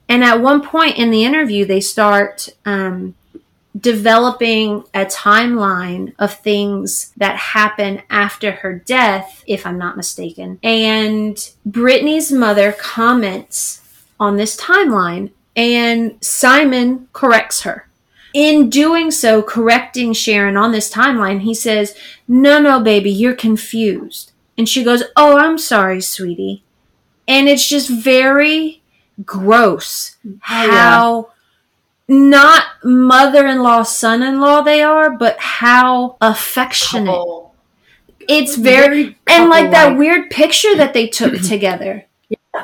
and 0.07 0.23
at 0.23 0.39
one 0.39 0.61
point 0.61 0.95
in 0.95 1.11
the 1.11 1.25
interview 1.25 1.65
they 1.65 1.81
start 1.81 2.47
um, 2.63 3.13
developing 3.79 4.83
a 4.93 5.05
timeline 5.05 6.13
of 6.19 6.33
things 6.33 7.13
that 7.17 7.37
happen 7.37 8.01
after 8.09 8.51
her 8.51 8.73
death 8.73 9.43
if 9.47 9.65
i'm 9.65 9.77
not 9.77 9.95
mistaken 9.95 10.59
and 10.61 11.51
brittany's 11.65 12.31
mother 12.31 12.73
comments 12.73 13.81
on 14.19 14.35
this 14.35 14.57
timeline 14.57 15.31
and 15.55 16.17
simon 16.21 17.07
corrects 17.13 17.61
her 17.61 17.87
in 18.33 18.69
doing 18.69 19.11
so, 19.11 19.41
correcting 19.41 20.13
Sharon 20.13 20.55
on 20.57 20.71
this 20.71 20.91
timeline, 20.91 21.41
he 21.41 21.53
says, 21.53 21.95
No, 22.27 22.59
no, 22.59 22.81
baby, 22.81 23.11
you're 23.11 23.35
confused. 23.35 24.31
And 24.57 24.69
she 24.69 24.83
goes, 24.83 25.03
Oh, 25.15 25.37
I'm 25.37 25.57
sorry, 25.57 26.01
sweetie. 26.01 26.63
And 27.27 27.47
it's 27.49 27.67
just 27.67 27.89
very 27.89 28.81
gross 29.25 30.17
oh, 30.25 30.37
how 30.41 31.29
not 32.11 32.63
mother 32.83 33.47
in 33.47 33.63
law, 33.63 33.83
son 33.83 34.21
in 34.21 34.41
law 34.41 34.61
they 34.61 34.83
are, 34.83 35.11
but 35.11 35.39
how 35.39 36.17
affectionate. 36.19 37.05
Couple. 37.05 37.55
It's 38.27 38.55
very, 38.55 39.17
and 39.27 39.49
like 39.49 39.71
that 39.71 39.97
weird 39.97 40.29
picture 40.29 40.75
that 40.75 40.93
they 40.93 41.07
took 41.07 41.41
together. 41.41 42.05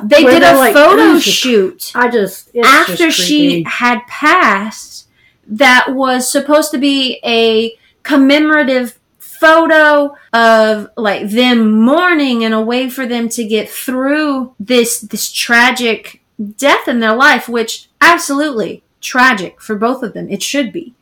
They 0.04 0.26
Where 0.26 0.34
did 0.34 0.44
a 0.44 0.58
like, 0.58 0.74
photo 0.74 1.02
"Oh, 1.02 1.20
just 1.20 1.38
shoot 1.38 1.92
I 1.96 2.10
just 2.10 2.54
after 2.58 3.08
just 3.08 3.18
she 3.18 3.64
had 3.64 4.02
passed 4.08 5.08
that 5.48 5.94
was 5.94 6.30
supposed 6.30 6.72
to 6.72 6.78
be 6.78 7.22
a 7.24 7.74
commemorative 8.04 9.00
photo 9.18 10.16
of 10.34 10.90
like 10.98 11.30
them 11.30 11.72
mourning 11.80 12.44
and 12.44 12.54
a 12.54 12.62
way 12.62 12.90
for 12.90 13.06
them 13.06 13.30
to 13.30 13.46
get 13.46 13.70
through 13.70 14.54
this 14.60 15.00
this 15.00 15.32
tragic 15.32 16.22
death 16.58 16.90
in 16.90 17.00
their 17.00 17.16
life 17.16 17.48
which 17.48 17.88
absolutely 18.02 18.84
tragic 19.02 19.62
for 19.62 19.76
both 19.76 20.04
of 20.04 20.14
them 20.14 20.28
it 20.30 20.42
should 20.44 20.72
be 20.74 20.94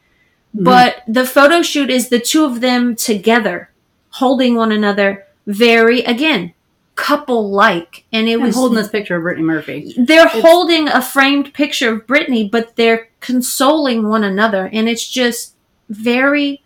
Mhm. 0.55 0.63
but 0.65 1.01
the 1.07 1.25
photo 1.25 1.61
shoot 1.61 1.89
is 1.89 2.09
the 2.09 2.19
two 2.19 2.43
of 2.45 2.61
them 2.61 2.95
together 2.95 3.69
holding 4.11 4.55
one 4.55 4.71
another 4.71 5.25
very 5.47 6.01
again 6.03 6.53
couple 6.95 7.49
like 7.51 8.05
and 8.13 8.27
it 8.29 8.35
I'm 8.35 8.41
was 8.41 8.55
holding 8.55 8.77
this 8.77 8.87
picture 8.87 9.17
of 9.17 9.23
Brittany 9.23 9.45
Murphy. 9.45 9.93
they're 9.97 10.27
It's- 10.27 10.41
holding 10.41 10.87
a 10.87 11.01
framed 11.01 11.53
picture 11.53 11.91
of 11.93 12.07
Brittany, 12.07 12.47
but 12.49 12.77
they're 12.77 13.09
consoling 13.19 14.07
one 14.07 14.23
another, 14.23 14.69
and 14.71 14.87
it's 14.87 15.05
just 15.05 15.55
very 15.89 16.61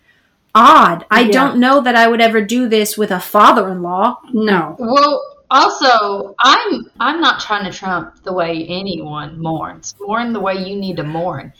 odd. 0.54 1.04
I 1.10 1.22
Yeah. 1.22 1.32
don't 1.32 1.58
know 1.58 1.80
that 1.80 1.96
I 1.96 2.06
would 2.06 2.20
ever 2.20 2.40
do 2.42 2.68
this 2.68 2.96
with 2.96 3.10
a 3.10 3.18
father-in-law. 3.18 4.18
No, 4.32 4.76
Well, 4.78 5.20
also, 5.50 6.34
I'm 6.38 6.90
I'm 7.00 7.20
not 7.20 7.40
trying 7.40 7.70
to 7.70 7.76
trump 7.76 8.22
the 8.22 8.32
way 8.32 8.66
anyone 8.68 9.40
mourns. 9.40 9.94
Mourn 10.00 10.32
the 10.32 10.40
way 10.40 10.54
you 10.54 10.76
need 10.76 10.96
to 10.98 11.04
mourn. 11.04 11.52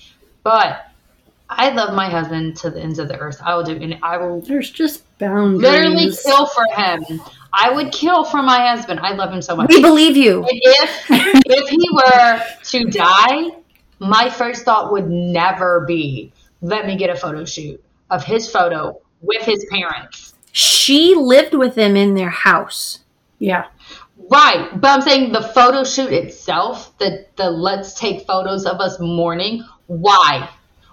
But 0.43 0.87
I 1.49 1.71
love 1.71 1.95
my 1.95 2.09
husband 2.09 2.57
to 2.59 2.71
the 2.71 2.81
ends 2.81 3.01
of 3.01 3.09
the 3.09 3.19
earth. 3.19 3.41
I 3.45 3.55
will 3.57 3.65
do, 3.65 3.77
and 3.77 3.99
I 4.03 4.17
will 4.17 4.41
there's 4.41 4.71
just 4.71 5.03
boundaries. 5.19 5.63
literally 5.63 6.13
kill 6.25 6.47
for 6.47 6.65
him. 6.77 7.21
I 7.53 7.71
would 7.71 7.91
kill 7.91 8.25
for 8.25 8.43
my 8.43 8.69
husband. 8.69 9.01
I 9.01 9.13
love 9.13 9.33
him 9.33 9.43
so 9.43 9.57
much. 9.57 9.69
We 9.69 9.83
believe 9.83 10.17
you. 10.17 10.45
And 10.45 10.61
if 10.63 11.07
if 11.11 11.69
he 11.69 11.89
were 11.93 12.43
to 12.63 12.85
die, 12.85 13.51
my 13.99 14.31
first 14.31 14.65
thought 14.65 14.93
would 14.93 15.11
never 15.11 15.81
be, 15.81 16.33
"Let 16.63 16.87
me 16.87 16.97
get 16.97 17.11
a 17.11 17.17
photo 17.17 17.45
shoot 17.45 17.83
of 18.11 18.23
his 18.23 18.49
photo 18.49 19.01
with 19.21 19.43
his 19.43 19.67
parents." 19.71 20.35
She 20.53 21.15
lived 21.17 21.55
with 21.55 21.75
them 21.75 21.97
in 21.97 22.15
their 22.15 22.31
house. 22.31 23.01
Yeah, 23.41 23.65
Right, 24.29 24.69
but 24.81 24.89
I'm 24.89 25.01
saying 25.03 25.33
the 25.33 25.43
photo 25.43 25.85
shoot 25.85 26.13
itself, 26.13 26.97
the 26.99 27.27
the 27.37 27.51
let's 27.51 27.95
take 27.95 28.27
photos 28.27 28.67
of 28.67 28.81
us 28.81 28.99
mourning. 29.01 29.65
Why? 29.87 30.49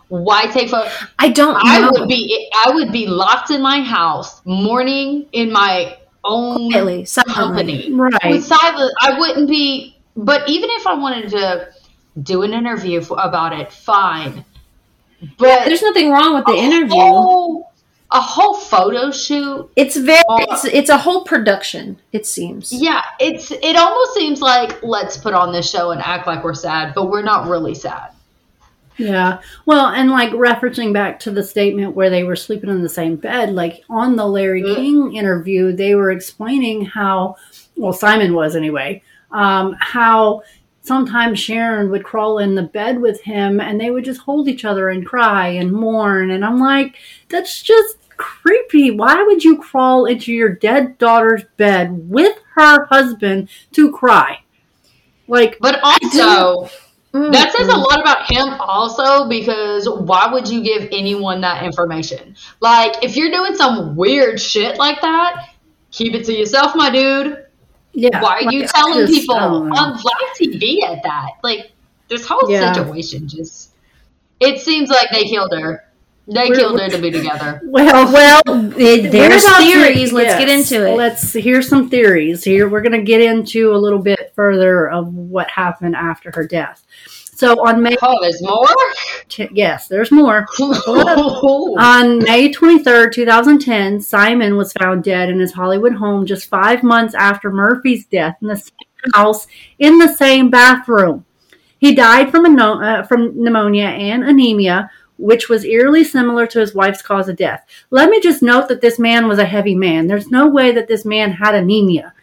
Why 0.07 0.45
take 0.47 0.69
photos? 0.69 0.91
I 1.19 1.29
don't 1.29 1.55
I 1.59 1.79
know. 1.79 1.91
would 1.91 2.07
be 2.07 2.49
I 2.65 2.71
would 2.71 2.91
be 2.91 3.07
locked 3.07 3.51
in 3.51 3.61
my 3.61 3.81
house 3.81 4.41
mourning 4.45 5.27
in 5.33 5.51
my 5.51 5.97
own 6.23 6.71
Quietly, 6.71 7.05
company. 7.27 7.91
Right. 7.91 8.13
With 8.25 8.43
silent, 8.43 8.93
I 9.01 9.19
wouldn't 9.19 9.49
be. 9.49 9.97
But 10.15 10.47
even 10.49 10.69
if 10.73 10.87
I 10.87 10.93
wanted 10.95 11.29
to 11.31 11.69
do 12.23 12.41
an 12.43 12.53
interview 12.53 13.01
for, 13.01 13.17
about 13.19 13.53
it, 13.53 13.71
fine. 13.71 14.43
But 15.37 15.65
There's 15.65 15.81
nothing 15.81 16.11
wrong 16.11 16.35
with 16.35 16.45
the 16.45 16.53
interview. 16.55 16.95
whole, 16.95 17.66
a 18.11 18.21
whole 18.21 18.55
photo 18.55 19.11
shoot. 19.11 19.69
It's 19.75 19.97
very 19.97 20.23
it's, 20.29 20.65
it's 20.65 20.89
a 20.89 20.97
whole 20.97 21.23
production, 21.23 21.99
it 22.13 22.25
seems. 22.25 22.71
Yeah, 22.71 23.01
it's 23.19 23.51
it 23.51 23.75
almost 23.75 24.13
seems 24.13 24.41
like 24.41 24.81
let's 24.81 25.17
put 25.17 25.33
on 25.33 25.51
this 25.51 25.69
show 25.69 25.91
and 25.91 26.01
act 26.01 26.25
like 26.27 26.43
we're 26.43 26.53
sad, 26.53 26.93
but 26.95 27.09
we're 27.09 27.21
not 27.23 27.47
really 27.49 27.75
sad. 27.75 28.11
yeah. 28.97 29.39
Well, 29.65 29.87
and 29.87 30.09
like 30.09 30.31
referencing 30.31 30.93
back 30.93 31.19
to 31.21 31.31
the 31.31 31.43
statement 31.43 31.95
where 31.95 32.09
they 32.09 32.23
were 32.23 32.35
sleeping 32.37 32.69
in 32.69 32.81
the 32.81 32.89
same 32.89 33.15
bed, 33.17 33.53
like 33.53 33.83
on 33.89 34.15
the 34.15 34.25
Larry 34.25 34.63
Mm. 34.63 34.75
King 34.75 35.15
interview, 35.15 35.71
they 35.73 35.93
were 35.93 36.11
explaining 36.11 36.85
how, 36.85 37.35
well, 37.75 37.93
Simon 37.93 38.33
was 38.33 38.55
anyway, 38.55 39.03
um, 39.31 39.75
how 39.79 40.41
sometimes 40.81 41.37
Sharon 41.37 41.91
would 41.91 42.05
crawl 42.05 42.39
in 42.39 42.55
the 42.55 42.63
bed 42.63 42.99
with 43.01 43.21
him 43.21 43.59
and 43.59 43.79
they 43.79 43.91
would 43.91 44.05
just 44.05 44.21
hold 44.21 44.47
each 44.47 44.63
other 44.63 44.87
and 44.89 45.05
cry 45.05 45.49
and 45.49 45.71
mourn. 45.73 46.31
And 46.31 46.45
I'm 46.45 46.59
like, 46.59 46.95
that's 47.27 47.61
just 47.61 47.96
creepy. 48.17 48.91
Why 48.91 49.21
would 49.23 49.43
you 49.43 49.57
crawl 49.57 50.05
into 50.05 50.33
your 50.33 50.49
dead 50.49 50.97
daughter's 50.97 51.43
bed 51.57 52.09
with 52.09 52.37
her 52.55 52.85
husband 52.85 53.49
to 53.73 53.91
cry? 53.91 54.39
Like, 55.27 55.57
But 55.59 55.79
also, 55.83 56.69
mm-hmm. 57.13 57.31
that 57.31 57.51
says 57.53 57.67
a 57.67 57.75
lot 57.75 57.99
about 57.99 58.31
him 58.31 58.53
also 58.59 59.27
because 59.27 59.87
why 59.89 60.29
would 60.31 60.47
you 60.47 60.63
give 60.63 60.87
anyone 60.91 61.41
that 61.41 61.63
information? 61.63 62.35
Like, 62.61 63.03
if 63.03 63.15
you're 63.17 63.31
doing 63.31 63.55
some 63.55 63.95
weird 63.95 64.39
shit 64.39 64.77
like 64.77 65.01
that, 65.01 65.49
keep 65.91 66.13
it 66.13 66.25
to 66.25 66.33
yourself, 66.33 66.75
my 66.75 66.89
dude. 66.89 67.45
yeah. 67.93 68.21
Why 68.21 68.37
are 68.39 68.43
like, 68.43 68.53
you 68.53 68.67
telling 68.67 69.05
just- 69.07 69.13
people 69.19 69.35
I 69.35 69.39
don't 69.47 69.69
know. 69.69 69.75
on 69.75 69.91
live 69.93 70.37
TV 70.39 70.83
at 70.83 71.03
that? 71.03 71.31
Like, 71.43 71.71
this 72.09 72.25
whole 72.25 72.49
Yeah. 72.49 72.71
situation 72.73 73.27
just. 73.27 73.71
It 74.39 74.61
seems 74.61 74.89
like 74.89 75.09
they 75.11 75.25
killed 75.25 75.51
her. 75.51 75.83
They 76.29 76.49
We're- 76.49 76.55
killed 76.57 76.79
her 76.81 76.89
to 76.89 76.97
be 77.01 77.09
together. 77.11 77.61
Well, 77.65 78.11
Well, 78.11 78.71
it, 78.77 79.11
there's 79.11 79.43
We're 79.43 79.57
theories. 79.59 80.11
Let's 80.11 80.37
get 80.37 80.49
into 80.49 80.85
it. 80.87 80.95
Let's 80.97 81.31
here's 81.33 81.69
some 81.69 81.89
theories. 81.89 82.43
Here 82.43 82.67
we're 82.67 82.81
going 82.81 82.91
to 82.99 83.01
get 83.03 83.21
into 83.21 83.73
a 83.73 83.77
little 83.77 83.99
bit 83.99 84.33
further 84.35 84.89
of 84.89 85.13
what 85.13 85.49
happened 85.49 85.95
after 85.95 86.31
her 86.35 86.45
death. 86.45 86.83
So 87.33 87.65
on 87.67 87.81
May, 87.83 87.95
Oh, 88.01 88.17
there's 88.21 88.41
more? 88.41 88.65
t- 89.29 89.47
yes, 89.53 89.87
there's 89.87 90.11
more. 90.11 90.47
On 90.59 92.19
May 92.19 92.51
23rd, 92.51 93.13
2010, 93.13 94.01
Simon 94.01 94.57
was 94.57 94.73
found 94.73 95.03
dead 95.03 95.29
in 95.29 95.39
his 95.39 95.53
Hollywood 95.53 95.93
home 95.93 96.25
just 96.25 96.49
five 96.49 96.81
months 96.83 97.13
after 97.13 97.51
Murphy's 97.51 98.05
death 98.07 98.37
in 98.41 98.47
the 98.47 98.55
same 98.57 99.11
house 99.13 99.45
in 99.79 99.99
the 99.99 100.13
same 100.15 100.49
bathroom. 100.49 101.25
He 101.77 101.93
died 101.93 102.31
from, 102.31 102.45
ano- 102.47 102.81
uh, 102.81 103.03
from 103.03 103.31
pneumonia 103.41 103.85
and 103.85 104.23
anemia, 104.23 104.89
which 105.17 105.49
was 105.49 105.65
eerily 105.65 106.03
similar 106.03 106.45
to 106.47 106.59
his 106.59 106.75
wife's 106.75 107.01
cause 107.01 107.27
of 107.27 107.35
death. 107.35 107.65
Let 107.89 108.09
me 108.09 108.19
just 108.19 108.41
note 108.41 108.67
that 108.69 108.81
this 108.81 108.99
man 108.99 109.27
was 109.27 109.39
a 109.39 109.45
heavy 109.45 109.75
man. 109.75 110.07
There's 110.07 110.29
no 110.29 110.47
way 110.47 110.71
that 110.71 110.87
this 110.87 111.05
man 111.05 111.31
had 111.31 111.55
anemia. 111.55 112.13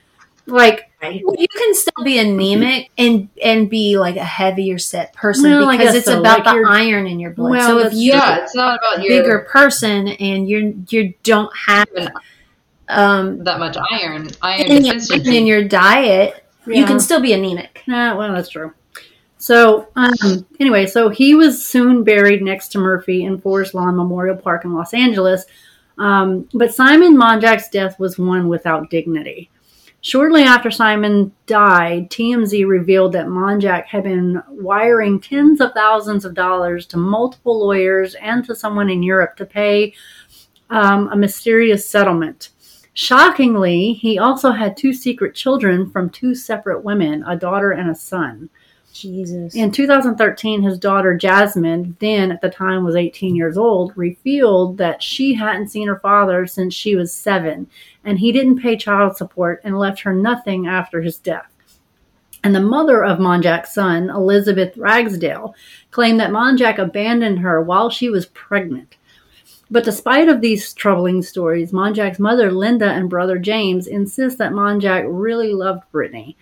Like, 0.47 0.91
Well, 1.01 1.37
you 1.39 1.47
can 1.57 1.75
still 1.75 2.05
be 2.05 2.19
anemic 2.19 2.91
and 2.99 3.29
and 3.43 3.71
be 3.71 3.99
like 3.99 4.17
a 4.17 4.25
heavier 4.25 4.79
set 4.79 5.15
person 5.15 5.51
Well, 5.51 5.71
because 5.71 5.95
it's 5.95 6.07
so. 6.07 6.21
about 6.21 6.45
Like 6.45 6.55
the 6.55 6.69
iron 6.69 7.07
in 7.07 7.19
your 7.19 7.31
blood. 7.31 7.51
Well, 7.53 7.69
so 7.69 7.87
if 7.87 7.93
you're 7.95 8.17
yeah, 8.17 8.43
it's 8.43 8.55
not 8.55 8.79
about 8.79 8.99
a 8.99 9.03
your 9.09 9.23
bigger 9.23 9.39
person 9.51 10.09
and 10.09 10.49
you 10.49 10.85
you 10.91 11.15
don't 11.23 11.51
have 11.57 11.89
um 12.89 13.43
that 13.45 13.59
much 13.59 13.77
iron. 13.91 14.29
Iron 14.43 14.61
any 14.71 14.91
iron 14.91 15.01
in 15.27 15.47
your 15.47 15.65
diet, 15.65 16.45
you 16.67 16.85
can 16.85 17.01
still 17.01 17.21
be 17.21 17.33
anemic. 17.33 17.83
Nah, 17.87 18.15
well, 18.17 18.33
that's 18.35 18.51
true. 18.51 18.73
So, 19.45 19.89
um, 19.95 20.47
anyway, 20.59 20.87
so 20.87 21.11
he 21.11 21.35
was 21.35 21.63
soon 21.63 22.03
buried 22.03 22.41
next 22.41 22.69
to 22.69 22.79
Murphy 22.79 23.25
in 23.25 23.39
Forest 23.43 23.75
Lawn 23.75 23.95
Memorial 23.95 24.39
Park 24.39 24.65
in 24.65 24.73
Los 24.73 24.95
Angeles. 24.95 25.45
Um, 25.99 26.49
but 26.55 26.75
Simon 26.75 27.15
Monjack's 27.15 27.69
death 27.69 28.01
was 28.01 28.19
one 28.19 28.49
without 28.49 28.89
dignity. 28.89 29.51
Shortly 30.01 30.45
after 30.45 30.71
Simon 30.71 31.31
died, 31.45 32.09
TMZ 32.09 32.67
revealed 32.67 33.13
that 33.13 33.27
Monjack 33.27 33.85
had 33.85 34.05
been 34.05 34.43
wiring 34.49 35.21
tens 35.21 35.61
of 35.61 35.75
thousands 35.75 36.25
of 36.25 36.33
dollars 36.33 36.87
to 36.87 36.97
multiple 36.97 37.61
lawyers 37.67 38.15
and 38.15 38.47
to 38.47 38.57
someone 38.57 38.89
in 38.89 39.03
Europe 39.03 39.37
to 39.37 39.45
pay 39.45 39.93
um, 40.71 41.09
a 41.13 41.17
mysterious 41.17 41.87
settlement. 41.87 42.49
Shockingly, 42.95 43.93
he 43.93 44.19
also 44.19 44.53
had 44.53 44.75
two 44.75 44.95
secret 44.95 45.35
children 45.35 45.91
from 45.91 46.09
two 46.09 46.35
separate 46.35 46.83
women, 46.83 47.23
a 47.25 47.37
daughter 47.37 47.73
and 47.73 47.91
a 47.91 47.95
son. 47.95 48.49
Jesus. 48.95 49.55
In 49.55 49.73
2013, 49.73 50.63
his 50.63 50.79
daughter 50.79 51.17
Jasmine, 51.17 51.97
then 51.99 52.31
at 52.31 52.41
the 52.41 52.49
time 52.49 52.85
was 52.85 52.97
18 52.97 53.35
years 53.35 53.59
old, 53.59 53.93
revealed 53.97 54.79
that 54.79 55.03
she 55.03 55.35
hadn't 55.35 55.69
seen 55.69 55.89
her 55.89 55.99
father 55.99 56.47
since 56.47 56.73
she 56.73 56.97
was 56.97 57.13
seven, 57.13 57.67
and 58.05 58.19
he 58.19 58.33
didn't 58.33 58.63
pay 58.63 58.77
child 58.77 59.17
support 59.17 59.61
and 59.65 59.79
left 59.79 60.01
her 60.01 60.15
nothing 60.15 60.67
after 60.67 61.03
his 61.03 61.19
death. 61.19 61.51
And 62.43 62.55
the 62.55 62.61
mother 62.61 63.05
of 63.05 63.19
Monjack's 63.19 63.75
son, 63.75 64.11
Elizabeth 64.11 64.77
Ragsdale, 64.77 65.55
claimed 65.91 66.21
that 66.21 66.31
Monjack 66.31 66.79
abandoned 66.79 67.41
her 67.41 67.61
while 67.61 67.91
she 67.91 68.09
was 68.09 68.27
pregnant. 68.27 68.97
But 69.71 69.85
despite 69.85 70.29
of 70.29 70.41
these 70.41 70.73
troubling 70.73 71.23
stories, 71.23 71.73
Monjack's 71.73 72.19
mother, 72.19 72.53
Linda, 72.53 72.91
and 72.91 73.11
brother 73.11 73.39
James 73.39 73.87
insist 73.87 74.39
that 74.39 74.53
Monjack 74.53 75.05
really 75.09 75.53
loved 75.53 75.91
Brittany 75.91 76.37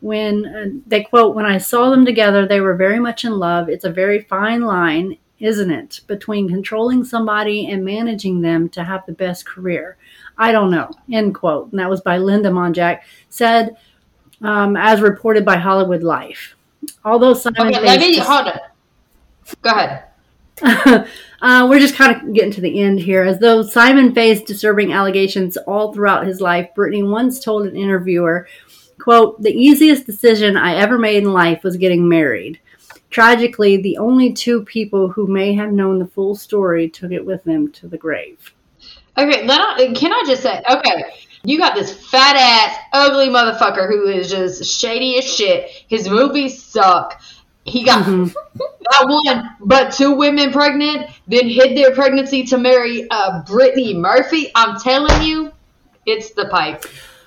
when 0.00 0.46
uh, 0.46 0.66
they 0.86 1.02
quote 1.02 1.34
when 1.34 1.46
i 1.46 1.58
saw 1.58 1.90
them 1.90 2.04
together 2.04 2.46
they 2.46 2.60
were 2.60 2.74
very 2.74 2.98
much 2.98 3.24
in 3.24 3.38
love 3.38 3.68
it's 3.68 3.84
a 3.84 3.90
very 3.90 4.20
fine 4.22 4.62
line 4.62 5.16
isn't 5.38 5.70
it 5.70 6.00
between 6.06 6.48
controlling 6.48 7.04
somebody 7.04 7.70
and 7.70 7.84
managing 7.84 8.40
them 8.40 8.68
to 8.68 8.84
have 8.84 9.04
the 9.06 9.12
best 9.12 9.46
career 9.46 9.96
i 10.38 10.52
don't 10.52 10.70
know 10.70 10.90
end 11.12 11.34
quote 11.34 11.70
and 11.70 11.78
that 11.78 11.90
was 11.90 12.00
by 12.00 12.18
linda 12.18 12.50
monjack 12.50 13.00
said 13.28 13.76
um, 14.42 14.76
as 14.76 15.00
reported 15.00 15.44
by 15.44 15.56
hollywood 15.56 16.02
life 16.02 16.54
although 17.04 17.34
simon 17.34 17.74
Okay, 17.74 17.80
let 17.84 18.00
me 18.00 18.16
hold 18.18 18.46
it. 18.46 18.60
Go 19.62 19.70
ahead. 19.70 20.04
uh, 21.42 21.66
we're 21.68 21.78
just 21.78 21.94
kind 21.94 22.14
of 22.14 22.34
getting 22.34 22.52
to 22.52 22.60
the 22.60 22.80
end 22.80 23.00
here. 23.00 23.22
As 23.22 23.38
though 23.38 23.62
Simon 23.62 24.14
faced 24.14 24.46
disturbing 24.46 24.92
allegations 24.92 25.56
all 25.56 25.92
throughout 25.92 26.26
his 26.26 26.40
life, 26.40 26.68
Brittany 26.74 27.02
once 27.02 27.40
told 27.40 27.66
an 27.66 27.76
interviewer, 27.76 28.46
quote, 29.00 29.40
the 29.42 29.52
easiest 29.52 30.06
decision 30.06 30.56
I 30.56 30.76
ever 30.76 30.98
made 30.98 31.22
in 31.22 31.32
life 31.32 31.62
was 31.62 31.76
getting 31.76 32.08
married. 32.08 32.60
Tragically, 33.10 33.76
the 33.76 33.98
only 33.98 34.32
two 34.32 34.62
people 34.64 35.08
who 35.08 35.26
may 35.26 35.54
have 35.54 35.72
known 35.72 35.98
the 35.98 36.06
full 36.06 36.36
story 36.36 36.88
took 36.88 37.10
it 37.10 37.24
with 37.24 37.42
them 37.44 37.70
to 37.72 37.88
the 37.88 37.98
grave. 37.98 38.52
Okay, 39.18 39.44
let 39.44 39.60
I, 39.60 39.92
can 39.94 40.12
I 40.12 40.22
just 40.26 40.42
say, 40.42 40.62
okay, 40.70 41.04
you 41.42 41.58
got 41.58 41.74
this 41.74 41.92
fat 42.10 42.36
ass, 42.36 42.76
ugly 42.92 43.28
motherfucker 43.28 43.88
who 43.88 44.06
is 44.06 44.30
just 44.30 44.64
shady 44.64 45.18
as 45.18 45.24
shit. 45.24 45.70
His 45.88 46.08
movies 46.08 46.62
suck. 46.62 47.20
He 47.64 47.84
got 47.84 48.04
Mhm. 48.04 48.32
not 48.92 49.08
one, 49.08 49.50
but 49.60 49.92
two 49.92 50.12
women 50.12 50.52
pregnant, 50.52 51.10
then 51.26 51.48
hid 51.48 51.76
their 51.76 51.92
pregnancy 51.94 52.44
to 52.44 52.58
marry 52.58 53.06
uh, 53.10 53.42
Brittany 53.42 53.94
Murphy. 53.94 54.50
I'm 54.54 54.78
telling 54.78 55.22
you, 55.22 55.52
it's 56.06 56.30
the 56.32 56.46
pipe. 56.46 56.84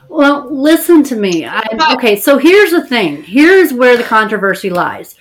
Well, 0.10 0.48
listen 0.54 1.04
to 1.06 1.16
me. 1.16 1.46
I, 1.46 1.94
okay, 1.96 2.16
so 2.20 2.38
here's 2.38 2.72
the 2.72 2.86
thing. 2.86 3.24
Here's 3.24 3.74
where 3.74 3.98
the 3.98 4.04
controversy 4.04 4.70
lies. 4.70 5.16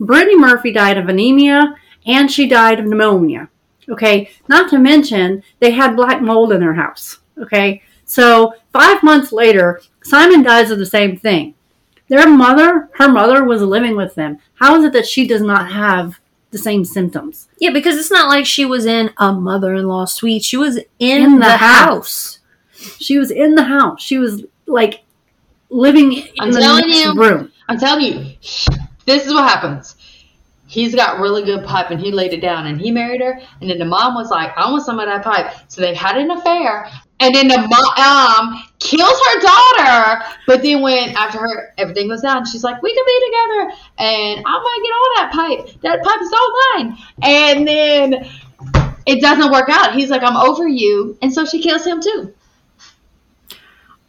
Brittany 0.00 0.38
Murphy 0.38 0.72
died 0.72 0.96
of 0.96 1.08
anemia 1.08 1.74
and 2.06 2.30
she 2.30 2.48
died 2.48 2.80
of 2.80 2.86
pneumonia. 2.86 3.48
Okay, 3.90 4.30
not 4.48 4.68
to 4.70 4.78
mention 4.78 5.42
they 5.60 5.70
had 5.72 5.96
black 5.96 6.20
mold 6.22 6.52
in 6.52 6.60
their 6.60 6.74
house. 6.74 7.18
Okay, 7.40 7.82
so 8.04 8.54
five 8.72 9.02
months 9.02 9.32
later, 9.32 9.80
Simon 10.02 10.42
dies 10.42 10.70
of 10.70 10.78
the 10.78 10.86
same 10.86 11.16
thing. 11.16 11.54
Their 12.08 12.28
mother, 12.28 12.88
her 12.94 13.08
mother, 13.08 13.44
was 13.44 13.60
living 13.62 13.96
with 13.96 14.14
them. 14.14 14.38
How 14.54 14.76
is 14.76 14.84
it 14.84 14.92
that 14.94 15.06
she 15.06 15.26
does 15.26 15.42
not 15.42 15.70
have 15.72 16.18
the 16.50 16.58
same 16.58 16.84
symptoms? 16.84 17.48
Yeah, 17.58 17.70
because 17.70 17.96
it's 17.96 18.10
not 18.10 18.28
like 18.28 18.46
she 18.46 18.64
was 18.64 18.86
in 18.86 19.10
a 19.18 19.32
mother-in-law 19.32 20.06
suite. 20.06 20.42
She 20.44 20.56
was 20.56 20.78
in, 20.98 21.22
In 21.22 21.32
the 21.34 21.38
the, 21.40 21.56
house. 21.58 21.58
house. 21.58 22.37
She 22.98 23.18
was 23.18 23.30
in 23.30 23.54
the 23.54 23.64
house. 23.64 24.02
She 24.02 24.18
was 24.18 24.44
like 24.66 25.02
living 25.70 26.12
in 26.12 26.28
I'm 26.40 26.52
the 26.52 26.60
telling 26.60 26.88
next 26.88 27.04
you. 27.04 27.14
room. 27.14 27.52
I'm 27.68 27.78
telling 27.78 28.04
you, 28.04 28.36
this 29.06 29.26
is 29.26 29.32
what 29.32 29.48
happens. 29.48 29.96
He's 30.66 30.94
got 30.94 31.18
really 31.18 31.44
good 31.44 31.64
pipe 31.64 31.90
and 31.90 31.98
he 31.98 32.12
laid 32.12 32.34
it 32.34 32.42
down 32.42 32.66
and 32.66 32.78
he 32.78 32.90
married 32.90 33.22
her. 33.22 33.40
And 33.60 33.70
then 33.70 33.78
the 33.78 33.86
mom 33.86 34.14
was 34.14 34.30
like, 34.30 34.56
I 34.56 34.70
want 34.70 34.84
some 34.84 34.98
of 35.00 35.06
that 35.06 35.24
pipe. 35.24 35.54
So 35.68 35.80
they 35.80 35.94
had 35.94 36.18
an 36.18 36.30
affair. 36.30 36.86
And 37.20 37.34
then 37.34 37.48
the 37.48 37.56
mom 37.56 38.52
um, 38.52 38.62
kills 38.78 39.18
her 39.18 39.40
daughter. 39.40 40.24
But 40.46 40.62
then 40.62 40.82
when 40.82 41.16
after 41.16 41.38
her 41.38 41.72
everything 41.78 42.08
was 42.08 42.20
done, 42.20 42.44
she's 42.44 42.62
like, 42.62 42.82
we 42.82 42.94
can 42.94 43.04
be 43.06 43.26
together 43.26 43.82
and 43.98 44.44
I'm 44.46 44.62
gonna 44.62 44.82
get 44.82 44.92
all 44.92 45.12
that 45.16 45.30
pipe. 45.32 45.80
That 45.80 46.02
pipe 46.04 46.20
is 46.20 46.32
all 46.32 46.52
mine. 46.74 46.98
And 47.22 47.66
then 47.66 48.30
it 49.06 49.22
doesn't 49.22 49.50
work 49.50 49.70
out. 49.70 49.94
He's 49.94 50.10
like, 50.10 50.22
I'm 50.22 50.36
over 50.36 50.68
you. 50.68 51.16
And 51.22 51.32
so 51.32 51.46
she 51.46 51.62
kills 51.62 51.86
him 51.86 52.00
too. 52.02 52.34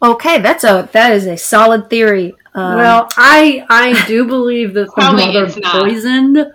Okay, 0.02 0.40
that's 0.40 0.64
a 0.64 0.88
that 0.92 1.12
is 1.12 1.26
a 1.26 1.36
solid 1.36 1.90
theory. 1.90 2.34
Um, 2.54 2.76
Well, 2.76 3.08
I 3.16 3.64
I 3.68 4.06
do 4.06 4.24
believe 4.36 4.74
that 4.74 4.88
the 4.94 5.02
mother 5.12 5.44
it's 5.46 5.56
not. 5.56 5.82
poisoned 5.82 6.52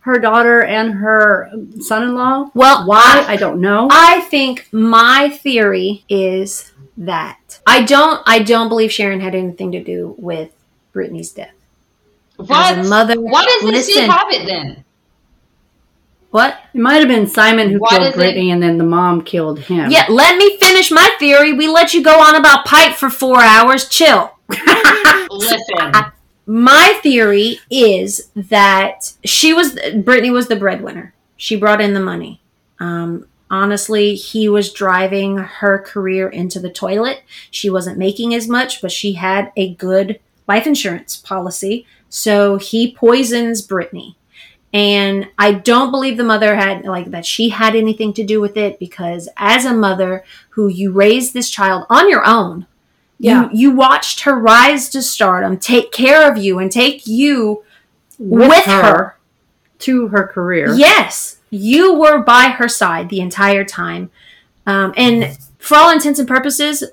her 0.00 0.18
daughter 0.18 0.62
and 0.62 0.92
her 0.94 1.50
son-in-law. 1.80 2.50
well, 2.54 2.86
Why 2.86 3.24
I, 3.28 3.32
I 3.32 3.36
don't 3.36 3.60
know. 3.60 3.88
I 3.90 4.20
think 4.22 4.68
my 4.72 5.28
theory 5.42 6.04
is 6.08 6.72
that 6.96 7.58
I 7.66 7.82
don't 7.82 8.22
I 8.24 8.38
don't 8.38 8.68
believe 8.68 8.90
Sharon 8.92 9.20
had 9.20 9.34
anything 9.34 9.72
to 9.72 9.82
do 9.82 10.14
with 10.16 10.50
Brittany's 10.92 11.32
death. 11.32 11.50
What? 12.36 12.78
As 12.78 12.86
a 12.86 12.88
mother, 12.88 13.20
Why 13.20 13.44
doesn't 13.44 13.92
she 13.92 14.00
have 14.00 14.26
it 14.30 14.46
then? 14.46 14.84
What? 16.36 16.58
It 16.74 16.80
might 16.82 16.96
have 16.96 17.08
been 17.08 17.26
Simon 17.26 17.70
who 17.70 17.78
Why 17.78 17.88
killed 17.88 18.02
does 18.02 18.12
it- 18.12 18.16
Brittany, 18.16 18.50
and 18.50 18.62
then 18.62 18.76
the 18.76 18.84
mom 18.84 19.22
killed 19.22 19.58
him. 19.58 19.90
Yeah, 19.90 20.04
let 20.10 20.36
me 20.36 20.58
finish 20.58 20.90
my 20.90 21.08
theory. 21.18 21.54
We 21.54 21.66
let 21.66 21.94
you 21.94 22.02
go 22.02 22.20
on 22.20 22.36
about 22.36 22.66
pipe 22.66 22.94
for 22.94 23.08
four 23.08 23.40
hours. 23.40 23.88
Chill. 23.88 24.32
Listen, 25.30 25.58
my 26.44 27.00
theory 27.02 27.60
is 27.70 28.28
that 28.36 29.14
she 29.24 29.54
was 29.54 29.78
Brittany 30.04 30.30
was 30.30 30.48
the 30.48 30.56
breadwinner. 30.56 31.14
She 31.38 31.56
brought 31.56 31.80
in 31.80 31.94
the 31.94 32.00
money. 32.00 32.42
Um, 32.80 33.26
honestly, 33.50 34.14
he 34.14 34.46
was 34.46 34.74
driving 34.74 35.38
her 35.38 35.78
career 35.78 36.28
into 36.28 36.60
the 36.60 36.68
toilet. 36.70 37.22
She 37.50 37.70
wasn't 37.70 37.96
making 37.96 38.34
as 38.34 38.46
much, 38.46 38.82
but 38.82 38.92
she 38.92 39.14
had 39.14 39.52
a 39.56 39.72
good 39.72 40.20
life 40.46 40.66
insurance 40.66 41.16
policy. 41.16 41.86
So 42.10 42.58
he 42.58 42.92
poisons 42.92 43.62
Brittany. 43.62 44.18
And 44.76 45.28
I 45.38 45.52
don't 45.52 45.90
believe 45.90 46.18
the 46.18 46.24
mother 46.24 46.54
had 46.54 46.84
like 46.84 47.10
that 47.12 47.24
she 47.24 47.48
had 47.48 47.74
anything 47.74 48.12
to 48.12 48.24
do 48.24 48.42
with 48.42 48.58
it 48.58 48.78
because 48.78 49.26
as 49.38 49.64
a 49.64 49.72
mother 49.72 50.22
who 50.50 50.68
you 50.68 50.92
raised 50.92 51.32
this 51.32 51.48
child 51.48 51.86
on 51.88 52.10
your 52.10 52.26
own, 52.26 52.66
Yeah. 53.18 53.44
you, 53.44 53.70
you 53.70 53.70
watched 53.70 54.20
her 54.20 54.34
rise 54.38 54.90
to 54.90 55.00
stardom, 55.00 55.56
take 55.56 55.92
care 55.92 56.30
of 56.30 56.36
you 56.36 56.58
and 56.58 56.70
take 56.70 57.06
you 57.06 57.64
with, 58.18 58.64
her. 58.64 59.16
to 59.78 60.08
her 60.08 60.26
career. 60.26 60.74
Yes, 60.74 61.38
you 61.48 61.94
were 61.94 62.18
by 62.22 62.48
her 62.58 62.68
side 62.68 63.08
the 63.08 63.20
entire 63.20 63.64
time. 63.64 64.10
Um, 64.66 64.92
and 64.96 65.38
for 65.58 65.76
all 65.78 65.90
intents 65.90 66.18
and 66.18 66.28
purposes, 66.28 66.84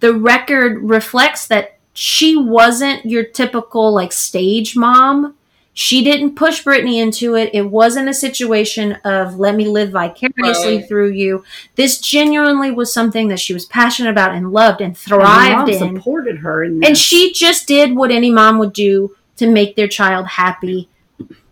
the 0.00 0.14
record 0.14 0.82
reflects 0.82 1.46
that 1.48 1.76
she 1.92 2.36
wasn't 2.36 3.04
your 3.04 3.24
typical 3.24 3.92
like 3.92 4.12
stage 4.12 4.76
mom. 4.76 5.34
She 5.82 6.04
didn't 6.04 6.34
push 6.36 6.62
Brittany 6.62 6.98
into 6.98 7.36
it. 7.36 7.54
It 7.54 7.62
wasn't 7.62 8.10
a 8.10 8.12
situation 8.12 8.98
of 9.02 9.38
let 9.38 9.54
me 9.54 9.66
live 9.66 9.92
vicariously 9.92 10.76
Right. 10.76 10.86
through 10.86 11.12
you. 11.12 11.42
This 11.74 11.98
genuinely 11.98 12.70
was 12.70 12.92
something 12.92 13.28
that 13.28 13.40
she 13.40 13.54
was 13.54 13.64
passionate 13.64 14.10
about 14.10 14.34
and 14.34 14.52
loved 14.52 14.82
and 14.82 14.88
And 14.88 14.96
thrived 14.98 15.56
mom 15.56 15.68
in. 15.70 15.78
supported 15.96 16.36
her 16.40 16.64
in 16.64 16.84
And 16.84 16.98
she 16.98 17.32
just 17.32 17.66
did 17.66 17.96
what 17.96 18.10
any 18.10 18.30
mom 18.30 18.58
would 18.58 18.74
do 18.74 19.16
to 19.38 19.50
make 19.50 19.74
their 19.74 19.88
child 19.88 20.26
happy. 20.26 20.90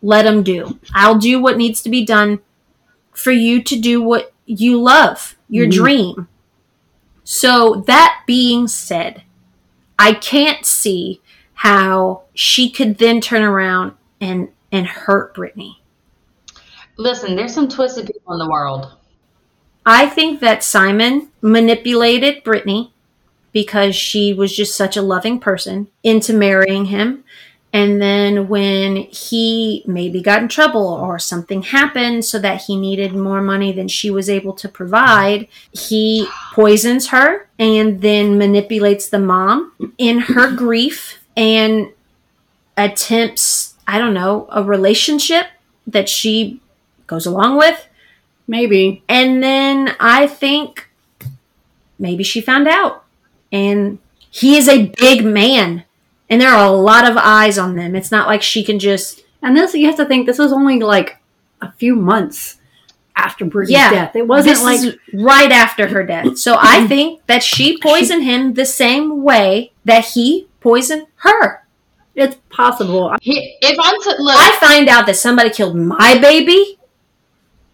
Let 0.03 0.25
them 0.27 0.43
do. 0.43 0.79
I'll 0.93 1.17
do 1.17 1.41
what 1.41 1.57
needs 1.57 1.81
to 1.81 1.89
be 1.89 2.05
done 2.05 2.41
for 3.15 3.33
you 3.33 3.63
to 3.63 3.81
do 3.81 4.03
what 4.03 4.35
you 4.45 4.79
love, 4.79 5.37
your 5.49 5.67
Mhm. 5.69 5.73
dream. 5.73 6.29
So, 7.25 7.83
that 7.87 8.21
being 8.27 8.69
said, 8.69 9.23
I 9.99 10.13
can't 10.13 10.67
see 10.67 11.23
how 11.55 12.25
she 12.35 12.69
could 12.69 12.99
then 12.99 13.23
turn 13.23 13.43
around 13.43 13.93
and 14.21 14.49
and 14.73 14.87
hurt 14.87 15.35
Brittany. 15.35 15.83
Listen, 16.97 17.37
there's 17.37 17.55
some 17.55 17.69
twisted 17.69 18.07
people 18.07 18.33
in 18.33 18.39
the 18.39 18.51
world. 18.51 18.93
I 19.87 20.07
think 20.07 20.41
that 20.41 20.63
Simon 20.63 21.31
manipulated 21.41 22.45
Brittany 22.45 22.93
because 23.53 23.97
she 23.97 24.35
was 24.35 24.55
just 24.55 24.77
such 24.77 24.97
a 24.97 25.03
loving 25.03 25.41
person 25.41 25.89
into 26.03 26.35
marrying 26.35 26.87
him. 26.87 27.25
And 27.73 28.01
then 28.01 28.49
when 28.49 28.97
he 28.97 29.83
maybe 29.87 30.23
got 30.23 30.43
in 30.43 30.49
trouble 30.49 30.87
or 30.87 31.19
something 31.19 31.63
happened 31.63 32.25
so 32.25 32.39
that 32.39 32.63
he 32.63 32.77
needed 32.77 33.15
more 33.15 33.43
money 33.43 33.73
than 33.73 33.89
she 33.89 34.11
was 34.11 34.31
able 34.31 34.55
to 34.55 34.69
provide, 34.69 35.49
he 35.73 36.27
poisons 36.55 37.09
her 37.09 37.49
and 37.59 38.01
then 38.01 38.39
manipulates 38.39 39.09
the 39.09 39.19
mom 39.19 39.93
in 39.99 40.19
her 40.21 40.55
grief 40.55 41.23
and 41.37 41.93
attempts, 42.77 43.68
I 43.89 43.99
don't 43.99 44.15
know, 44.15 44.47
a 44.53 44.63
relationship 44.63 45.47
that 45.87 46.09
she 46.09 46.61
goes 47.07 47.25
along 47.27 47.57
with. 47.57 47.89
Maybe. 48.47 49.03
And 49.09 49.43
then 49.43 49.97
I 49.99 50.27
think 50.27 50.89
maybe 51.99 52.23
she 52.23 52.41
found 52.41 52.69
out. 52.69 53.05
And 53.51 53.99
he 54.31 54.57
is 54.57 54.69
a 54.69 54.93
big 54.99 55.25
man. 55.25 55.85
And 56.31 56.41
there 56.41 56.51
are 56.51 56.67
a 56.67 56.71
lot 56.77 57.11
of 57.11 57.17
eyes 57.17 57.57
on 57.59 57.77
them. 57.77 57.97
It's 57.97 58.11
not 58.11 58.29
like 58.29 58.43
she 58.43 58.63
can 58.63 58.79
just 58.79 59.25
And 59.43 59.57
this, 59.57 59.73
you 59.75 59.87
have 59.87 59.97
to 59.97 60.05
think, 60.05 60.27
this 60.27 60.39
was 60.39 60.53
only 60.53 60.81
like 60.81 61.17
a 61.63 61.73
few 61.73 61.95
months 61.97 62.57
after 63.17 63.45
Brittany's 63.45 63.79
Yeah. 63.79 63.91
death. 63.91 64.17
It 64.17 64.27
wasn't 64.27 64.63
like 64.63 64.99
right 65.15 65.51
after 65.51 65.89
her 65.89 66.05
death. 66.05 66.37
So 66.39 66.57
I 66.61 66.87
think 66.89 67.25
that 67.27 67.43
she 67.43 67.79
poisoned 67.79 68.25
him 68.25 68.55
the 68.55 68.67
same 68.67 69.23
way 69.23 69.73
that 69.85 70.05
he 70.15 70.47
poisoned 70.61 71.07
her. 71.17 71.65
It's 72.19 72.37
possible. 72.51 73.15
He, 73.23 73.57
if 73.63 73.79
I'm 73.81 74.01
to 74.01 74.23
look, 74.23 74.37
I 74.37 74.57
find 74.61 74.89
out 74.89 75.07
that 75.07 75.17
somebody 75.17 75.51
killed 75.51 75.77
my 75.77 76.19
baby. 76.19 76.79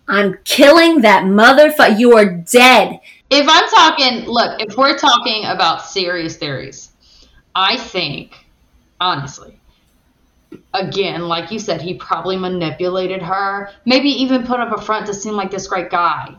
I'm 0.07 0.39
killing 0.45 1.01
that 1.01 1.25
motherfucker. 1.25 1.99
You 1.99 2.17
are 2.17 2.27
dead. 2.27 3.01
if 3.31 3.49
I'm 3.49 3.69
talking, 3.69 4.27
look, 4.27 4.61
if 4.61 4.77
we're 4.77 4.99
talking 4.99 5.47
about 5.47 5.83
serious 5.83 6.37
theories, 6.37 6.91
I 7.55 7.79
think, 7.79 8.35
honestly, 9.01 9.59
again, 10.75 11.23
like 11.23 11.51
you 11.51 11.59
said, 11.59 11.81
he 11.81 11.95
probably 11.95 12.37
manipulated 12.37 13.23
her, 13.23 13.71
maybe 13.87 14.09
even 14.11 14.45
put 14.45 14.61
up 14.61 14.77
a 14.77 14.81
front 14.81 15.07
to 15.07 15.15
seem 15.15 15.35
like 15.35 15.51
this 15.51 15.67
great 15.67 15.91
guy 15.91 16.35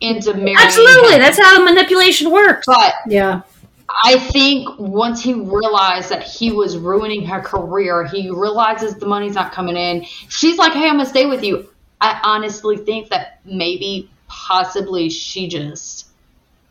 into 0.00 0.34
marrying. 0.34 0.56
Absolutely. 0.58 1.14
him. 1.14 1.20
That's 1.20 1.40
how 1.40 1.64
manipulation 1.64 2.30
works. 2.30 2.66
But 2.66 2.94
Yeah. 3.08 3.42
I 4.04 4.18
think 4.18 4.68
once 4.78 5.22
he 5.22 5.34
realized 5.34 6.10
that 6.10 6.22
he 6.22 6.52
was 6.52 6.76
ruining 6.76 7.26
her 7.26 7.40
career, 7.40 8.04
he 8.06 8.30
realizes 8.30 8.94
the 8.94 9.06
money's 9.06 9.34
not 9.34 9.52
coming 9.52 9.76
in. 9.76 10.04
She's 10.28 10.58
like, 10.58 10.72
"Hey, 10.72 10.88
I'm 10.88 10.96
gonna 10.96 11.06
stay 11.06 11.26
with 11.26 11.44
you." 11.44 11.68
I 12.00 12.20
honestly 12.22 12.76
think 12.76 13.10
that 13.10 13.40
maybe, 13.44 14.10
possibly, 14.28 15.08
she 15.08 15.48
just 15.48 16.08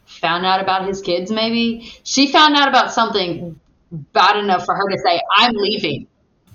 found 0.05 0.45
out 0.45 0.61
about 0.61 0.87
his 0.87 1.01
kids. 1.01 1.31
Maybe 1.31 1.93
she 2.03 2.31
found 2.31 2.55
out 2.55 2.67
about 2.67 2.91
something 2.91 3.59
bad 4.13 4.37
enough 4.37 4.65
for 4.65 4.75
her 4.75 4.89
to 4.89 4.97
say, 4.99 5.19
"I'm 5.37 5.53
leaving." 5.53 6.07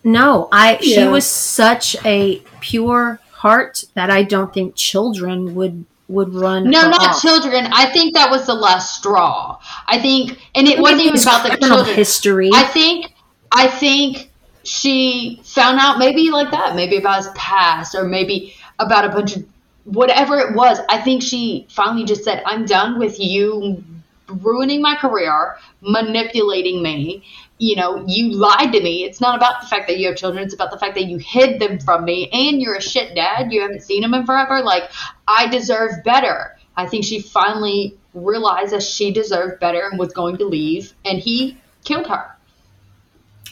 No, 0.04 0.48
I 0.52 0.78
she 0.78 1.04
was 1.04 1.26
such 1.26 1.96
a 2.04 2.42
pure 2.60 3.20
heart 3.32 3.84
that 3.94 4.10
I 4.10 4.22
don't 4.22 4.52
think 4.52 4.76
children 4.76 5.54
would 5.54 5.84
would 6.08 6.34
run. 6.34 6.64
No, 6.64 6.88
not 6.88 7.00
off. 7.00 7.22
children. 7.22 7.66
I 7.72 7.86
think 7.86 8.14
that 8.14 8.30
was 8.30 8.46
the 8.46 8.54
last 8.54 8.98
straw. 8.98 9.58
I 9.86 9.98
think, 9.98 10.38
and 10.54 10.68
it 10.68 10.78
wasn't 10.78 11.02
even 11.02 11.20
about 11.20 11.48
the 11.48 11.56
children. 11.56 11.94
history. 11.94 12.50
I 12.52 12.64
think 12.64 13.12
I 13.52 13.66
think 13.68 14.30
she 14.62 15.40
found 15.44 15.78
out 15.80 15.98
maybe 15.98 16.30
like 16.30 16.50
that, 16.50 16.76
maybe 16.76 16.96
about 16.96 17.18
his 17.18 17.28
past 17.34 17.94
or 17.94 18.04
maybe 18.04 18.54
about 18.78 19.04
a 19.04 19.08
bunch 19.08 19.36
of 19.36 19.44
whatever 19.84 20.38
it 20.38 20.54
was. 20.54 20.78
I 20.88 20.98
think 20.98 21.22
she 21.22 21.66
finally 21.70 22.04
just 22.04 22.24
said, 22.24 22.42
"I'm 22.46 22.66
done 22.66 22.98
with 22.98 23.18
you 23.18 23.82
ruining 24.28 24.82
my 24.82 24.96
career, 24.96 25.56
manipulating 25.80 26.82
me. 26.82 27.24
You 27.58 27.76
know, 27.76 28.04
you 28.06 28.32
lied 28.32 28.72
to 28.72 28.82
me. 28.82 29.04
It's 29.04 29.20
not 29.20 29.36
about 29.36 29.62
the 29.62 29.66
fact 29.66 29.88
that 29.88 29.98
you 29.98 30.08
have 30.08 30.16
children, 30.16 30.44
it's 30.44 30.54
about 30.54 30.70
the 30.70 30.78
fact 30.78 30.94
that 30.94 31.06
you 31.06 31.16
hid 31.18 31.58
them 31.58 31.78
from 31.78 32.04
me 32.04 32.28
and 32.32 32.60
you're 32.60 32.74
a 32.74 32.82
shit 32.82 33.14
dad. 33.14 33.52
You 33.52 33.62
haven't 33.62 33.82
seen 33.82 34.02
them 34.02 34.14
in 34.14 34.26
forever. 34.26 34.62
Like, 34.62 34.90
I 35.26 35.48
deserve 35.48 36.04
better." 36.04 36.56
I 36.76 36.86
think 36.86 37.04
she 37.04 37.20
finally 37.20 37.96
realized 38.12 38.72
that 38.72 38.82
she 38.82 39.10
deserved 39.10 39.60
better 39.60 39.88
and 39.90 39.98
was 39.98 40.12
going 40.12 40.36
to 40.38 40.44
leave, 40.44 40.92
and 41.04 41.18
he 41.18 41.56
killed 41.84 42.06
her. 42.06 42.36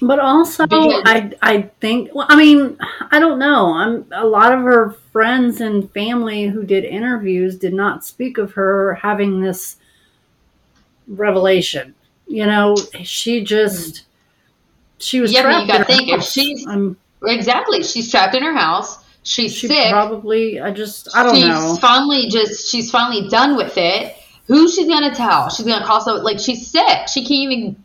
But 0.03 0.18
also, 0.18 0.66
Because- 0.66 1.03
I 1.07 1.31
I 1.41 1.70
think. 1.81 2.11
Well, 2.14 2.27
I 2.29 2.37
mean, 2.37 2.77
I 3.11 3.18
don't 3.18 3.39
know. 3.39 3.72
I'm 3.72 4.05
a 4.12 4.27
lot 4.27 4.53
of 4.53 4.61
her 4.61 4.91
friends 5.12 5.61
and 5.61 5.91
family 5.93 6.49
who 6.49 6.64
did 6.64 6.85
interviews 6.85 7.57
did 7.57 7.72
not 7.72 8.05
speak 8.05 8.37
of 8.37 8.53
her 8.53 8.95
having 8.95 9.41
this 9.41 9.77
revelation. 11.09 11.95
You 12.27 12.47
know, 12.47 12.77
she 13.03 13.43
just 13.45 14.05
she 14.99 15.21
was 15.21 15.33
Yeah, 15.33 15.43
trapped 15.43 15.69
you 15.69 15.75
in 15.75 15.79
her 15.81 15.85
think, 15.85 16.09
if 16.09 16.15
house. 16.17 16.33
she's- 16.33 16.67
Um, 16.67 16.97
Exactly. 17.27 17.83
She's 17.83 18.11
trapped 18.11 18.35
in 18.35 18.43
her 18.43 18.55
house. 18.55 18.99
She's 19.23 19.55
she 19.55 19.67
sick. 19.69 19.91
probably. 19.91 20.61
I 20.61 20.71
just. 20.71 21.09
I 21.17 21.23
don't 21.23 21.35
she's 21.37 21.47
know. 21.47 21.77
finally 21.81 22.29
just 22.29 22.71
she's 22.71 22.91
finally 22.91 23.29
done 23.31 23.57
with 23.57 23.79
it. 23.79 24.15
Who's 24.47 24.75
she 24.75 24.87
gonna 24.87 25.15
tell? 25.15 25.49
She's 25.49 25.65
gonna 25.65 25.87
call 25.87 26.03
so 26.03 26.17
like 26.17 26.39
she's 26.39 26.67
sick. 26.67 27.09
She 27.09 27.21
can't 27.23 27.51
even 27.51 27.77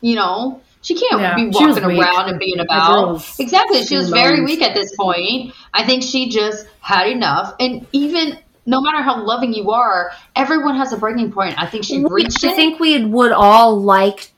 you 0.00 0.14
know, 0.14 0.60
she 0.82 0.94
can't 0.94 1.20
Yeah, 1.20 1.34
be 1.34 1.48
walking 1.48 1.82
around 1.84 2.28
and 2.28 2.38
being 2.38 2.60
about. 2.60 3.24
Exactly. 3.40 3.84
She 3.84 3.96
was 3.96 4.10
very 4.10 4.36
bones. 4.36 4.50
weak 4.50 4.62
at 4.62 4.74
this 4.74 4.94
point. 4.96 5.52
I 5.74 5.84
think 5.84 6.04
she 6.04 6.28
just 6.28 6.66
had 6.80 7.08
enough. 7.08 7.54
And 7.58 7.84
even 7.90 8.38
no 8.66 8.80
matter 8.80 9.02
how 9.02 9.22
loving 9.24 9.52
you 9.52 9.70
are, 9.70 10.12
everyone 10.36 10.76
has 10.76 10.92
a 10.92 10.96
breaking 10.96 11.32
point. 11.32 11.60
I 11.60 11.66
think 11.66 11.84
she 11.84 12.04
reached 12.04 12.44
I 12.44 12.52
think 12.54 12.78
we 12.78 13.04
would 13.04 13.32
all 13.32 13.80
like 13.80 14.32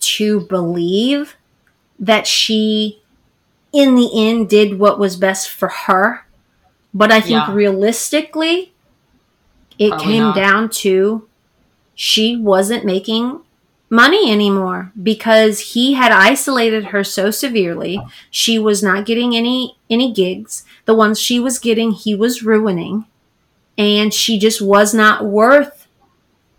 to 0.00 0.40
believe 0.40 1.36
that 1.98 2.26
she, 2.26 3.02
in 3.72 3.94
the 3.94 4.10
end, 4.14 4.48
did 4.48 4.78
what 4.78 4.98
was 4.98 5.16
best 5.16 5.48
for 5.50 5.68
her. 5.68 6.26
But 6.92 7.12
I 7.12 7.20
think 7.20 7.32
Yeah. 7.46 7.54
realistically, 7.54 8.72
it 9.78 9.90
Probably 9.90 10.06
came 10.06 10.22
not. 10.22 10.34
down 10.34 10.68
to 10.70 11.26
she 11.94 12.36
wasn't 12.36 12.84
making 12.84 13.40
money 13.88 14.30
anymore 14.30 14.92
because 15.02 15.60
he 15.74 15.94
had 15.94 16.12
isolated 16.12 16.86
her 16.86 17.02
so 17.04 17.30
severely. 17.30 18.00
She 18.30 18.58
was 18.58 18.82
not 18.82 19.04
getting 19.06 19.36
any 19.36 19.76
any 19.88 20.12
gigs. 20.12 20.64
The 20.84 20.94
ones 20.94 21.20
she 21.20 21.38
was 21.40 21.58
getting, 21.58 21.92
he 21.92 22.14
was 22.14 22.42
ruining. 22.42 23.04
And 23.80 24.12
she 24.12 24.38
just 24.38 24.60
was 24.60 24.92
not 24.92 25.24
worth 25.24 25.86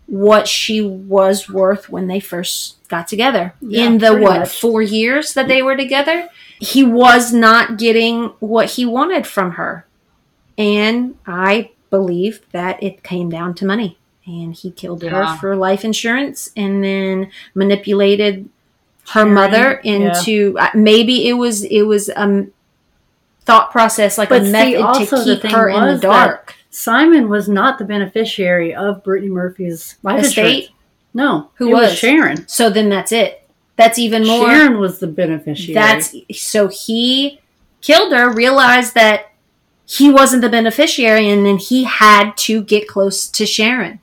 what 0.06 0.46
she 0.48 0.80
was 0.82 1.48
worth 1.48 1.88
when 1.88 2.06
they 2.08 2.20
first 2.20 2.76
got 2.88 3.08
together. 3.08 3.54
Yeah, 3.60 3.86
In 3.86 3.98
the 3.98 4.14
what, 4.16 4.40
much. 4.40 4.60
four 4.60 4.82
years 4.82 5.32
that 5.34 5.48
they 5.48 5.62
were 5.62 5.76
together, 5.76 6.28
he 6.58 6.82
was 6.84 7.32
not 7.32 7.78
getting 7.78 8.26
what 8.40 8.70
he 8.72 8.84
wanted 8.84 9.26
from 9.26 9.52
her. 9.52 9.86
And 10.58 11.16
I 11.26 11.70
believe 11.90 12.40
that 12.52 12.82
it 12.82 13.02
came 13.02 13.30
down 13.30 13.54
to 13.54 13.64
money. 13.64 13.98
And 14.26 14.54
he 14.54 14.70
killed 14.70 15.02
Yeah. 15.02 15.10
her 15.32 15.36
for 15.38 15.56
life 15.56 15.84
insurance 15.84 16.50
and 16.56 16.84
then 16.84 17.30
manipulated 17.54 18.48
her 19.10 19.26
mother 19.26 19.80
yeah. 19.82 19.94
into 19.94 20.56
uh, 20.58 20.70
maybe 20.74 21.26
it 21.28 21.32
was 21.32 21.64
it 21.64 21.82
was 21.82 22.08
a 22.08 22.46
thought 23.44 23.72
process 23.72 24.16
like 24.18 24.28
But 24.28 24.42
a 24.42 24.44
method 24.44 25.06
to 25.06 25.24
keep 25.24 25.42
her 25.50 25.68
in 25.68 25.86
the 25.94 25.98
dark. 25.98 26.54
Simon 26.74 27.28
was 27.28 27.48
not 27.48 27.78
the 27.78 27.84
beneficiary 27.84 28.74
of 28.74 29.04
Brittany 29.04 29.30
Murphy's 29.30 29.96
life 30.02 30.24
Estate? 30.24 30.46
insurance. 30.54 30.68
No, 31.14 31.50
Who 31.56 31.68
it 31.68 31.72
was? 31.74 31.90
was? 31.90 31.98
Sharon? 31.98 32.48
So 32.48 32.70
then 32.70 32.88
that's 32.88 33.12
it. 33.12 33.46
That's 33.76 33.98
even 33.98 34.26
more. 34.26 34.48
Sharon 34.48 34.78
was 34.78 34.98
the 34.98 35.06
beneficiary. 35.06 35.74
That's 35.74 36.14
so 36.34 36.68
he 36.68 37.40
killed 37.82 38.12
her, 38.12 38.32
realized 38.32 38.94
that 38.94 39.32
he 39.84 40.10
wasn't 40.10 40.40
the 40.40 40.48
beneficiary, 40.48 41.28
and 41.28 41.44
then 41.44 41.58
he 41.58 41.84
had 41.84 42.32
to 42.38 42.62
get 42.62 42.88
close 42.88 43.28
to 43.28 43.44
Sharon. 43.44 44.00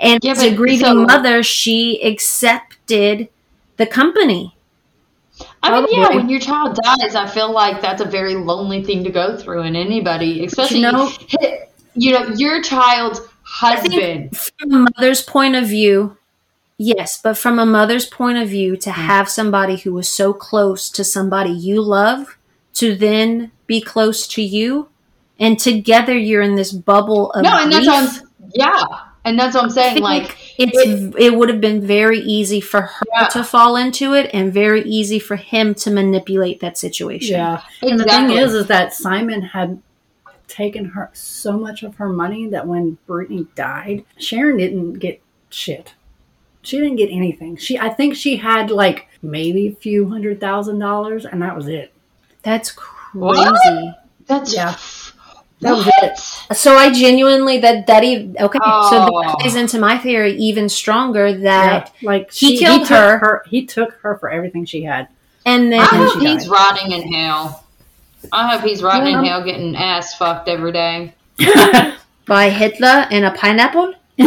And 0.00 0.18
Yeah, 0.24 0.32
as 0.32 0.42
a 0.42 0.52
grieving 0.54 0.86
so- 0.86 1.04
mother, 1.06 1.44
she 1.44 2.02
accepted 2.02 3.28
the 3.76 3.86
company. 3.86 4.56
I 5.62 5.80
mean, 5.80 5.88
yeah, 5.90 6.14
when 6.14 6.28
your 6.28 6.40
child 6.40 6.76
dies, 6.82 7.14
I 7.14 7.26
feel 7.26 7.52
like 7.52 7.80
that's 7.80 8.00
a 8.00 8.04
very 8.04 8.34
lonely 8.34 8.82
thing 8.82 9.04
to 9.04 9.10
go 9.10 9.36
through 9.36 9.62
in 9.62 9.76
anybody, 9.76 10.44
especially 10.44 10.80
you 10.80 10.90
know- 10.90 11.12
you 11.94 12.12
know 12.12 12.26
your 12.36 12.62
child's 12.62 13.20
husband. 13.42 14.36
From 14.36 14.72
a 14.72 14.78
mother's 14.96 15.22
point 15.22 15.54
of 15.54 15.66
view, 15.66 16.16
yes, 16.78 17.20
but 17.22 17.38
from 17.38 17.58
a 17.58 17.66
mother's 17.66 18.06
point 18.06 18.38
of 18.38 18.48
view, 18.48 18.76
to 18.78 18.90
mm. 18.90 18.94
have 18.94 19.28
somebody 19.28 19.76
who 19.76 19.92
was 19.92 20.08
so 20.08 20.32
close 20.32 20.90
to 20.90 21.04
somebody 21.04 21.50
you 21.50 21.80
love 21.80 22.38
to 22.74 22.96
then 22.96 23.52
be 23.66 23.80
close 23.80 24.26
to 24.28 24.42
you, 24.42 24.88
and 25.38 25.58
together 25.58 26.16
you're 26.16 26.42
in 26.42 26.56
this 26.56 26.72
bubble 26.72 27.30
of 27.32 27.42
No, 27.42 27.62
and 27.62 27.70
that's 27.70 27.86
grief. 27.86 28.22
what 28.22 28.32
I'm, 28.42 28.50
yeah, 28.54 28.84
and 29.24 29.38
that's 29.38 29.54
what 29.54 29.64
I'm 29.64 29.70
saying. 29.70 30.02
Like, 30.02 30.36
it's 30.58 31.16
it, 31.18 31.36
would 31.36 31.48
have 31.48 31.60
been 31.60 31.80
very 31.80 32.18
easy 32.20 32.60
for 32.60 32.82
her 32.82 33.02
Yeah. 33.14 33.26
to 33.28 33.44
fall 33.44 33.76
into 33.76 34.14
it 34.14 34.30
and 34.32 34.52
very 34.52 34.82
easy 34.82 35.18
for 35.18 35.36
him 35.36 35.74
to 35.76 35.90
manipulate 35.90 36.60
that 36.60 36.78
situation. 36.78 37.36
yeah. 37.36 37.62
And 37.82 37.98
the 37.98 38.04
thing 38.04 38.30
is, 38.30 38.54
is 38.54 38.66
that 38.66 38.92
Simon 38.94 39.42
had 39.42 39.80
taken 40.48 40.84
her 40.84 41.10
so 41.14 41.58
much 41.58 41.82
of 41.82 41.94
her 41.96 42.08
money 42.08 42.48
that 42.48 42.66
when 42.66 42.98
Brittany 43.06 43.46
died, 43.54 44.04
Sharon 44.18 44.58
didn't 44.58 44.94
get 44.94 45.22
shit. 45.50 45.94
She 46.62 46.78
didn't 46.78 46.96
get 46.96 47.10
anything. 47.10 47.56
She, 47.56 47.78
I 47.78 47.88
think 47.88 48.14
she 48.14 48.36
had 48.36 48.70
like 48.70 49.08
maybe 49.22 49.68
a 49.68 49.74
few 49.74 50.08
hundred 50.08 50.40
thousand 50.40 50.78
dollars, 50.78 51.24
and 51.24 51.42
that 51.42 51.56
was 51.56 51.68
it. 51.68 51.92
That's 52.42 52.70
crazy. 52.70 53.18
What? 53.18 53.98
that's 54.26 54.54
Yeah. 54.54 54.76
That 55.62 55.72
was 55.72 55.88
it. 56.02 56.56
So 56.56 56.76
I 56.76 56.90
genuinely 56.92 57.58
that 57.60 57.86
that 57.86 58.04
even 58.04 58.36
okay. 58.38 58.58
So 58.58 59.06
Oh. 59.10 59.22
that 59.22 59.38
plays 59.38 59.54
into 59.56 59.78
my 59.78 59.96
theory 59.96 60.34
even 60.36 60.68
stronger 60.68 61.32
that 61.32 61.92
Yeah, 62.00 62.08
like 62.08 62.32
he 62.32 62.56
she- 62.56 62.58
killed 62.58 62.86
took 62.86 63.20
her. 63.20 63.42
He 63.48 63.64
took 63.66 63.92
her 64.02 64.16
for 64.18 64.28
everything 64.30 64.64
she 64.66 64.82
had. 64.82 65.08
and 65.46 65.72
then 65.72 65.80
I 65.80 65.84
hope 65.86 66.20
he's 66.20 66.44
died. 66.44 66.50
rotting 66.52 66.92
in 66.92 67.12
hell. 67.12 67.64
I 68.32 68.48
hope 68.54 68.62
he's 68.68 68.82
rotting 68.82 69.08
Yeah. 69.12 69.18
in 69.20 69.24
hell, 69.24 69.44
getting 69.44 69.74
ass 69.76 70.14
fucked 70.16 70.48
every 70.48 70.72
day. 70.72 71.14
by 72.26 72.50
Hitler 72.50 73.06
and 73.10 73.24
a 73.24 73.30
pineapple. 73.32 73.94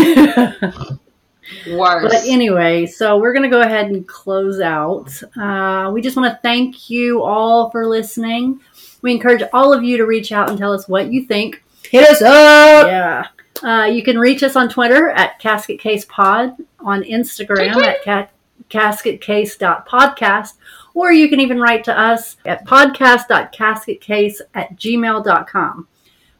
Worse. 1.71 2.03
But 2.11 2.23
anyway, 2.27 2.87
so 2.87 3.17
we're 3.19 3.31
going 3.33 3.43
to 3.43 3.49
go 3.49 3.61
ahead 3.61 3.85
and 3.87 4.07
close 4.07 4.59
out. 4.59 5.11
Uh, 5.39 5.91
we 5.93 6.01
just 6.01 6.17
want 6.17 6.33
to 6.33 6.39
thank 6.41 6.89
you 6.89 7.21
all 7.23 7.69
for 7.69 7.85
listening. 7.87 8.59
We 9.05 9.11
encourage 9.11 9.43
all 9.53 9.71
of 9.71 9.83
you 9.83 9.97
to 9.97 10.05
reach 10.07 10.31
out 10.31 10.49
and 10.49 10.57
tell 10.57 10.73
us 10.73 10.89
what 10.89 11.13
you 11.13 11.25
think. 11.25 11.63
Hit 11.83 12.09
us 12.09 12.23
up. 12.23 12.87
Yeah. 12.87 13.27
Uh, 13.61 13.85
you 13.85 14.01
can 14.01 14.17
reach 14.17 14.41
us 14.41 14.55
on 14.55 14.67
Twitter 14.67 15.09
at 15.09 15.37
Casket 15.37 15.79
Case 15.79 16.05
Pod, 16.05 16.57
on 16.79 17.03
Instagram 17.03 17.75
at 17.83 18.01
cat, 18.01 18.31
casketcase.podcast, 18.71 20.53
or 20.95 21.11
you 21.11 21.29
can 21.29 21.39
even 21.39 21.59
write 21.59 21.83
to 21.83 21.95
us 21.95 22.37
at 22.47 22.65
podcast.casketcase 22.65 24.41
at 24.55 24.75
gmail.com. 24.75 25.87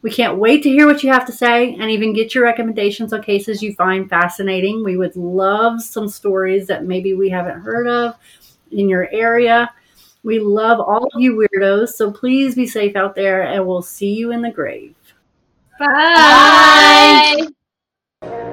We 0.01 0.09
can't 0.09 0.39
wait 0.39 0.63
to 0.63 0.69
hear 0.69 0.87
what 0.87 1.03
you 1.03 1.11
have 1.11 1.27
to 1.27 1.31
say 1.31 1.75
and 1.75 1.91
even 1.91 2.13
get 2.13 2.33
your 2.33 2.45
recommendations 2.45 3.13
on 3.13 3.21
cases 3.21 3.61
you 3.61 3.75
find 3.75 4.09
fascinating. 4.09 4.83
We 4.83 4.97
would 4.97 5.15
love 5.15 5.83
some 5.83 6.07
stories 6.07 6.65
that 6.65 6.83
maybe 6.83 7.13
we 7.13 7.29
haven't 7.29 7.61
heard 7.61 7.87
of 7.87 8.15
in 8.71 8.89
your 8.89 9.07
area. 9.11 9.71
We 10.25 10.39
love 10.39 10.79
all 10.79 11.05
of 11.13 11.21
you 11.21 11.35
weirdos, 11.35 11.89
so 11.89 12.11
please 12.11 12.55
be 12.55 12.65
safe 12.65 12.95
out 12.95 13.13
there 13.13 13.43
and 13.43 13.65
we'll 13.65 13.83
see 13.83 14.11
you 14.15 14.31
in 14.31 14.41
the 14.41 14.49
grave. 14.49 14.95
Bye. 15.77 17.47
Bye. 18.21 18.51